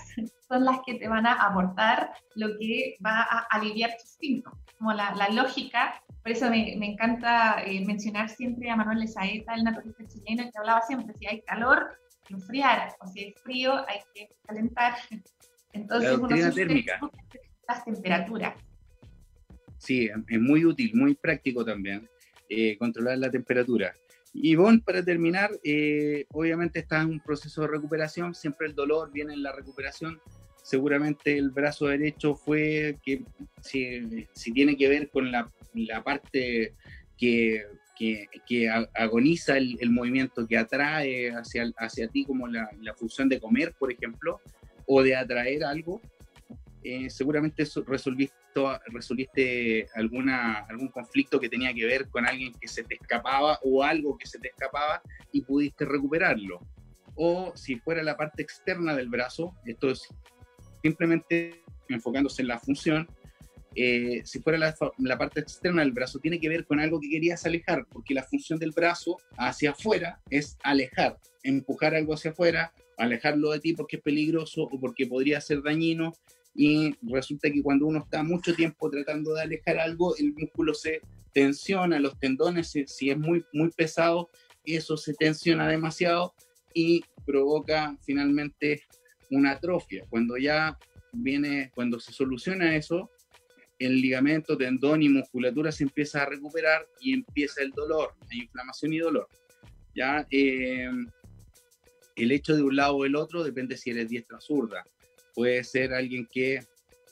son 0.50 0.66
las 0.66 0.80
que 0.86 0.96
te 0.96 1.08
van 1.08 1.26
a 1.26 1.34
aportar 1.34 2.12
lo 2.36 2.58
que 2.60 2.98
va 3.04 3.22
a 3.22 3.48
aliviar 3.52 3.92
tus 4.00 4.10
síntomas. 4.20 4.60
Como 4.78 4.94
la, 4.94 5.30
lógica, 5.32 6.02
por 6.24 6.32
eso 6.32 6.50
me, 6.50 6.76
me 6.78 6.92
encanta 6.92 7.64
eh, 7.64 7.86
mencionar 7.86 8.30
siempre 8.30 8.70
a 8.70 8.76
Manuel 8.76 9.00
Lezaeta, 9.00 9.54
el 9.54 9.64
naturalista 9.64 10.06
chileno, 10.08 10.50
que 10.52 10.58
hablaba 10.58 10.82
siempre, 10.82 11.16
si 11.18 11.26
hay 11.26 11.42
calor, 11.42 11.98
enfriar, 12.30 12.96
o 13.00 13.08
si 13.08 13.20
hay 13.20 13.34
frío, 13.34 13.74
hay 13.88 14.00
que 14.14 14.30
calentar. 14.46 14.96
Entonces, 15.74 16.12
la 16.12 16.18
uno 16.18 16.54
térmica. 16.54 17.00
las 17.68 17.86
temperaturas. 17.86 18.56
Sí, 19.78 20.10
es 20.28 20.40
muy 20.40 20.66
útil, 20.66 20.92
muy 20.94 21.16
práctico 21.16 21.64
también, 21.64 22.08
eh, 22.50 22.78
controlar 22.78 23.18
la 23.18 23.32
temperatura. 23.32 23.94
Y 24.34 24.56
bueno, 24.56 24.80
para 24.86 25.04
terminar, 25.04 25.52
eh, 25.64 26.26
obviamente 26.32 26.80
está 26.80 27.02
en 27.02 27.10
un 27.10 27.20
proceso 27.20 27.62
de 27.62 27.68
recuperación, 27.68 28.36
siempre 28.36 28.68
el 28.68 28.76
dolor 28.76 29.12
viene 29.12 29.34
en 29.34 29.44
la 29.44 29.54
recuperación. 29.54 30.20
Seguramente 30.62 31.38
el 31.38 31.50
brazo 31.50 31.88
derecho 31.88 32.36
fue 32.36 32.98
que 33.04 33.24
si, 33.62 34.28
si 34.34 34.52
tiene 34.52 34.78
que 34.78 34.88
ver 34.88 35.10
con 35.10 35.32
la, 35.32 35.50
la 35.74 36.04
parte 36.04 36.76
que, 37.18 37.66
que, 38.00 38.70
agoniza 38.96 39.58
el, 39.58 39.92
movimiento, 39.92 40.48
que 40.48 40.58
atrae 40.58 41.32
hacia, 41.32 41.70
hacia 41.78 42.08
ti 42.08 42.24
como 42.24 42.48
la, 42.48 42.70
la 42.82 42.94
función 42.94 43.28
de 43.28 43.40
comer, 43.40 43.76
por 43.78 43.92
ejemplo, 43.92 44.40
o 44.86 45.04
de 45.04 45.16
atraer 45.16 45.66
algo, 45.66 46.02
eh, 46.82 47.10
seguramente 47.10 47.68
resolviste, 47.86 48.36
resolviste 48.88 49.88
alguna, 49.96 50.66
algún 50.70 50.88
conflicto 50.88 51.40
que 51.40 51.50
tenía 51.50 51.74
que 51.74 51.86
ver 51.86 52.08
con 52.10 52.26
alguien 52.26 52.54
que 52.54 52.70
se 52.70 52.84
te 52.84 52.96
escapaba 52.96 53.60
o 53.64 53.84
algo 53.84 54.18
que 54.18 54.28
se 54.28 54.40
te 54.40 54.48
escapaba 54.48 55.02
y 55.34 55.42
pudiste 55.42 55.86
recuperarlo. 55.86 56.62
O 57.16 57.52
si 57.56 57.76
fuera 57.76 58.02
la 58.02 58.16
parte 58.16 58.42
externa 58.42 58.96
del 58.96 59.10
brazo, 59.10 59.54
esto 59.66 59.90
es 59.90 60.08
simplemente 60.82 61.62
enfocándose 61.90 62.44
en 62.44 62.48
la 62.48 62.60
función, 62.60 63.08
eh, 63.76 64.22
si 64.26 64.40
fuera 64.40 64.58
la, 64.58 64.76
la, 64.98 65.18
parte 65.18 65.42
externa 65.42 65.82
del 65.82 65.92
brazo, 65.92 66.20
tiene 66.20 66.40
que 66.40 66.50
ver 66.50 66.66
con 66.66 66.80
algo 66.80 67.00
que 67.00 67.10
querías 67.10 67.46
alejar, 67.46 67.86
porque 67.92 68.14
la 68.14 68.24
función 68.24 68.60
del 68.60 68.72
brazo 68.72 69.18
hacia 69.38 69.72
afuera 69.72 70.20
es 70.30 70.58
alejar, 70.64 71.18
empujar 71.44 71.96
algo 71.96 72.14
hacia 72.14 72.32
afuera, 72.32 72.74
alejarlo 72.98 73.52
de 73.52 73.60
ti 73.60 73.74
porque 73.74 73.98
es 73.98 74.02
peligroso 74.02 74.64
o 74.64 74.80
porque 74.80 75.08
podría 75.08 75.40
ser 75.42 75.62
dañino, 75.62 76.14
y 76.56 76.96
resulta 77.04 77.50
que 77.52 77.62
cuando 77.62 77.86
uno 77.86 78.00
está 78.00 78.24
mucho 78.24 78.54
tiempo 78.56 78.90
tratando 78.90 79.34
de 79.34 79.44
alejar 79.44 79.78
algo, 79.78 80.16
el 80.18 80.34
músculo 80.34 80.74
se 80.74 81.02
tensiona, 81.34 82.00
los 82.00 82.20
tendones, 82.20 82.72
si 82.86 83.10
es 83.10 83.18
muy, 83.18 83.46
muy 83.54 83.70
pesado, 83.70 84.30
eso 84.66 84.98
se 84.98 85.14
tensiona 85.14 85.68
demasiado 85.68 86.34
y 86.74 87.04
provoca 87.26 87.96
finalmente 88.02 88.82
una 89.30 89.52
atrofia. 89.52 90.06
Cuando 90.10 90.38
ya 90.38 90.78
viene, 91.14 91.72
cuando 91.74 92.00
se 92.00 92.12
soluciona 92.12 92.76
eso, 92.76 93.10
el 93.80 94.02
ligamento, 94.02 94.58
tendón 94.58 95.02
y 95.02 95.10
musculatura 95.10 95.72
se 95.72 95.84
empieza 95.84 96.22
a 96.22 96.26
recuperar 96.26 96.86
y 97.00 97.14
empieza 97.14 97.62
el 97.62 97.72
dolor, 97.72 98.14
la 98.30 98.36
inflamación 98.36 98.94
y 98.94 99.00
dolor. 99.00 99.28
Ya 99.96 100.28
eh, 100.30 100.90
el 102.16 102.32
hecho 102.32 102.56
de 102.56 102.64
un 102.64 102.76
lado 102.76 102.98
o 102.98 103.06
el 103.06 103.16
otro 103.16 103.44
depende 103.44 103.78
si 103.78 103.90
eres 103.90 104.10
diestra 104.10 104.38
o 104.38 104.42
zurda 104.42 104.84
puede 105.40 105.64
ser 105.64 105.94
alguien 105.94 106.28
que 106.30 106.60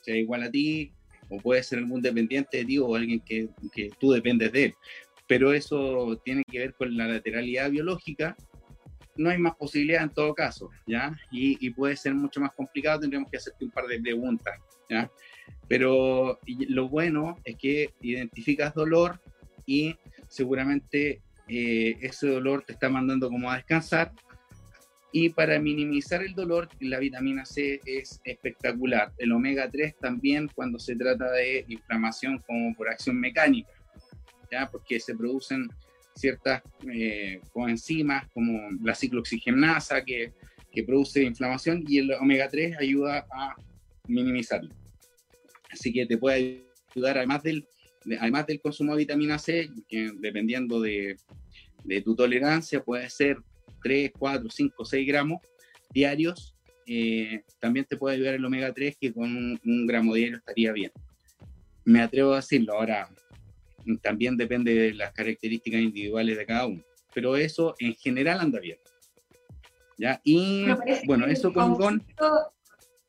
sea 0.02 0.14
igual 0.14 0.42
a 0.42 0.50
ti, 0.50 0.92
o 1.30 1.38
puede 1.38 1.62
ser 1.62 1.78
algún 1.78 2.02
dependiente 2.02 2.58
de 2.58 2.64
ti, 2.66 2.78
o 2.78 2.94
alguien 2.94 3.20
que, 3.20 3.48
que 3.72 3.90
tú 3.98 4.12
dependes 4.12 4.52
de 4.52 4.64
él. 4.64 4.74
Pero 5.26 5.52
eso 5.54 6.20
tiene 6.24 6.42
que 6.44 6.58
ver 6.58 6.74
con 6.74 6.94
la 6.94 7.06
lateralidad 7.06 7.70
biológica. 7.70 8.36
No 9.16 9.30
hay 9.30 9.38
más 9.38 9.56
posibilidad 9.56 10.02
en 10.02 10.10
todo 10.10 10.34
caso, 10.34 10.68
¿ya? 10.86 11.16
Y, 11.30 11.66
y 11.66 11.70
puede 11.70 11.96
ser 11.96 12.14
mucho 12.14 12.38
más 12.40 12.52
complicado, 12.52 13.00
tendríamos 13.00 13.30
que 13.30 13.38
hacerte 13.38 13.64
un 13.64 13.70
par 13.70 13.86
de 13.86 13.98
preguntas, 13.98 14.60
¿ya? 14.90 15.10
Pero 15.68 16.38
lo 16.46 16.88
bueno 16.88 17.36
es 17.44 17.56
que 17.56 17.90
identificas 18.00 18.74
dolor 18.74 19.20
y 19.66 19.96
seguramente 20.28 21.20
eh, 21.48 21.96
ese 22.00 22.28
dolor 22.28 22.64
te 22.66 22.72
está 22.72 22.88
mandando 22.88 23.28
como 23.28 23.50
a 23.50 23.56
descansar 23.56 24.12
y 25.10 25.30
para 25.30 25.58
minimizar 25.58 26.22
el 26.22 26.34
dolor, 26.34 26.68
la 26.80 26.98
vitamina 26.98 27.46
C 27.46 27.80
es 27.86 28.20
espectacular. 28.24 29.12
El 29.16 29.32
omega 29.32 29.68
3 29.70 29.96
también 29.98 30.50
cuando 30.54 30.78
se 30.78 30.96
trata 30.96 31.30
de 31.32 31.64
inflamación 31.68 32.42
como 32.46 32.74
por 32.74 32.88
acción 32.88 33.18
mecánica, 33.18 33.70
¿ya? 34.52 34.68
porque 34.70 35.00
se 35.00 35.14
producen 35.14 35.68
ciertas 36.14 36.62
eh, 36.92 37.40
coenzimas 37.52 38.28
como 38.34 38.68
la 38.82 38.94
ciclooxigenasa 38.94 40.04
que, 40.04 40.32
que 40.70 40.84
produce 40.84 41.22
inflamación 41.22 41.84
y 41.86 41.98
el 41.98 42.12
omega 42.12 42.48
3 42.48 42.76
ayuda 42.78 43.26
a 43.32 43.56
minimizarlo. 44.06 44.74
Así 45.70 45.92
que 45.92 46.06
te 46.06 46.18
puede 46.18 46.64
ayudar, 46.94 47.18
además 47.18 47.42
del, 47.42 47.66
además 48.20 48.46
del 48.46 48.60
consumo 48.60 48.92
de 48.92 48.98
vitamina 48.98 49.38
C, 49.38 49.70
que 49.88 50.10
dependiendo 50.18 50.80
de, 50.80 51.16
de 51.84 52.02
tu 52.02 52.14
tolerancia, 52.14 52.82
puede 52.82 53.08
ser 53.10 53.38
3, 53.82 54.12
4, 54.18 54.50
5, 54.50 54.84
6 54.84 55.06
gramos 55.06 55.40
diarios, 55.90 56.54
eh, 56.86 57.42
también 57.58 57.84
te 57.84 57.96
puede 57.96 58.16
ayudar 58.16 58.34
el 58.34 58.44
omega 58.44 58.72
3, 58.72 58.96
que 58.98 59.12
con 59.12 59.58
un, 59.62 59.86
gramo 59.86 60.14
diario 60.14 60.38
estaría 60.38 60.72
bien. 60.72 60.90
Me 61.84 62.00
atrevo 62.00 62.32
a 62.32 62.36
decirlo, 62.36 62.74
ahora 62.74 63.08
también 64.02 64.36
depende 64.36 64.74
de 64.74 64.94
las 64.94 65.12
características 65.12 65.80
individuales 65.80 66.36
de 66.36 66.46
cada 66.46 66.66
uno, 66.66 66.82
pero 67.14 67.36
eso 67.36 67.74
en 67.78 67.94
general 67.94 68.40
anda 68.40 68.58
bien. 68.58 68.78
¿Ya? 69.98 70.20
Y 70.24 70.66
bueno, 71.06 71.26
eso 71.26 71.52
con. 71.52 72.02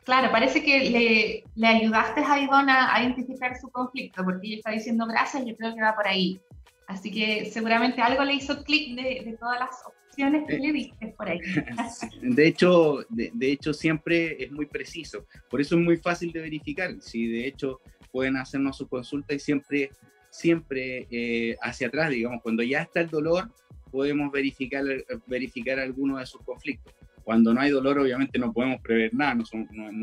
Claro, 0.10 0.32
parece 0.32 0.64
que 0.64 0.90
le, 0.90 1.44
le 1.54 1.68
ayudaste 1.68 2.22
a 2.22 2.40
Ivonne 2.40 2.72
a, 2.72 3.00
identificar 3.04 3.56
su 3.62 3.70
conflicto, 3.70 4.24
porque 4.24 4.48
ella 4.48 4.56
está 4.56 4.72
diciendo 4.72 5.06
gracias, 5.06 5.46
yo 5.46 5.56
creo 5.56 5.76
que 5.76 5.84
va 5.84 5.96
por 5.96 6.08
ahí. 6.08 6.42
Así 6.88 7.12
que 7.12 7.46
seguramente 7.46 8.02
algo 8.02 8.24
le 8.24 8.34
hizo 8.34 8.64
clic 8.64 8.96
de, 8.96 9.22
de 9.24 9.38
todas 9.40 9.60
las 9.60 9.70
De 12.24 12.48
hecho, 12.48 13.06
de, 13.10 13.52
hecho, 13.52 13.72
siempre 13.72 14.44
es 14.44 14.52
muy 14.52 14.66
preciso. 14.66 15.28
Por 15.48 15.62
eso 15.62 15.76
es 15.76 15.82
muy 15.82 15.98
fácil 15.98 16.32
de 16.32 16.42
verificar. 16.42 16.96
Si 17.02 17.28
de 17.28 17.46
hecho 17.46 17.80
pueden 18.12 18.36
hacernos 18.38 18.78
su 18.78 18.88
consulta 18.88 19.36
y 19.36 19.40
siempre, 19.40 19.92
siempre 20.32 21.06
eh, 21.12 21.56
hacia 21.62 21.86
atrás, 21.86 22.10
digamos, 22.10 22.42
cuando 22.42 22.64
ya 22.64 22.82
está 22.82 23.02
el 23.02 23.12
dolor, 23.12 23.52
podemos 23.92 24.32
verificar, 24.32 24.84
verificar 25.28 25.78
alguno 25.78 26.18
de 26.18 26.26
sus 26.26 26.42
conflictos. 26.42 26.96
Cuando 27.30 27.54
no 27.54 27.62
hay 27.62 27.70
dolor, 27.70 28.00
obviamente 28.00 28.40
no 28.40 28.52
podemos 28.52 28.82
prever 28.82 29.14
nada, 29.14 29.36
no 29.36 29.44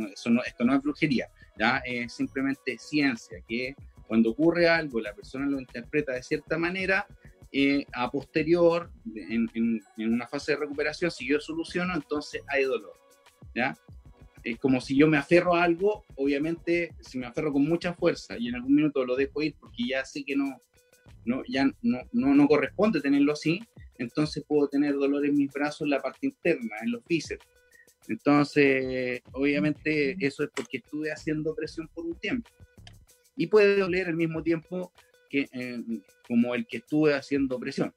esto 0.07 0.31
no 0.65 0.75
es 0.77 0.81
brujería, 0.81 1.27
¿ya? 1.59 1.79
es 1.79 2.13
simplemente 2.13 2.79
ciencia, 2.79 3.39
que 3.49 3.75
cuando 4.07 4.31
ocurre 4.31 4.69
algo, 4.69 5.01
la 5.01 5.13
persona 5.13 5.45
lo 5.45 5.59
interpreta 5.59 6.13
de 6.13 6.23
cierta 6.23 6.57
manera 6.57 7.05
eh, 7.51 7.85
a 7.93 8.13
posterior, 8.13 8.93
en, 9.13 9.51
en, 9.57 10.13
una 10.13 10.29
fase 10.29 10.53
de 10.53 10.59
recuperación, 10.59 11.11
si 11.11 11.27
yo 11.27 11.41
soluciono, 11.41 11.97
entonces 11.97 12.43
hay 12.47 12.63
dolor. 12.63 12.93
¿ya? 13.57 13.77
Es 14.45 14.57
como 14.61 14.81
si 14.81 14.97
yo 14.97 15.09
me 15.09 15.19
aferro 15.19 15.57
a 15.57 15.65
algo, 15.65 16.05
obviamente, 16.15 16.95
si 17.01 17.19
me 17.19 17.27
aferro 17.27 17.53
con 17.53 17.65
mucha 17.65 17.93
fuerza 17.93 18.39
y 18.39 18.47
en 18.47 18.55
algún 18.55 18.77
minuto 18.77 19.05
lo 19.05 19.17
dejo 19.17 19.43
ir 19.43 19.57
porque 19.59 19.83
ya 19.89 20.05
sé 20.05 20.23
que 20.23 20.37
no, 20.37 20.61
no, 21.25 21.43
ya 21.49 21.65
no, 21.83 21.99
no, 22.13 22.35
no 22.37 22.47
corresponde 22.47 23.01
tenerlo 23.01 23.33
así, 23.33 23.61
entonces 23.99 24.45
puedo 24.47 24.69
tener 24.69 24.95
dolor 24.95 25.25
en 25.27 25.37
mis 25.37 25.51
brazos 25.53 25.83
en 25.83 25.91
la 25.91 26.01
parte 26.01 26.27
interna, 26.27 26.77
en 26.83 26.93
los 26.93 27.05
bíceps. 27.05 27.47
Entonces, 28.09 29.23
obviamente, 29.33 30.17
eso 30.25 30.45
es 30.45 30.51
porque 30.55 30.79
estuve 30.79 31.11
haciendo 31.11 31.55
presión 31.55 31.89
por 31.89 32.07
un 32.07 32.15
tiempo. 32.15 32.51
Y 33.37 33.49
puede 33.49 33.79
doler 33.79 34.09
al 34.09 34.17
mismo 34.17 34.43
tiempo 34.43 34.93
que, 35.29 35.49
eh, 35.53 35.83
como 36.27 36.55
el 36.55 36.67
que 36.67 36.79
estuve 36.79 37.15
haciendo 37.15 37.59
presión. 37.59 37.93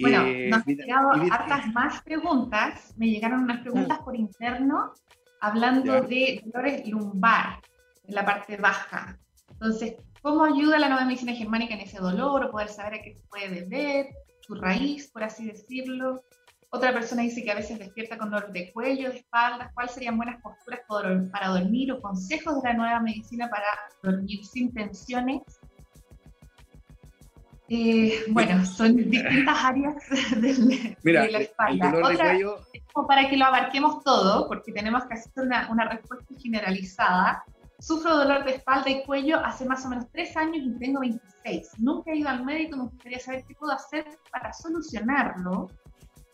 Bueno, 0.00 0.26
eh, 0.26 0.48
nos 0.48 0.66
han 0.66 0.76
llegado 0.76 1.10
hartas 1.30 1.72
más 1.72 2.02
preguntas. 2.02 2.94
Me 2.96 3.08
llegaron 3.08 3.42
unas 3.42 3.60
preguntas 3.60 3.98
por 4.00 4.16
interno 4.16 4.92
hablando 5.40 6.02
de 6.02 6.42
dolores 6.44 6.88
lumbar 6.88 7.60
en 8.06 8.14
la 8.14 8.24
parte 8.24 8.56
baja. 8.56 9.18
Entonces, 9.50 9.96
¿cómo 10.22 10.44
ayuda 10.44 10.78
la 10.78 10.88
nueva 10.88 11.04
medicina 11.04 11.32
germánica 11.32 11.74
en 11.74 11.80
ese 11.80 11.98
dolor 11.98 12.44
o 12.44 12.50
poder 12.50 12.68
saber 12.68 12.94
a 12.94 13.02
qué 13.02 13.14
se 13.14 13.28
puede 13.28 13.48
deber, 13.48 14.06
su 14.40 14.54
raíz, 14.54 15.10
por 15.10 15.24
así 15.24 15.46
decirlo? 15.46 16.22
Otra 16.70 16.92
persona 16.92 17.22
dice 17.22 17.42
que 17.42 17.50
a 17.50 17.54
veces 17.54 17.78
despierta 17.78 18.18
con 18.18 18.30
dolor 18.30 18.52
de 18.52 18.70
cuello, 18.72 19.10
de 19.10 19.18
espalda. 19.18 19.70
¿Cuáles 19.72 19.92
serían 19.92 20.18
buenas 20.18 20.42
posturas 20.42 20.80
para 21.32 21.48
dormir 21.48 21.92
o 21.92 22.02
consejos 22.02 22.62
de 22.62 22.68
la 22.68 22.74
nueva 22.74 23.00
medicina 23.00 23.48
para 23.48 23.66
dormir 24.02 24.44
sin 24.44 24.72
tensiones? 24.74 25.42
Eh, 27.70 28.24
bueno, 28.28 28.64
son 28.66 28.96
distintas 29.10 29.64
áreas 29.64 29.94
de, 30.40 31.12
la 31.12 31.38
espalda. 31.38 31.86
El 31.86 31.92
dolor 31.92 32.12
de 32.12 32.18
cuello, 32.18 32.58
para 33.06 33.28
que 33.30 33.36
lo 33.36 33.46
abarquemos 33.46 34.02
todo, 34.02 34.46
porque 34.48 34.72
tenemos 34.72 35.04
que 35.06 35.14
hacer 35.14 35.32
una, 35.36 35.70
una 35.70 35.88
respuesta 35.88 36.34
generalizada. 36.38 37.44
Sufro 37.80 38.16
dolor 38.16 38.44
de 38.44 38.56
espalda 38.56 38.90
y 38.90 39.04
cuello 39.04 39.38
hace 39.38 39.64
más 39.64 39.86
o 39.86 39.88
menos 39.88 40.06
tres 40.12 40.36
años 40.36 40.58
y 40.64 40.78
tengo 40.78 41.00
26. 41.00 41.78
Nunca 41.78 42.10
he 42.10 42.16
ido 42.16 42.28
al 42.28 42.44
médico, 42.44 42.76
me 42.76 42.84
gustaría 42.84 43.20
saber 43.20 43.44
qué 43.46 43.54
puedo 43.54 43.72
hacer 43.72 44.04
para 44.32 44.52
solucionarlo. 44.52 45.70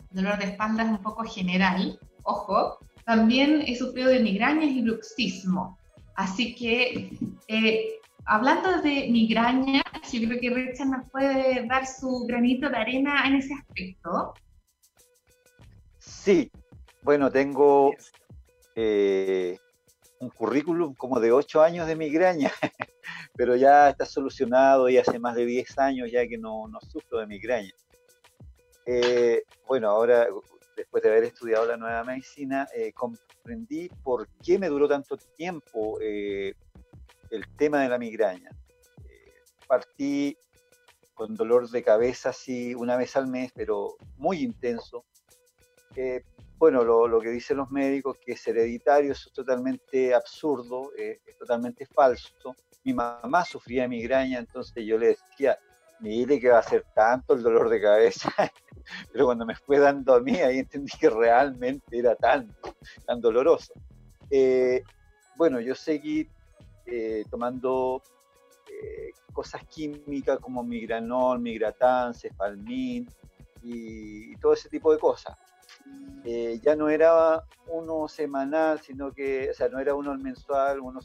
dolor 0.09 0.37
de 0.39 0.45
espalda 0.45 0.83
es 0.83 0.89
un 0.89 1.03
poco 1.03 1.23
general, 1.23 1.99
ojo. 2.23 2.79
También 3.05 3.61
he 3.67 3.75
sufrido 3.75 4.09
de 4.09 4.21
migrañas 4.21 4.71
y 4.71 4.81
bruxismo. 4.81 5.77
Así 6.15 6.55
que, 6.55 7.15
eh, 7.47 7.99
hablando 8.25 8.81
de 8.81 9.09
migrañas, 9.11 9.83
yo 10.11 10.27
creo 10.27 10.39
que 10.39 10.49
Richard 10.49 10.87
nos 10.87 11.09
puede 11.11 11.67
dar 11.67 11.85
su 11.85 12.25
granito 12.27 12.69
de 12.69 12.77
arena 12.77 13.27
en 13.27 13.35
ese 13.35 13.53
aspecto. 13.53 14.33
Sí, 15.99 16.51
bueno, 17.03 17.29
tengo 17.29 17.93
eh, 18.75 19.59
un 20.25 20.31
currículum 20.31 20.93
como 20.95 21.19
de 21.19 21.31
ocho 21.31 21.61
años 21.61 21.87
de 21.87 21.95
migraña, 21.95 22.51
pero 23.35 23.55
ya 23.55 23.89
está 23.89 24.05
solucionado 24.05 24.89
y 24.89 24.97
hace 24.97 25.19
más 25.19 25.35
de 25.35 25.45
10 25.45 25.77
años 25.79 26.11
ya 26.11 26.27
que 26.27 26.37
no, 26.37 26.67
no 26.67 26.79
sufro 26.81 27.19
de 27.19 27.27
migraña. 27.27 27.71
Eh, 28.85 29.43
bueno, 29.67 29.89
ahora, 29.89 30.27
después 30.75 31.01
de 31.03 31.09
haber 31.09 31.23
estudiado 31.25 31.65
la 31.65 31.77
nueva 31.77 32.03
medicina, 32.03 32.67
eh, 32.75 32.91
comprendí 32.93 33.89
por 34.03 34.27
qué 34.43 34.59
me 34.59 34.67
duró 34.67 34.87
tanto 34.87 35.17
tiempo 35.17 35.99
el 35.99 36.55
tema 37.57 37.81
de 37.81 37.89
la 37.89 37.97
migraña. 37.97 38.49
partí 39.67 40.37
con 41.13 41.33
dolor 41.33 41.69
de 41.69 41.81
cabeza 41.81 42.29
así 42.29 42.75
una 42.75 42.97
vez 42.97 43.15
al 43.15 43.27
mes, 43.27 43.51
pero 43.55 43.95
muy 44.17 44.41
intenso 44.43 45.05
bueno, 46.57 46.83
lo, 46.83 47.19
que 47.19 47.29
dicen 47.29 47.57
los 47.57 47.69
médicos, 47.69 48.17
que 48.17 48.33
es 48.33 48.47
hereditario, 48.47 49.11
es 49.11 49.29
totalmente 49.33 50.13
absurdo, 50.13 50.91
eh, 50.97 51.19
es 51.25 51.37
totalmente 51.37 51.85
falso. 51.85 52.55
Mi 52.83 52.93
mamá 52.93 53.43
sufría 53.43 53.83
de 53.83 53.89
migraña, 53.89 54.39
entonces 54.39 54.85
yo 54.85 54.97
le 54.97 55.07
decía, 55.07 55.59
mire 55.99 56.39
que 56.39 56.49
va 56.49 56.59
a 56.59 56.63
ser 56.63 56.85
tanto 56.93 57.33
el 57.33 57.43
dolor 57.43 57.69
de 57.69 57.81
cabeza. 57.81 58.31
Pero 59.11 59.25
cuando 59.25 59.45
me 59.45 59.55
fue 59.55 59.79
dando 59.79 60.13
a 60.13 60.21
mí, 60.21 60.37
ahí 60.37 60.59
entendí 60.59 60.91
que 60.97 61.09
realmente 61.09 61.97
era 61.97 62.15
tan, 62.15 62.55
tan 63.05 63.19
doloroso. 63.19 63.73
Eh, 64.29 64.83
bueno, 65.35 65.59
yo 65.59 65.75
seguí 65.75 66.29
eh, 66.85 67.23
tomando 67.29 68.01
cosas 69.33 69.63
químicas 69.65 70.39
como 70.39 70.63
migranol, 70.63 71.39
migratán, 71.39 72.13
cefalmin 72.13 73.07
y 73.63 74.35
todo 74.37 74.53
ese 74.53 74.69
tipo 74.69 74.91
de 74.93 74.99
cosas. 74.99 75.37
Eh, 76.23 76.59
ya 76.63 76.75
no 76.75 76.89
era 76.89 77.43
uno 77.67 78.07
semanal, 78.07 78.79
sino 78.81 79.11
que, 79.11 79.49
o 79.51 79.53
sea, 79.53 79.69
no 79.69 79.79
era 79.79 79.93
uno 79.93 80.17
mensual, 80.17 80.79
uno, 80.79 80.99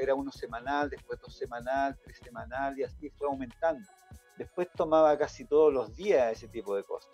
era 0.00 0.14
uno 0.14 0.32
semanal, 0.32 0.90
después 0.90 1.20
dos 1.20 1.36
semanal, 1.36 1.96
tres 2.02 2.18
semanal, 2.18 2.76
y 2.76 2.82
así 2.82 3.08
fue 3.10 3.28
aumentando. 3.28 3.88
Después 4.36 4.68
tomaba 4.74 5.16
casi 5.16 5.44
todos 5.44 5.72
los 5.72 5.94
días 5.94 6.32
ese 6.32 6.48
tipo 6.48 6.74
de 6.74 6.82
cosas. 6.82 7.10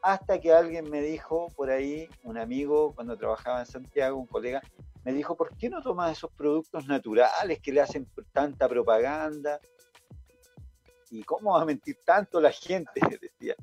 Hasta 0.00 0.40
que 0.40 0.52
alguien 0.52 0.88
me 0.88 1.02
dijo 1.02 1.48
por 1.54 1.68
ahí, 1.68 2.08
un 2.22 2.38
amigo, 2.38 2.94
cuando 2.94 3.16
trabajaba 3.16 3.60
en 3.60 3.66
Santiago, 3.66 4.16
un 4.16 4.26
colega, 4.26 4.62
me 5.04 5.12
dijo, 5.12 5.36
¿por 5.36 5.54
qué 5.56 5.68
no 5.68 5.82
tomas 5.82 6.12
esos 6.12 6.30
productos 6.32 6.86
naturales 6.86 7.60
que 7.60 7.72
le 7.72 7.82
hacen 7.82 8.08
tanta 8.32 8.68
propaganda? 8.68 9.60
¿Y 11.10 11.22
cómo 11.24 11.52
va 11.52 11.62
a 11.62 11.66
mentir 11.66 11.98
tanto 12.04 12.40
la 12.40 12.50
gente? 12.50 13.00
Decía. 13.20 13.54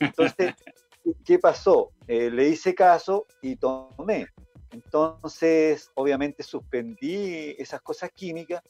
Entonces, 0.00 0.54
¿qué 1.24 1.38
pasó? 1.38 1.90
Eh, 2.06 2.30
le 2.30 2.48
hice 2.48 2.74
caso 2.74 3.26
y 3.42 3.56
tomé. 3.56 4.26
Entonces, 4.70 5.90
obviamente 5.94 6.42
suspendí 6.42 7.54
esas 7.58 7.80
cosas 7.80 8.10
químicas 8.12 8.62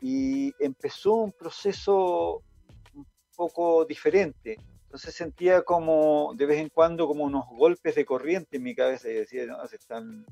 y 0.00 0.52
empezó 0.58 1.14
un 1.14 1.32
proceso 1.32 2.42
un 2.94 3.06
poco 3.34 3.84
diferente. 3.84 4.58
Entonces 4.84 5.14
sentía 5.14 5.62
como 5.62 6.34
de 6.36 6.46
vez 6.46 6.60
en 6.60 6.68
cuando 6.68 7.06
como 7.06 7.24
unos 7.24 7.46
golpes 7.48 7.94
de 7.94 8.04
corriente 8.04 8.58
en 8.58 8.62
mi 8.62 8.74
cabeza 8.74 9.08
y 9.08 9.14
decía, 9.14 9.46
no, 9.46 9.66
se 9.66 9.76
están, 9.76 10.24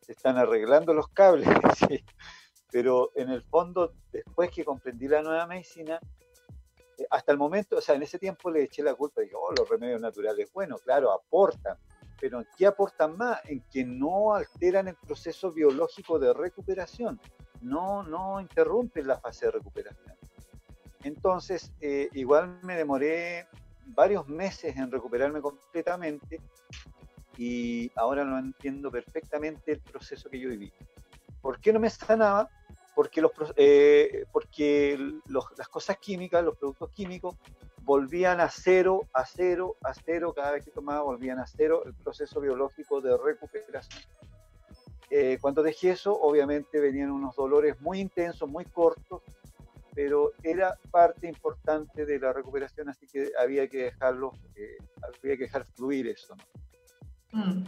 se 0.00 0.12
están 0.12 0.36
arreglando 0.36 0.94
los 0.94 1.08
cables. 1.08 1.48
Pero 2.70 3.10
en 3.14 3.30
el 3.30 3.42
fondo, 3.42 3.94
después 4.12 4.50
que 4.50 4.64
comprendí 4.64 5.08
la 5.08 5.22
nueva 5.22 5.46
medicina, 5.46 5.98
hasta 7.10 7.32
el 7.32 7.38
momento, 7.38 7.76
o 7.76 7.80
sea, 7.80 7.94
en 7.94 8.02
ese 8.02 8.18
tiempo 8.18 8.50
le 8.50 8.64
eché 8.64 8.82
la 8.82 8.94
culpa 8.94 9.20
dije, 9.20 9.34
oh, 9.36 9.52
los 9.52 9.68
remedios 9.68 10.00
naturales, 10.00 10.50
bueno, 10.52 10.76
claro, 10.78 11.12
aportan, 11.12 11.76
pero 12.20 12.40
¿en 12.40 12.46
qué 12.56 12.66
aportan 12.66 13.16
más? 13.16 13.40
En 13.46 13.62
que 13.70 13.84
no 13.84 14.34
alteran 14.34 14.88
el 14.88 14.96
proceso 14.96 15.52
biológico 15.52 16.18
de 16.18 16.32
recuperación, 16.32 17.20
no, 17.60 18.02
no 18.02 18.40
interrumpen 18.40 19.06
la 19.06 19.18
fase 19.18 19.46
de 19.46 19.52
recuperación. 19.52 20.16
Entonces, 21.02 21.72
eh, 21.80 22.08
igual 22.14 22.58
me 22.62 22.76
demoré 22.76 23.46
varios 23.86 24.26
meses 24.28 24.76
en 24.76 24.90
recuperarme 24.90 25.40
completamente 25.40 26.40
y 27.36 27.92
ahora 27.96 28.24
lo 28.24 28.38
entiendo 28.38 28.90
perfectamente 28.90 29.72
el 29.72 29.80
proceso 29.80 30.28
que 30.28 30.40
yo 30.40 30.48
viví. 30.48 30.72
¿Por 31.40 31.60
qué 31.60 31.72
no 31.72 31.78
me 31.78 31.90
sanaba? 31.90 32.48
Porque, 32.96 33.20
los, 33.20 33.30
eh, 33.56 34.24
porque 34.32 34.98
las 35.28 35.68
cosas 35.68 35.98
químicas, 35.98 36.42
los 36.42 36.56
productos 36.56 36.90
químicos, 36.92 37.36
volvían 37.82 38.40
a 38.40 38.48
cero, 38.48 39.02
a 39.12 39.26
cero, 39.26 39.76
a 39.82 39.92
cero, 39.92 40.32
cada 40.34 40.52
vez 40.52 40.64
que 40.64 40.70
tomaba 40.70 41.02
volvían 41.02 41.38
a 41.38 41.46
cero 41.46 41.82
el 41.84 41.92
proceso 41.92 42.40
biológico 42.40 43.02
de 43.02 43.14
recuperación. 43.18 44.02
Eh, 45.10 45.36
cuando 45.42 45.62
dejé 45.62 45.90
eso, 45.90 46.18
obviamente 46.18 46.80
venían 46.80 47.10
unos 47.10 47.36
dolores 47.36 47.78
muy 47.82 48.00
intensos, 48.00 48.48
muy 48.48 48.64
cortos, 48.64 49.20
pero 49.94 50.32
era 50.42 50.78
parte 50.90 51.28
importante 51.28 52.06
de 52.06 52.18
la 52.18 52.32
recuperación, 52.32 52.88
así 52.88 53.06
que 53.06 53.30
había 53.38 53.68
que 53.68 53.84
dejarlo, 53.84 54.32
eh, 54.54 54.78
había 55.02 55.36
que 55.36 55.44
dejar 55.44 55.66
fluir 55.74 56.08
eso. 56.08 56.34
Mm. 57.32 57.62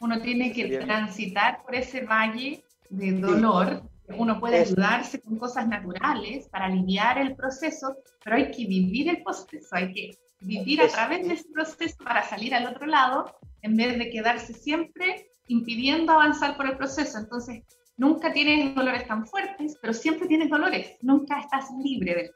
Uno 0.00 0.20
tiene 0.20 0.52
que 0.52 0.76
transitar 0.76 1.62
por 1.64 1.74
ese 1.74 2.02
valle 2.02 2.62
de 2.90 3.12
dolor. 3.12 3.82
Uno 4.16 4.40
puede 4.40 4.58
ayudarse 4.58 5.20
con 5.20 5.36
cosas 5.38 5.68
naturales 5.68 6.48
para 6.48 6.66
aliviar 6.66 7.18
el 7.18 7.36
proceso, 7.36 7.96
pero 8.24 8.36
hay 8.36 8.50
que 8.50 8.66
vivir 8.66 9.08
el 9.08 9.22
proceso, 9.22 9.68
hay 9.72 9.92
que 9.92 10.10
vivir 10.40 10.80
a 10.80 10.88
través 10.88 11.26
de 11.26 11.34
ese 11.34 11.48
proceso 11.52 11.96
para 12.02 12.22
salir 12.22 12.54
al 12.54 12.66
otro 12.66 12.86
lado, 12.86 13.36
en 13.62 13.76
vez 13.76 13.98
de 13.98 14.10
quedarse 14.10 14.54
siempre 14.54 15.30
impidiendo 15.48 16.12
avanzar 16.12 16.56
por 16.56 16.66
el 16.66 16.76
proceso. 16.76 17.18
Entonces, 17.18 17.62
nunca 17.96 18.32
tienes 18.32 18.74
dolores 18.74 19.06
tan 19.06 19.26
fuertes, 19.26 19.76
pero 19.80 19.92
siempre 19.92 20.26
tienes 20.26 20.48
dolores, 20.48 20.96
nunca 21.02 21.40
estás 21.40 21.66
libre 21.82 22.14
del 22.14 22.30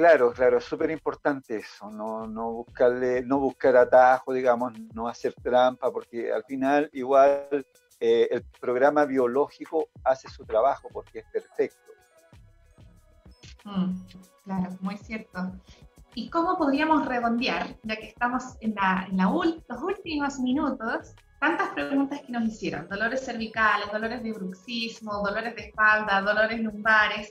Claro, 0.00 0.32
claro, 0.32 0.56
es 0.56 0.64
súper 0.64 0.90
importante 0.90 1.56
eso, 1.56 1.90
no, 1.90 2.26
no, 2.26 2.52
buscarle, 2.52 3.22
no 3.22 3.38
buscar 3.38 3.76
atajo, 3.76 4.32
digamos, 4.32 4.72
no 4.94 5.06
hacer 5.06 5.34
trampa, 5.34 5.92
porque 5.92 6.32
al 6.32 6.42
final 6.44 6.88
igual 6.94 7.66
eh, 8.00 8.28
el 8.30 8.42
programa 8.60 9.04
biológico 9.04 9.88
hace 10.04 10.28
su 10.28 10.44
trabajo 10.46 10.88
porque 10.92 11.18
es 11.18 11.26
perfecto. 11.26 11.92
Mm, 13.64 13.94
claro, 14.44 14.78
muy 14.80 14.96
cierto. 14.96 15.52
¿Y 16.14 16.30
cómo 16.30 16.56
podríamos 16.56 17.06
redondear, 17.06 17.76
ya 17.82 17.96
que 17.96 18.08
estamos 18.08 18.56
en, 18.60 18.74
la, 18.74 19.06
en 19.08 19.18
los 19.18 19.82
últimos 19.82 20.38
minutos, 20.40 21.14
tantas 21.38 21.68
preguntas 21.68 22.20
que 22.22 22.32
nos 22.32 22.44
hicieron? 22.44 22.88
Dolores 22.88 23.24
cervicales, 23.24 23.92
dolores 23.92 24.22
de 24.22 24.32
bruxismo, 24.32 25.22
dolores 25.22 25.54
de 25.54 25.62
espalda, 25.68 26.22
dolores 26.22 26.60
lumbares. 26.60 27.30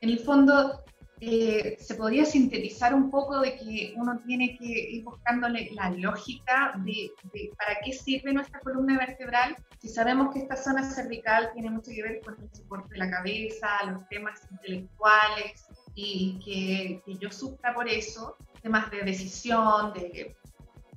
En 0.00 0.10
el 0.10 0.20
fondo, 0.20 0.84
eh, 1.24 1.76
se 1.78 1.94
podría 1.94 2.24
sintetizar 2.24 2.92
un 2.92 3.08
poco 3.08 3.38
de 3.38 3.54
que 3.56 3.94
uno 3.96 4.18
tiene 4.26 4.58
que 4.58 4.66
ir 4.66 5.04
buscándole 5.04 5.70
la 5.70 5.88
lógica 5.90 6.74
de, 6.84 7.12
para 7.56 7.78
qué 7.84 7.92
sirve 7.92 8.32
nuestra 8.32 8.58
columna 8.58 8.98
vertebral. 8.98 9.54
Si 9.78 9.88
sabemos 9.88 10.34
que 10.34 10.40
esta 10.40 10.56
zona 10.56 10.82
cervical 10.82 11.50
tiene 11.54 11.70
mucho 11.70 11.92
que 11.94 12.02
ver 12.02 12.20
con 12.22 12.34
el 12.42 12.52
soporte 12.52 12.94
de 12.94 12.98
la 12.98 13.08
cabeza, 13.08 13.68
los 13.86 14.08
temas 14.08 14.40
intelectuales 14.50 15.64
y 15.94 16.40
que, 16.44 17.00
yo 17.20 17.30
sufra 17.30 17.72
por 17.72 17.88
eso, 17.88 18.36
temas 18.60 18.90
de 18.90 19.02
decisión, 19.02 19.92
de, 19.92 20.34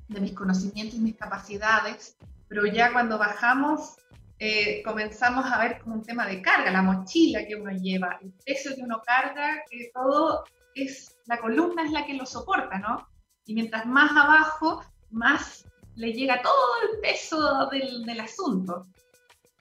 de 0.08 0.22
mis 0.22 0.34
conocimientos 0.34 0.96
y 0.96 1.02
mis 1.02 1.18
capacidades, 1.18 2.18
pero 2.48 2.66
ya 2.66 2.92
cuando 2.94 3.20
bajamos 3.20 3.98
eh, 4.38 4.84
comenzamos 4.84 5.46
a 5.46 5.60
ver 5.60 5.80
como 5.80 5.96
un 5.96 6.04
tema 6.04 6.28
de 6.28 6.42
carga, 6.42 6.70
la 6.70 6.82
mochila 6.82 7.46
que 7.46 7.56
uno 7.56 7.72
lleva, 7.72 8.20
el 8.22 8.34
peso 8.46 8.76
que 8.76 8.82
uno 8.82 9.02
carga, 9.06 9.64
que 9.70 9.92
todo 9.94 10.44
es, 10.74 11.18
la 11.26 11.40
columna 11.40 11.86
es 11.86 11.92
la 11.92 12.06
que 12.06 12.16
lo 12.16 12.26
soporta, 12.26 12.78
¿no? 12.80 13.08
Y 13.46 13.54
mientras 13.54 13.86
más 13.86 14.12
abajo, 14.12 14.84
más 15.10 15.66
le 15.96 16.12
llega 16.12 16.42
todo 16.42 16.74
el 16.92 17.00
peso 17.00 17.70
del, 17.70 18.04
del 18.04 18.20
asunto. 18.20 18.86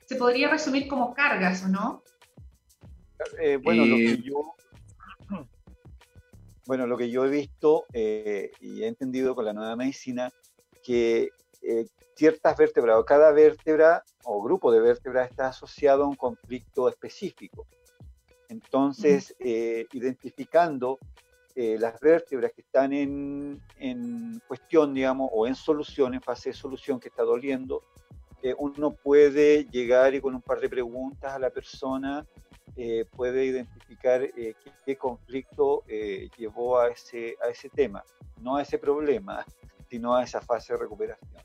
Se 0.05 0.17
podría 0.17 0.49
resumir 0.49 0.89
como 0.89 1.13
cargas, 1.13 1.63
¿o 1.63 1.69
no? 1.69 2.03
Eh, 3.39 3.55
bueno, 3.55 3.85
lo 3.85 3.95
que 3.95 4.11
eh, 4.11 4.21
yo 4.21 4.55
bueno, 6.67 6.85
lo 6.85 6.97
que 6.97 7.09
yo 7.09 7.23
he 7.23 7.29
visto 7.29 7.85
y 7.93 8.83
he 8.83 8.87
entendido 8.87 9.35
con 9.35 9.45
la 9.45 9.53
nueva 9.53 9.77
medicina, 9.77 10.29
que 10.83 11.29
ciertas 12.15 12.57
vértebras 12.57 12.97
o 12.97 13.05
cada 13.05 13.31
vértebra 13.31 14.03
o 14.23 14.41
grupo 14.41 14.71
de 14.71 14.79
vértebras 14.79 15.29
está 15.29 15.47
asociado 15.47 16.03
a 16.03 16.07
un 16.07 16.15
conflicto 16.15 16.89
específico. 16.89 17.67
Entonces, 18.49 19.35
eh, 19.39 19.85
identificando 19.93 20.99
eh, 21.55 21.77
las 21.79 21.99
vértebras 21.99 22.51
que 22.53 22.61
están 22.61 22.93
en, 22.93 23.61
en, 23.79 24.41
cuestión, 24.47 24.93
digamos, 24.93 25.29
o 25.31 25.47
en 25.47 25.55
solución, 25.55 26.13
en 26.13 26.21
fase 26.21 26.49
de 26.49 26.53
solución 26.53 26.99
que 26.99 27.09
está 27.09 27.23
doliendo, 27.23 27.83
uno 28.59 28.91
puede 28.91 29.65
llegar 29.71 30.13
y 30.13 30.21
con 30.21 30.35
un 30.35 30.41
par 30.41 30.59
de 30.59 30.69
preguntas 30.69 31.33
a 31.33 31.39
la 31.39 31.49
persona 31.49 32.23
eh, 32.77 33.05
puede 33.09 33.45
identificar 33.45 34.21
eh, 34.21 34.53
qué, 34.85 34.97
conflicto 34.97 35.83
eh, 35.87 36.29
llevó 36.37 36.77
a 36.77 36.89
ese, 36.89 37.37
a 37.41 37.47
ese 37.47 37.69
tema, 37.69 38.03
no 38.41 38.57
a 38.57 38.63
ese 38.63 38.77
problema, 38.77 39.45
sino 39.89 40.13
a 40.13 40.23
esa 40.23 40.41
fase 40.41 40.73
de 40.73 40.79
recuperación. 40.79 41.41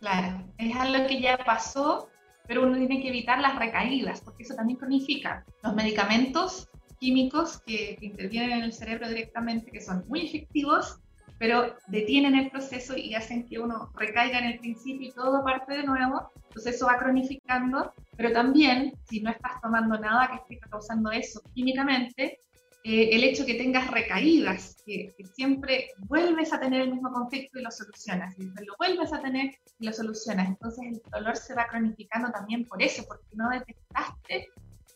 Claro, 0.00 0.42
es 0.56 0.74
algo 0.76 1.06
que 1.06 1.20
ya 1.20 1.36
pasó, 1.38 2.08
pero 2.46 2.62
uno 2.66 2.76
tiene 2.76 3.02
que 3.02 3.08
evitar 3.08 3.38
las 3.38 3.56
recaídas, 3.56 4.22
porque 4.22 4.44
eso 4.44 4.54
también 4.54 4.78
cronifica. 4.78 5.44
Los 5.62 5.74
medicamentos 5.74 6.68
químicos 6.98 7.60
que 7.66 7.98
intervienen 8.00 8.58
en 8.58 8.64
el 8.64 8.72
cerebro 8.72 9.08
directamente, 9.08 9.70
que 9.70 9.80
son 9.80 10.04
muy 10.08 10.26
efectivos, 10.26 10.98
pero 11.38 11.76
detienen 11.86 12.34
el 12.34 12.50
proceso 12.50 12.96
y 12.96 13.14
hacen 13.14 13.46
que 13.46 13.58
uno 13.58 13.90
recaiga 13.94 14.38
en 14.38 14.44
el 14.44 14.58
principio 14.58 15.08
y 15.08 15.12
todo 15.12 15.44
parte 15.44 15.74
de 15.74 15.84
nuevo. 15.84 16.30
Entonces 16.48 16.76
eso 16.76 16.86
va 16.86 16.98
cronificando, 16.98 17.92
pero 18.16 18.32
también 18.32 18.92
si 19.08 19.20
no 19.20 19.30
estás 19.30 19.60
tomando 19.62 19.98
nada 19.98 20.28
que 20.28 20.54
esté 20.54 20.68
causando 20.68 21.10
eso 21.10 21.40
químicamente, 21.54 22.40
eh, 22.82 23.10
el 23.12 23.24
hecho 23.24 23.44
que 23.44 23.54
tengas 23.54 23.90
recaídas, 23.90 24.76
que, 24.86 25.14
siempre 25.34 25.90
vuelves 26.08 26.52
a 26.52 26.60
tener 26.60 26.82
el 26.82 26.92
mismo 26.92 27.12
conflicto 27.12 27.58
y 27.58 27.62
lo 27.62 27.70
solucionas, 27.70 28.34
y 28.38 28.44
lo 28.44 28.74
vuelves 28.78 29.12
a 29.12 29.20
tener 29.20 29.54
y 29.78 29.86
lo 29.86 29.92
solucionas. 29.92 30.48
Entonces 30.48 30.86
el 30.86 31.02
dolor 31.12 31.36
se 31.36 31.54
va 31.54 31.66
cronificando 31.68 32.30
también 32.30 32.64
por 32.64 32.82
eso, 32.82 33.04
porque 33.06 33.26
no 33.34 33.50
detectaste 33.50 34.48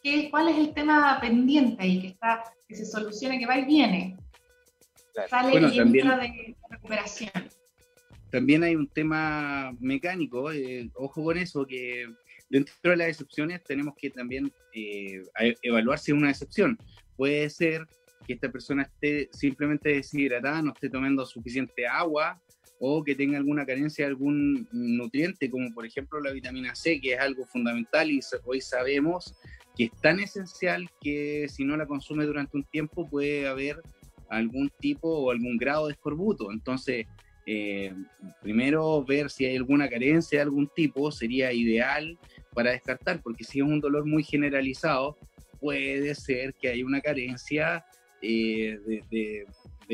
qué, 0.03 0.31
cuál 0.31 0.49
es 0.49 0.57
el 0.57 0.73
tema 0.73 1.19
pendiente 1.21 1.87
y 1.87 2.01
que, 2.01 2.07
está, 2.09 2.45
que 2.67 2.75
se 2.75 2.87
solucione, 2.87 3.39
que 3.39 3.47
va 3.47 3.59
y 3.59 3.67
viene. 3.67 4.17
Sale 5.29 5.51
bueno, 5.51 5.71
también, 5.71 6.09
de 6.09 6.57
recuperación. 6.71 7.31
También 8.31 8.65
hay 8.65 8.75
un 8.75 8.89
tema 8.89 9.77
mecánico, 9.79 10.51
eh, 10.51 10.91
ojo 10.95 11.23
con 11.23 11.37
eso, 11.37 11.67
que 11.67 12.07
dentro 12.49 12.91
de 12.91 12.97
las 12.97 13.09
excepciones 13.09 13.63
tenemos 13.63 13.95
que 13.97 14.11
también 14.11 14.51
eh, 14.73 15.23
evaluar 15.63 15.99
si 15.99 16.13
es 16.13 16.19
una 16.19 16.31
excepción. 16.31 16.79
Puede 17.17 17.49
ser 17.51 17.87
que 18.27 18.35
esta 18.35 18.51
persona 18.51 18.83
esté 18.83 19.29
simplemente 19.33 19.91
deshidratada, 19.91 20.63
no 20.63 20.73
esté 20.73 20.89
tomando 20.89 21.25
suficiente 21.27 21.87
agua 21.87 22.41
o 22.79 23.05
que 23.05 23.15
tenga 23.15 23.39
alguna 23.39 23.65
carencia 23.65 24.05
de 24.05 24.11
algún 24.11 24.69
nutriente, 24.73 25.51
como 25.51 25.73
por 25.73 25.87
ejemplo 25.87 26.21
la 26.21 26.33
vitamina 26.33 26.75
C, 26.75 27.01
que 27.01 27.15
es 27.15 27.21
algo 27.21 27.47
fundamental 27.47 28.11
y 28.11 28.21
hoy 28.45 28.61
sabemos 28.61 29.35
que 29.77 29.85
es 29.85 29.91
tan 30.01 30.21
esencial 30.21 30.89
que 31.01 31.47
si 31.49 31.65
no 31.65 31.77
la 31.77 31.87
consume 31.87 32.25
durante 32.25 32.57
un 32.57 32.65
tiempo 32.65 33.09
puede 33.09 33.47
haber 33.47 33.81
algún 34.29 34.71
tipo 34.81 35.09
o 35.09 35.31
algún 35.31 35.57
grado 35.57 35.87
de 35.87 35.93
escorbuto. 35.93 36.51
Entonces, 36.53 37.07
eh, 37.47 37.93
primero 38.41 39.05
ver 39.05 39.31
si 39.31 39.45
hay 39.45 39.57
alguna 39.57 39.89
carencia 39.89 40.39
de 40.39 40.45
algún 40.45 40.69
tipo 40.75 41.13
sería 41.13 41.53
ideal 41.53 42.19
para 42.55 42.71
descartar, 42.71 43.21
porque 43.23 43.45
si 43.45 43.59
es 43.59 43.65
un 43.65 43.81
dolor 43.81 44.07
muy 44.07 44.23
generalizado, 44.23 45.17
puede 45.65 46.15
ser 46.15 46.53
que 46.53 46.69
haya 46.69 46.85
una 46.85 47.01
carencia 47.01 47.87
eh, 48.21 48.79
de, 49.11 49.47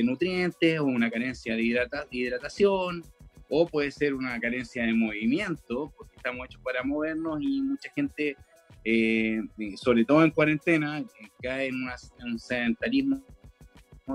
nutrientes 0.03 0.81
o 0.81 0.85
una 0.85 1.09
carencia 1.09 1.55
de, 1.55 1.63
hidratación 2.11 3.05
o 3.49 3.69
puede 3.69 3.93
ser 3.93 4.15
una 4.15 4.41
carencia 4.41 4.85
de 4.85 4.93
movimiento, 4.93 5.93
porque 5.97 6.17
estamos 6.17 6.45
hechos 6.47 6.61
para 6.63 6.83
movernos 6.83 7.41
y 7.41 7.63
mucha 7.63 7.89
gente, 7.95 8.37
eh, 8.85 9.43
sobre 9.77 10.05
todo 10.05 10.25
en 10.25 10.33
cuarentena, 10.33 11.05
cae 11.41 11.69
en 11.69 11.77
un 12.25 12.39
sedentarismo 12.41 13.23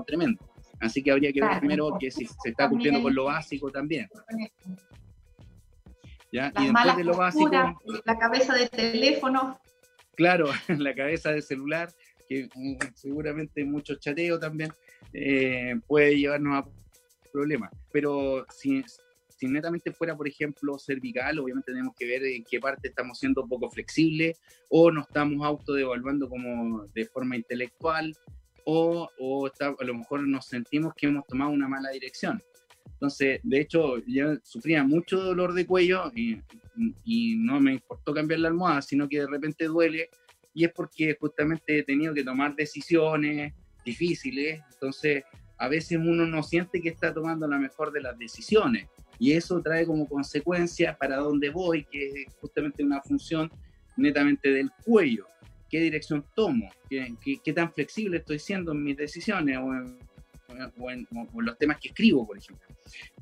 tremendo. 0.06 0.46
Así 0.78 1.02
que 1.02 1.10
habría 1.10 1.32
que 1.32 1.40
ver 1.40 1.58
primero 1.58 1.96
que 1.98 2.10
si 2.10 2.26
se 2.26 2.50
está 2.50 2.68
cumpliendo 2.68 3.00
con 3.00 3.14
lo 3.14 3.24
básico 3.24 3.70
también. 3.70 4.10
¿Ya? 6.30 6.52
y 6.58 6.64
después 6.64 6.96
de 6.98 7.04
lo 7.04 7.16
básico. 7.16 7.50
La 8.04 8.18
cabeza 8.18 8.52
de 8.52 8.68
teléfono. 8.68 9.58
Claro, 10.16 10.46
la 10.68 10.94
cabeza 10.94 11.30
de 11.30 11.42
celular, 11.42 11.92
que 12.28 12.48
mm, 12.54 12.76
seguramente 12.94 13.64
mucho 13.64 13.94
chateo 13.96 14.38
también 14.38 14.72
eh, 15.12 15.78
puede 15.86 16.18
llevarnos 16.18 16.64
a 16.64 16.68
problemas. 17.32 17.70
Pero 17.92 18.46
si, 18.50 18.82
si 19.28 19.46
netamente 19.46 19.92
fuera, 19.92 20.16
por 20.16 20.26
ejemplo, 20.26 20.78
cervical, 20.78 21.38
obviamente 21.38 21.70
tenemos 21.70 21.94
que 21.94 22.06
ver 22.06 22.24
en 22.24 22.44
qué 22.44 22.58
parte 22.58 22.88
estamos 22.88 23.18
siendo 23.18 23.46
poco 23.46 23.70
flexibles 23.70 24.40
o 24.70 24.90
nos 24.90 25.06
estamos 25.06 25.46
autodevaluando 25.46 26.28
como 26.28 26.86
de 26.86 27.04
forma 27.04 27.36
intelectual 27.36 28.16
o, 28.64 29.08
o 29.18 29.46
a 29.46 29.84
lo 29.84 29.94
mejor 29.94 30.26
nos 30.26 30.46
sentimos 30.46 30.92
que 30.94 31.06
hemos 31.06 31.26
tomado 31.26 31.50
una 31.50 31.68
mala 31.68 31.90
dirección. 31.90 32.42
Entonces, 32.96 33.40
de 33.42 33.60
hecho, 33.60 33.98
yo 34.06 34.36
sufría 34.42 34.82
mucho 34.82 35.20
dolor 35.20 35.52
de 35.52 35.66
cuello 35.66 36.10
y, 36.14 36.40
no 37.36 37.60
me 37.60 37.74
importó 37.74 38.14
cambiar 38.14 38.40
la 38.40 38.48
almohada, 38.48 38.82
sino 38.82 39.08
que 39.08 39.20
de 39.20 39.26
repente 39.26 39.66
duele 39.66 40.10
y 40.54 40.64
es 40.64 40.72
porque 40.72 41.16
justamente 41.20 41.78
he 41.78 41.82
tenido 41.82 42.14
que 42.14 42.24
tomar 42.24 42.56
decisiones 42.56 43.52
difíciles. 43.84 44.62
Entonces, 44.72 45.24
a 45.58 45.68
veces 45.68 45.98
uno 45.98 46.26
no 46.26 46.42
siente 46.42 46.80
que 46.80 46.88
está 46.88 47.12
tomando 47.12 47.46
la 47.46 47.58
mejor 47.58 47.92
de 47.92 48.00
las 48.00 48.18
decisiones 48.18 48.88
y 49.18 49.32
eso 49.32 49.60
trae 49.60 49.86
como 49.86 50.08
consecuencia 50.08 50.96
para 50.96 51.16
dónde 51.16 51.50
voy, 51.50 51.84
que 51.84 52.08
es 52.08 52.34
justamente 52.40 52.82
una 52.82 53.02
función 53.02 53.50
netamente 53.96 54.50
del 54.50 54.70
cuello. 54.84 55.26
Qué 55.68 55.80
dirección 55.80 56.24
tomo, 56.34 56.70
qué, 56.88 57.52
tan 57.54 57.72
flexible 57.72 58.18
estoy 58.18 58.38
siendo 58.38 58.72
en 58.72 58.82
mis 58.82 58.96
decisiones 58.96 59.58
o 59.58 59.74
en, 59.74 59.98
los 60.56 61.58
temas 61.58 61.78
que 61.78 61.88
escribo, 61.88 62.26
por 62.26 62.38
ejemplo. 62.38 62.66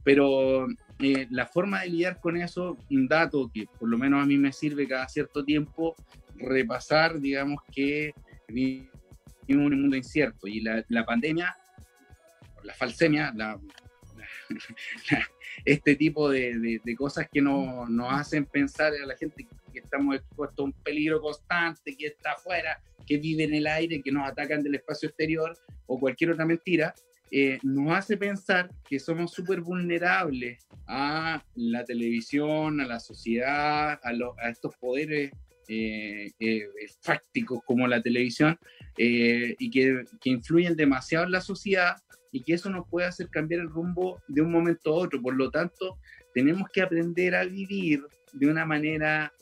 Pero 0.02 0.66
eh, 0.98 1.26
la 1.30 1.46
forma 1.46 1.82
de 1.82 1.88
lidiar 1.88 2.20
con 2.20 2.36
eso, 2.36 2.76
un 2.90 3.08
dato 3.08 3.50
que 3.52 3.66
por 3.78 3.88
lo 3.88 3.98
menos 3.98 4.22
a 4.22 4.26
mí 4.26 4.36
me 4.36 4.52
sirve 4.52 4.86
cada 4.86 5.08
cierto 5.08 5.44
tiempo, 5.44 5.94
repasar, 6.36 7.20
digamos, 7.20 7.60
que 7.72 8.14
vivimos 8.48 8.90
en 9.48 9.58
un 9.58 9.80
mundo 9.80 9.96
incierto 9.96 10.46
y 10.46 10.60
la, 10.60 10.84
la 10.88 11.04
pandemia, 11.04 11.56
la 12.62 12.74
falsemia, 12.74 13.32
la, 13.34 13.58
este 15.64 15.96
tipo 15.96 16.30
de, 16.30 16.80
cosas 16.96 17.28
que 17.32 17.40
nos, 17.40 17.88
hacen 18.10 18.44
pensar 18.46 18.92
a 18.92 19.06
la 19.06 19.16
gente 19.16 19.46
que 19.72 19.78
estamos 19.78 20.16
expuestos 20.16 20.58
a 20.58 20.62
un 20.64 20.72
peligro 20.72 21.20
constante, 21.20 21.96
que 21.96 22.06
está 22.06 22.32
afuera, 22.32 22.80
que 23.06 23.18
vive 23.18 23.44
en 23.44 23.54
el 23.54 23.66
aire, 23.66 24.02
que 24.02 24.12
nos 24.12 24.28
atacan 24.28 24.62
del 24.62 24.76
espacio 24.76 25.08
exterior 25.08 25.56
o 25.86 25.98
cualquier 25.98 26.30
otra 26.30 26.46
mentira, 26.46 26.94
eh, 27.36 27.58
nos 27.64 27.92
hace 27.92 28.16
pensar 28.16 28.70
que 28.88 29.00
somos 29.00 29.32
súper 29.32 29.60
vulnerables 29.60 30.64
a 30.86 31.42
la 31.56 31.84
televisión, 31.84 32.80
a 32.80 32.86
la 32.86 33.00
sociedad, 33.00 33.98
a, 34.00 34.10
a 34.38 34.50
estos 34.50 34.76
poderes 34.76 35.32
eh, 35.66 36.30
eh, 36.38 36.68
fácticos 37.00 37.58
como 37.66 37.88
la 37.88 38.00
televisión 38.00 38.56
y 38.96 39.68
que, 39.68 40.04
que, 40.20 40.30
influyen 40.30 40.76
demasiado 40.76 41.24
en 41.24 41.32
la 41.32 41.40
sociedad 41.40 41.96
y 42.30 42.40
que 42.40 42.54
eso 42.54 42.70
nos 42.70 42.88
puede 42.88 43.08
hacer 43.08 43.28
cambiar 43.30 43.62
el 43.62 43.68
rumbo 43.68 44.22
de 44.28 44.40
un 44.40 44.52
momento 44.52 44.90
a 44.90 44.98
otro. 44.98 45.20
Por 45.20 45.34
lo 45.34 45.50
tanto, 45.50 45.98
tenemos 46.34 46.68
que 46.72 46.82
aprender 46.82 47.34
a 47.34 47.44
vivir 47.44 48.04
de 48.32 48.46
una 48.46 48.64
manera 48.64 49.32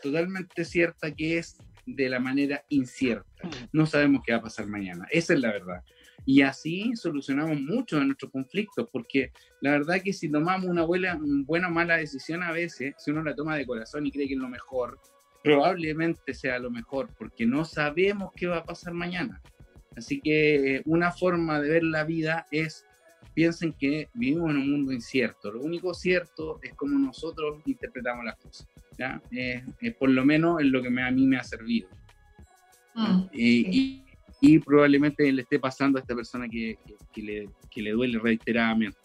totalmente 0.00 0.64
cierta 0.64 1.14
que 1.14 1.36
es 1.36 1.58
de 1.84 2.08
la 2.08 2.18
manera 2.18 2.64
incierta. 2.70 3.50
No 3.72 3.84
sabemos 3.84 4.22
qué 4.24 4.32
va 4.32 4.38
a 4.38 4.42
pasar 4.42 4.66
mañana. 4.68 5.06
Esa 5.10 5.34
es 5.34 5.40
la 5.40 5.52
verdad. 5.52 5.82
Y 6.24 6.42
así 6.42 6.92
solucionamos 6.94 7.60
muchos 7.60 8.00
de 8.00 8.06
nuestros 8.06 8.30
conflictos, 8.30 8.88
porque 8.92 9.32
la 9.60 9.72
verdad 9.72 10.02
que 10.02 10.12
si 10.12 10.30
tomamos 10.30 10.70
una 10.70 10.84
buena, 10.84 11.18
buena 11.20 11.68
o 11.68 11.70
mala 11.70 11.96
decisión 11.96 12.42
a 12.42 12.52
veces, 12.52 12.94
si 12.98 13.10
uno 13.10 13.22
la 13.22 13.34
toma 13.34 13.56
de 13.56 13.66
corazón 13.66 14.06
y 14.06 14.12
cree 14.12 14.28
que 14.28 14.34
es 14.34 14.40
lo 14.40 14.48
mejor, 14.48 15.00
probablemente 15.42 16.34
sea 16.34 16.58
lo 16.58 16.70
mejor, 16.70 17.08
porque 17.18 17.44
no 17.44 17.64
sabemos 17.64 18.30
qué 18.36 18.46
va 18.46 18.58
a 18.58 18.64
pasar 18.64 18.94
mañana. 18.94 19.40
Así 19.96 20.20
que 20.20 20.82
una 20.84 21.10
forma 21.10 21.60
de 21.60 21.68
ver 21.68 21.82
la 21.82 22.04
vida 22.04 22.46
es, 22.50 22.86
piensen 23.34 23.72
que 23.72 24.08
vivimos 24.14 24.50
en 24.50 24.56
un 24.58 24.70
mundo 24.70 24.92
incierto. 24.92 25.50
Lo 25.50 25.60
único 25.60 25.92
cierto 25.92 26.60
es 26.62 26.72
cómo 26.74 26.98
nosotros 26.98 27.60
interpretamos 27.66 28.24
las 28.24 28.36
cosas. 28.36 28.68
¿ya? 28.98 29.20
por 29.98 30.10
lo 30.10 30.24
menos 30.24 30.60
es 30.60 30.66
lo 30.66 30.82
que 30.82 30.88
a 30.88 31.10
mí 31.10 31.26
me 31.26 31.36
ha 31.36 31.44
servido. 31.44 31.88
Mm, 32.94 33.22
y, 33.32 34.04
probablemente 34.58 35.30
le 35.30 35.42
esté 35.42 35.58
pasando 35.58 35.98
a 35.98 36.00
esta 36.00 36.14
persona 36.14 36.48
que, 36.48 36.78
le, 37.16 37.48
que 37.70 37.82
le 37.82 37.92
duele 37.92 38.18
reiteradamente. 38.18 38.98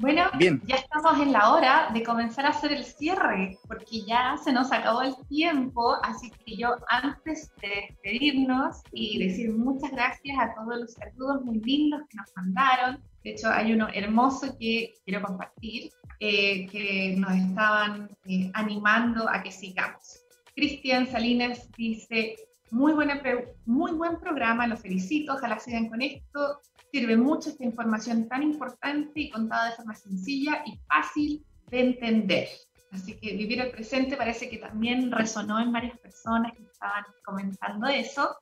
Bueno, 0.00 0.30
ya 0.38 0.76
estamos 0.76 1.20
en 1.20 1.30
la 1.30 1.52
hora 1.52 1.90
de 1.92 2.02
comenzar 2.02 2.46
a 2.46 2.50
hacer 2.50 2.72
el 2.72 2.84
cierre, 2.84 3.58
porque 3.68 4.00
ya 4.06 4.38
se 4.42 4.50
nos 4.50 4.72
acabó 4.72 5.02
el 5.02 5.14
tiempo, 5.28 5.94
así 6.02 6.30
que 6.30 6.56
yo 6.56 6.74
antes 6.88 7.52
de 7.60 7.68
despedirnos 7.90 8.78
y 8.92 9.22
decir 9.22 9.52
muchas 9.52 9.90
gracias 9.90 10.38
a 10.40 10.54
todos 10.54 10.80
los 10.80 10.94
saludos 10.94 11.44
muy 11.44 11.60
lindos 11.60 12.00
que 12.08 12.16
nos 12.16 12.32
mandaron, 12.34 13.04
de 13.22 13.32
hecho 13.32 13.50
hay 13.50 13.74
uno 13.74 13.88
hermoso 13.92 14.56
que 14.58 14.94
quiero 15.04 15.20
compartir, 15.20 15.90
eh, 16.18 16.66
que 16.68 17.16
nos 17.18 17.34
estaban 17.34 18.08
eh, 18.24 18.50
animando 18.54 19.28
a 19.28 19.42
que 19.42 19.52
sigamos. 19.52 20.22
Cristian 20.54 21.08
Salinas 21.08 21.70
dice, 21.76 22.36
muy, 22.70 22.92
buena, 22.92 23.20
muy 23.66 23.92
buen 23.92 24.18
programa, 24.18 24.66
lo 24.66 24.76
felicito, 24.76 25.34
ojalá 25.34 25.58
sigan 25.58 25.88
con 25.88 26.02
esto 26.02 26.60
sirve 26.90 27.16
mucho 27.16 27.50
esta 27.50 27.64
información 27.64 28.28
tan 28.28 28.42
importante 28.42 29.20
y 29.20 29.30
contada 29.30 29.70
de 29.70 29.76
forma 29.76 29.94
sencilla 29.94 30.62
y 30.66 30.78
fácil 30.88 31.44
de 31.68 31.80
entender. 31.80 32.48
Así 32.90 33.14
que 33.14 33.36
vivir 33.36 33.60
el 33.60 33.70
presente 33.70 34.16
parece 34.16 34.48
que 34.48 34.58
también 34.58 35.12
resonó 35.12 35.60
en 35.60 35.72
varias 35.72 35.96
personas 35.98 36.52
que 36.56 36.64
estaban 36.64 37.04
comentando 37.24 37.86
eso. 37.86 38.36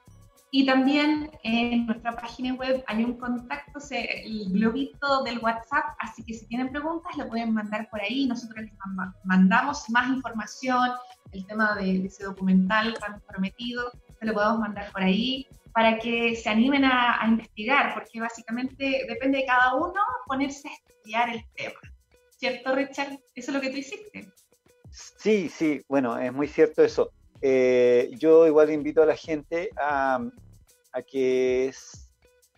Y 0.52 0.66
también 0.66 1.32
en 1.44 1.86
nuestra 1.86 2.16
página 2.16 2.54
web 2.54 2.84
hay 2.88 3.04
un 3.04 3.18
contacto, 3.18 3.80
el 3.92 4.52
globito 4.54 5.24
del 5.24 5.40
WhatsApp, 5.40 5.96
así 6.00 6.24
que 6.24 6.34
si 6.34 6.48
tienen 6.48 6.70
preguntas 6.70 7.18
lo 7.18 7.28
pueden 7.28 7.54
mandar 7.54 7.90
por 7.90 8.02
ahí. 8.02 8.26
Nosotros 8.26 8.64
les 8.64 8.72
mandamos 9.26 9.90
más 9.90 10.10
información, 10.10 10.92
el 11.34 11.46
tema 11.46 11.76
de, 11.76 12.06
ese 12.06 12.24
documental 12.24 12.94
tan 13.00 13.20
prometido, 13.22 13.92
se 14.20 14.26
lo 14.26 14.34
podemos 14.34 14.60
mandar 14.60 14.92
por 14.92 15.04
ahí 15.04 15.48
para 15.74 16.00
que 16.00 16.38
se 16.38 16.50
animen 16.50 16.86
a, 16.86 17.20
investigar, 17.28 17.94
porque 17.94 18.22
básicamente 18.22 19.06
depende 19.10 19.40
de 19.40 19.46
cada 19.46 19.76
uno 19.76 20.00
ponerse 20.26 20.70
a 20.70 20.74
estudiar 20.74 21.30
el 21.30 21.44
tema. 21.56 21.80
¿Cierto, 22.30 22.74
Richard? 22.74 23.20
Eso 23.36 23.52
es 23.52 23.56
lo 23.56 23.60
que 23.60 23.72
tú 23.72 23.78
hiciste. 23.78 24.32
Sí, 24.90 25.50
sí, 25.50 25.82
bueno, 25.90 26.18
es 26.18 26.32
muy 26.32 26.48
cierto 26.48 26.82
eso. 26.82 27.12
Eh, 27.48 28.10
yo 28.18 28.48
igual 28.48 28.72
invito 28.72 29.04
a 29.04 29.06
la 29.06 29.16
gente 29.16 29.70
a, 29.78 30.20
a 30.92 31.02
que 31.04 31.72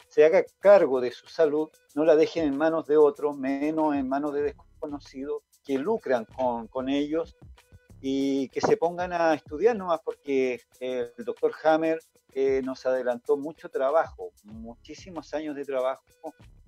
se 0.08 0.24
haga 0.24 0.46
cargo 0.60 1.02
de 1.02 1.12
su 1.12 1.28
salud, 1.28 1.68
no 1.94 2.06
la 2.06 2.16
dejen 2.16 2.48
en 2.48 2.58
manos 2.58 2.88
de 2.88 2.96
otros, 2.96 3.38
menos 3.38 3.96
en 3.96 4.08
manos 4.08 4.34
de 4.34 4.44
desconocidos 4.44 5.44
que 5.66 5.78
lucran 5.78 6.24
con, 6.24 6.68
con 6.68 6.88
ellos 6.88 7.36
y 8.00 8.48
que 8.48 8.62
se 8.62 8.78
pongan 8.78 9.12
a 9.12 9.34
estudiar 9.34 9.76
nomás 9.76 10.00
porque 10.06 10.62
el 10.80 11.12
doctor 11.18 11.52
Hammer 11.66 12.00
eh, 12.34 12.62
nos 12.64 12.86
adelantó 12.86 13.36
mucho 13.36 13.68
trabajo, 13.68 14.32
muchísimos 14.46 15.34
años 15.34 15.58
de 15.58 15.66
trabajo, 15.66 16.06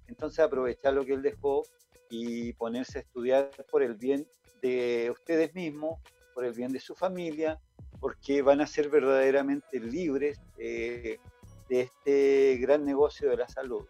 entonces 0.07 0.39
aprovechar 0.39 0.93
lo 0.93 1.05
que 1.05 1.13
él 1.13 1.21
dejó 1.21 1.63
y 2.09 2.51
ponerse 2.51 2.97
a 2.97 3.01
estudiar 3.01 3.49
por 3.71 3.81
el 3.81 3.93
bien 3.93 4.27
de 4.61 5.09
ustedes 5.09 5.55
mismos, 5.55 6.01
por 6.33 6.45
el 6.45 6.53
bien 6.53 6.71
de 6.71 6.79
su 6.79 6.95
familia, 6.95 7.59
porque 7.99 8.41
van 8.41 8.61
a 8.61 8.67
ser 8.67 8.89
verdaderamente 8.89 9.79
libres 9.79 10.39
eh, 10.57 11.19
de 11.67 11.81
este 11.81 12.57
gran 12.57 12.85
negocio 12.85 13.29
de 13.29 13.37
la 13.37 13.47
salud. 13.47 13.85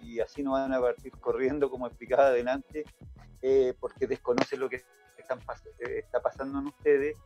Y 0.00 0.20
así 0.20 0.42
no 0.42 0.52
van 0.52 0.72
a 0.72 0.80
partir 0.80 1.12
corriendo, 1.12 1.70
como 1.70 1.86
explicaba 1.86 2.28
adelante, 2.28 2.84
eh, 3.42 3.74
porque 3.78 4.06
desconocen 4.06 4.60
lo 4.60 4.68
que 4.68 4.82
están 5.18 5.40
eh, 5.78 5.98
está 5.98 6.20
pasando 6.20 6.58
en 6.58 6.66
ustedes. 6.66 7.16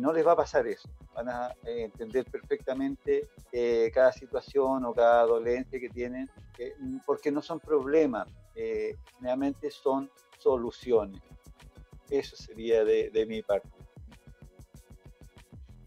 No 0.00 0.12
les 0.12 0.26
va 0.26 0.32
a 0.32 0.36
pasar 0.36 0.66
eso. 0.66 0.88
Van 1.14 1.28
a 1.28 1.52
entender 1.64 2.24
perfectamente 2.30 3.28
cada 3.92 4.12
situación 4.12 4.84
o 4.84 4.94
cada 4.94 5.24
dolencia 5.24 5.78
que 5.80 5.88
tienen, 5.88 6.30
porque 7.04 7.30
no 7.32 7.42
son 7.42 7.60
problemas, 7.60 8.28
realmente 9.20 9.70
son 9.70 10.10
soluciones. 10.38 11.20
Eso 12.10 12.36
sería 12.36 12.84
de 12.84 13.26
mi 13.26 13.42
parte. 13.42 13.73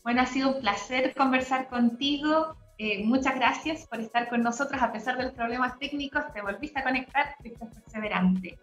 Bueno, 0.07 0.21
ha 0.21 0.25
sido 0.25 0.55
un 0.55 0.61
placer 0.61 1.13
conversar 1.17 1.67
contigo. 1.67 2.55
Eh, 2.77 3.03
muchas 3.03 3.35
gracias 3.35 3.85
por 3.87 3.99
estar 3.99 4.29
con 4.29 4.41
nosotros 4.41 4.81
a 4.81 4.93
pesar 4.93 5.17
de 5.17 5.25
los 5.25 5.33
problemas 5.33 5.77
técnicos. 5.79 6.23
Te 6.33 6.41
volviste 6.41 6.79
a 6.79 6.83
conectar, 6.83 7.35
fuiste 7.41 7.65
perseverante. 7.65 8.57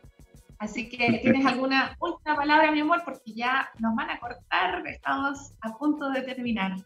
Así 0.57 0.89
que, 0.89 1.21
¿tienes 1.23 1.45
alguna 1.45 1.99
última 2.01 2.35
palabra, 2.35 2.73
mi 2.73 2.81
amor? 2.81 3.03
Porque 3.05 3.35
ya 3.35 3.69
nos 3.79 3.95
van 3.95 4.09
a 4.09 4.19
cortar, 4.21 4.87
estamos 4.87 5.53
a 5.61 5.77
punto 5.77 6.09
de 6.13 6.23
terminar. 6.23 6.77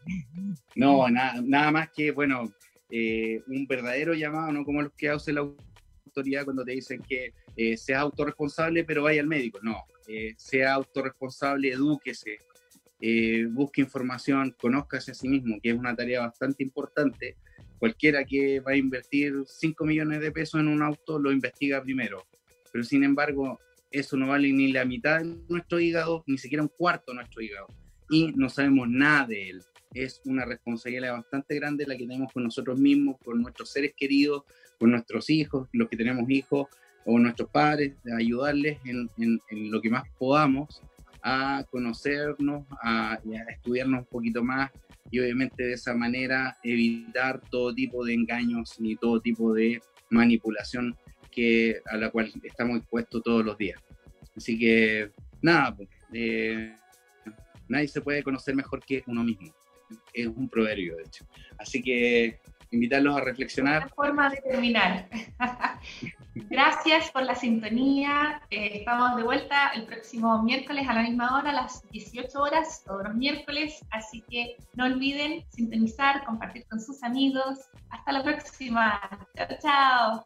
No, 0.75 1.07
nada, 1.07 1.39
nada 1.41 1.71
más 1.71 1.89
que, 1.91 2.11
bueno, 2.11 2.51
eh, 2.89 3.41
un 3.47 3.65
verdadero 3.65 4.13
llamado, 4.13 4.51
no 4.51 4.65
como 4.65 4.81
los 4.81 4.91
que 4.91 5.07
hace 5.07 5.31
la 5.31 5.47
autoridad 6.05 6.43
cuando 6.43 6.65
te 6.65 6.73
dicen 6.73 7.01
que 7.01 7.33
eh, 7.55 7.77
sea 7.77 8.01
autorresponsable, 8.01 8.83
pero 8.83 9.03
vaya 9.03 9.21
al 9.21 9.27
médico. 9.27 9.59
No, 9.61 9.85
sea 10.35 10.73
autorresponsable, 10.73 11.71
edúquese, 11.71 12.39
eh, 13.01 13.47
busque 13.49 13.81
información, 13.81 14.55
conózcase 14.59 15.11
a 15.11 15.15
sí 15.15 15.29
mismo, 15.29 15.59
que 15.61 15.69
es 15.69 15.77
una 15.77 15.95
tarea 15.95 16.21
bastante 16.21 16.63
importante. 16.63 17.37
Cualquiera 17.77 18.25
que 18.25 18.59
va 18.59 18.71
a 18.71 18.75
invertir 18.75 19.33
5 19.45 19.85
millones 19.85 20.19
de 20.19 20.31
pesos 20.31 20.59
en 20.59 20.67
un 20.67 20.81
auto 20.83 21.17
lo 21.17 21.31
investiga 21.31 21.81
primero, 21.81 22.25
pero 22.71 22.83
sin 22.83 23.05
embargo 23.05 23.59
eso 23.89 24.17
no 24.17 24.27
vale 24.27 24.51
ni 24.51 24.71
la 24.71 24.83
mitad 24.83 25.19
de 25.19 25.37
nuestro 25.47 25.79
hígado, 25.79 26.23
ni 26.27 26.37
siquiera 26.37 26.61
un 26.61 26.69
cuarto 26.69 27.11
de 27.11 27.17
nuestro 27.17 27.41
hígado, 27.41 27.67
y 28.09 28.33
no 28.33 28.49
sabemos 28.49 28.89
nada 28.89 29.27
de 29.27 29.49
él. 29.49 29.63
Es 29.93 30.21
una 30.25 30.45
responsabilidad 30.45 31.13
bastante 31.13 31.55
grande 31.55 31.87
la 31.87 31.97
que 31.97 32.05
tenemos 32.05 32.31
con 32.33 32.43
nosotros 32.43 32.79
mismos, 32.79 33.15
con 33.23 33.41
nuestros 33.41 33.71
seres 33.71 33.93
queridos, 33.95 34.43
con 34.77 34.91
nuestros 34.91 35.29
hijos, 35.29 35.69
los 35.71 35.89
que 35.89 35.97
tenemos 35.97 36.29
hijos, 36.29 36.67
o 37.05 37.17
nuestros 37.17 37.49
padres, 37.49 37.95
de 38.03 38.13
ayudarles 38.13 38.77
en, 38.85 39.09
en 39.17 39.71
lo 39.71 39.81
que 39.81 39.89
más 39.89 40.03
podamos 40.19 40.83
a 41.21 41.65
conocernos, 41.69 42.65
a, 42.81 43.19
estudiarnos 43.49 44.01
un 44.01 44.05
poquito 44.05 44.43
más 44.43 44.71
y 45.11 45.19
obviamente 45.19 45.63
de 45.63 45.73
esa 45.73 45.93
manera 45.93 46.57
evitar 46.63 47.41
todo 47.49 47.73
tipo 47.73 48.05
de 48.05 48.13
engaños 48.13 48.79
ni 48.79 48.95
todo 48.95 49.19
tipo 49.19 49.53
de 49.53 49.81
manipulación 50.09 50.95
que, 51.31 51.81
a 51.85 51.97
la 51.97 52.09
cual 52.09 52.31
estamos 52.43 52.77
expuestos 52.77 53.23
todos 53.23 53.43
los 53.45 53.57
días. 53.57 53.81
Así 54.35 54.57
que 54.57 55.11
nada, 55.41 55.75
pues, 55.75 55.89
eh, 56.13 56.75
nadie 57.67 57.87
se 57.87 58.01
puede 58.01 58.23
conocer 58.23 58.55
mejor 58.55 58.83
que 58.83 59.03
uno 59.07 59.23
mismo. 59.23 59.53
Es 60.13 60.27
un 60.27 60.47
proverbio, 60.47 60.97
de 60.97 61.03
hecho. 61.03 61.25
Así 61.57 61.81
que 61.81 62.39
invitarlos 62.71 63.15
a 63.17 63.21
reflexionar. 63.21 63.83
Una 63.83 63.89
forma 63.89 64.29
de 64.29 64.37
terminar. 64.37 65.07
Gracias 66.49 67.11
por 67.11 67.23
la 67.23 67.35
sintonía. 67.35 68.41
Eh, 68.49 68.79
estamos 68.79 69.17
de 69.17 69.23
vuelta 69.23 69.69
el 69.75 69.85
próximo 69.85 70.41
miércoles 70.43 70.87
a 70.87 70.93
la 70.93 71.03
misma 71.03 71.37
hora, 71.37 71.51
las 71.51 71.87
18 71.91 72.39
horas, 72.39 72.83
todos 72.85 73.03
los 73.03 73.15
miércoles. 73.15 73.83
Así 73.91 74.23
que 74.29 74.57
no 74.75 74.85
olviden 74.85 75.43
sintonizar, 75.49 76.23
compartir 76.25 76.65
con 76.69 76.79
sus 76.79 77.03
amigos. 77.03 77.59
Hasta 77.89 78.11
la 78.11 78.23
próxima. 78.23 78.99
Chao, 79.35 79.57
chao. 79.61 80.25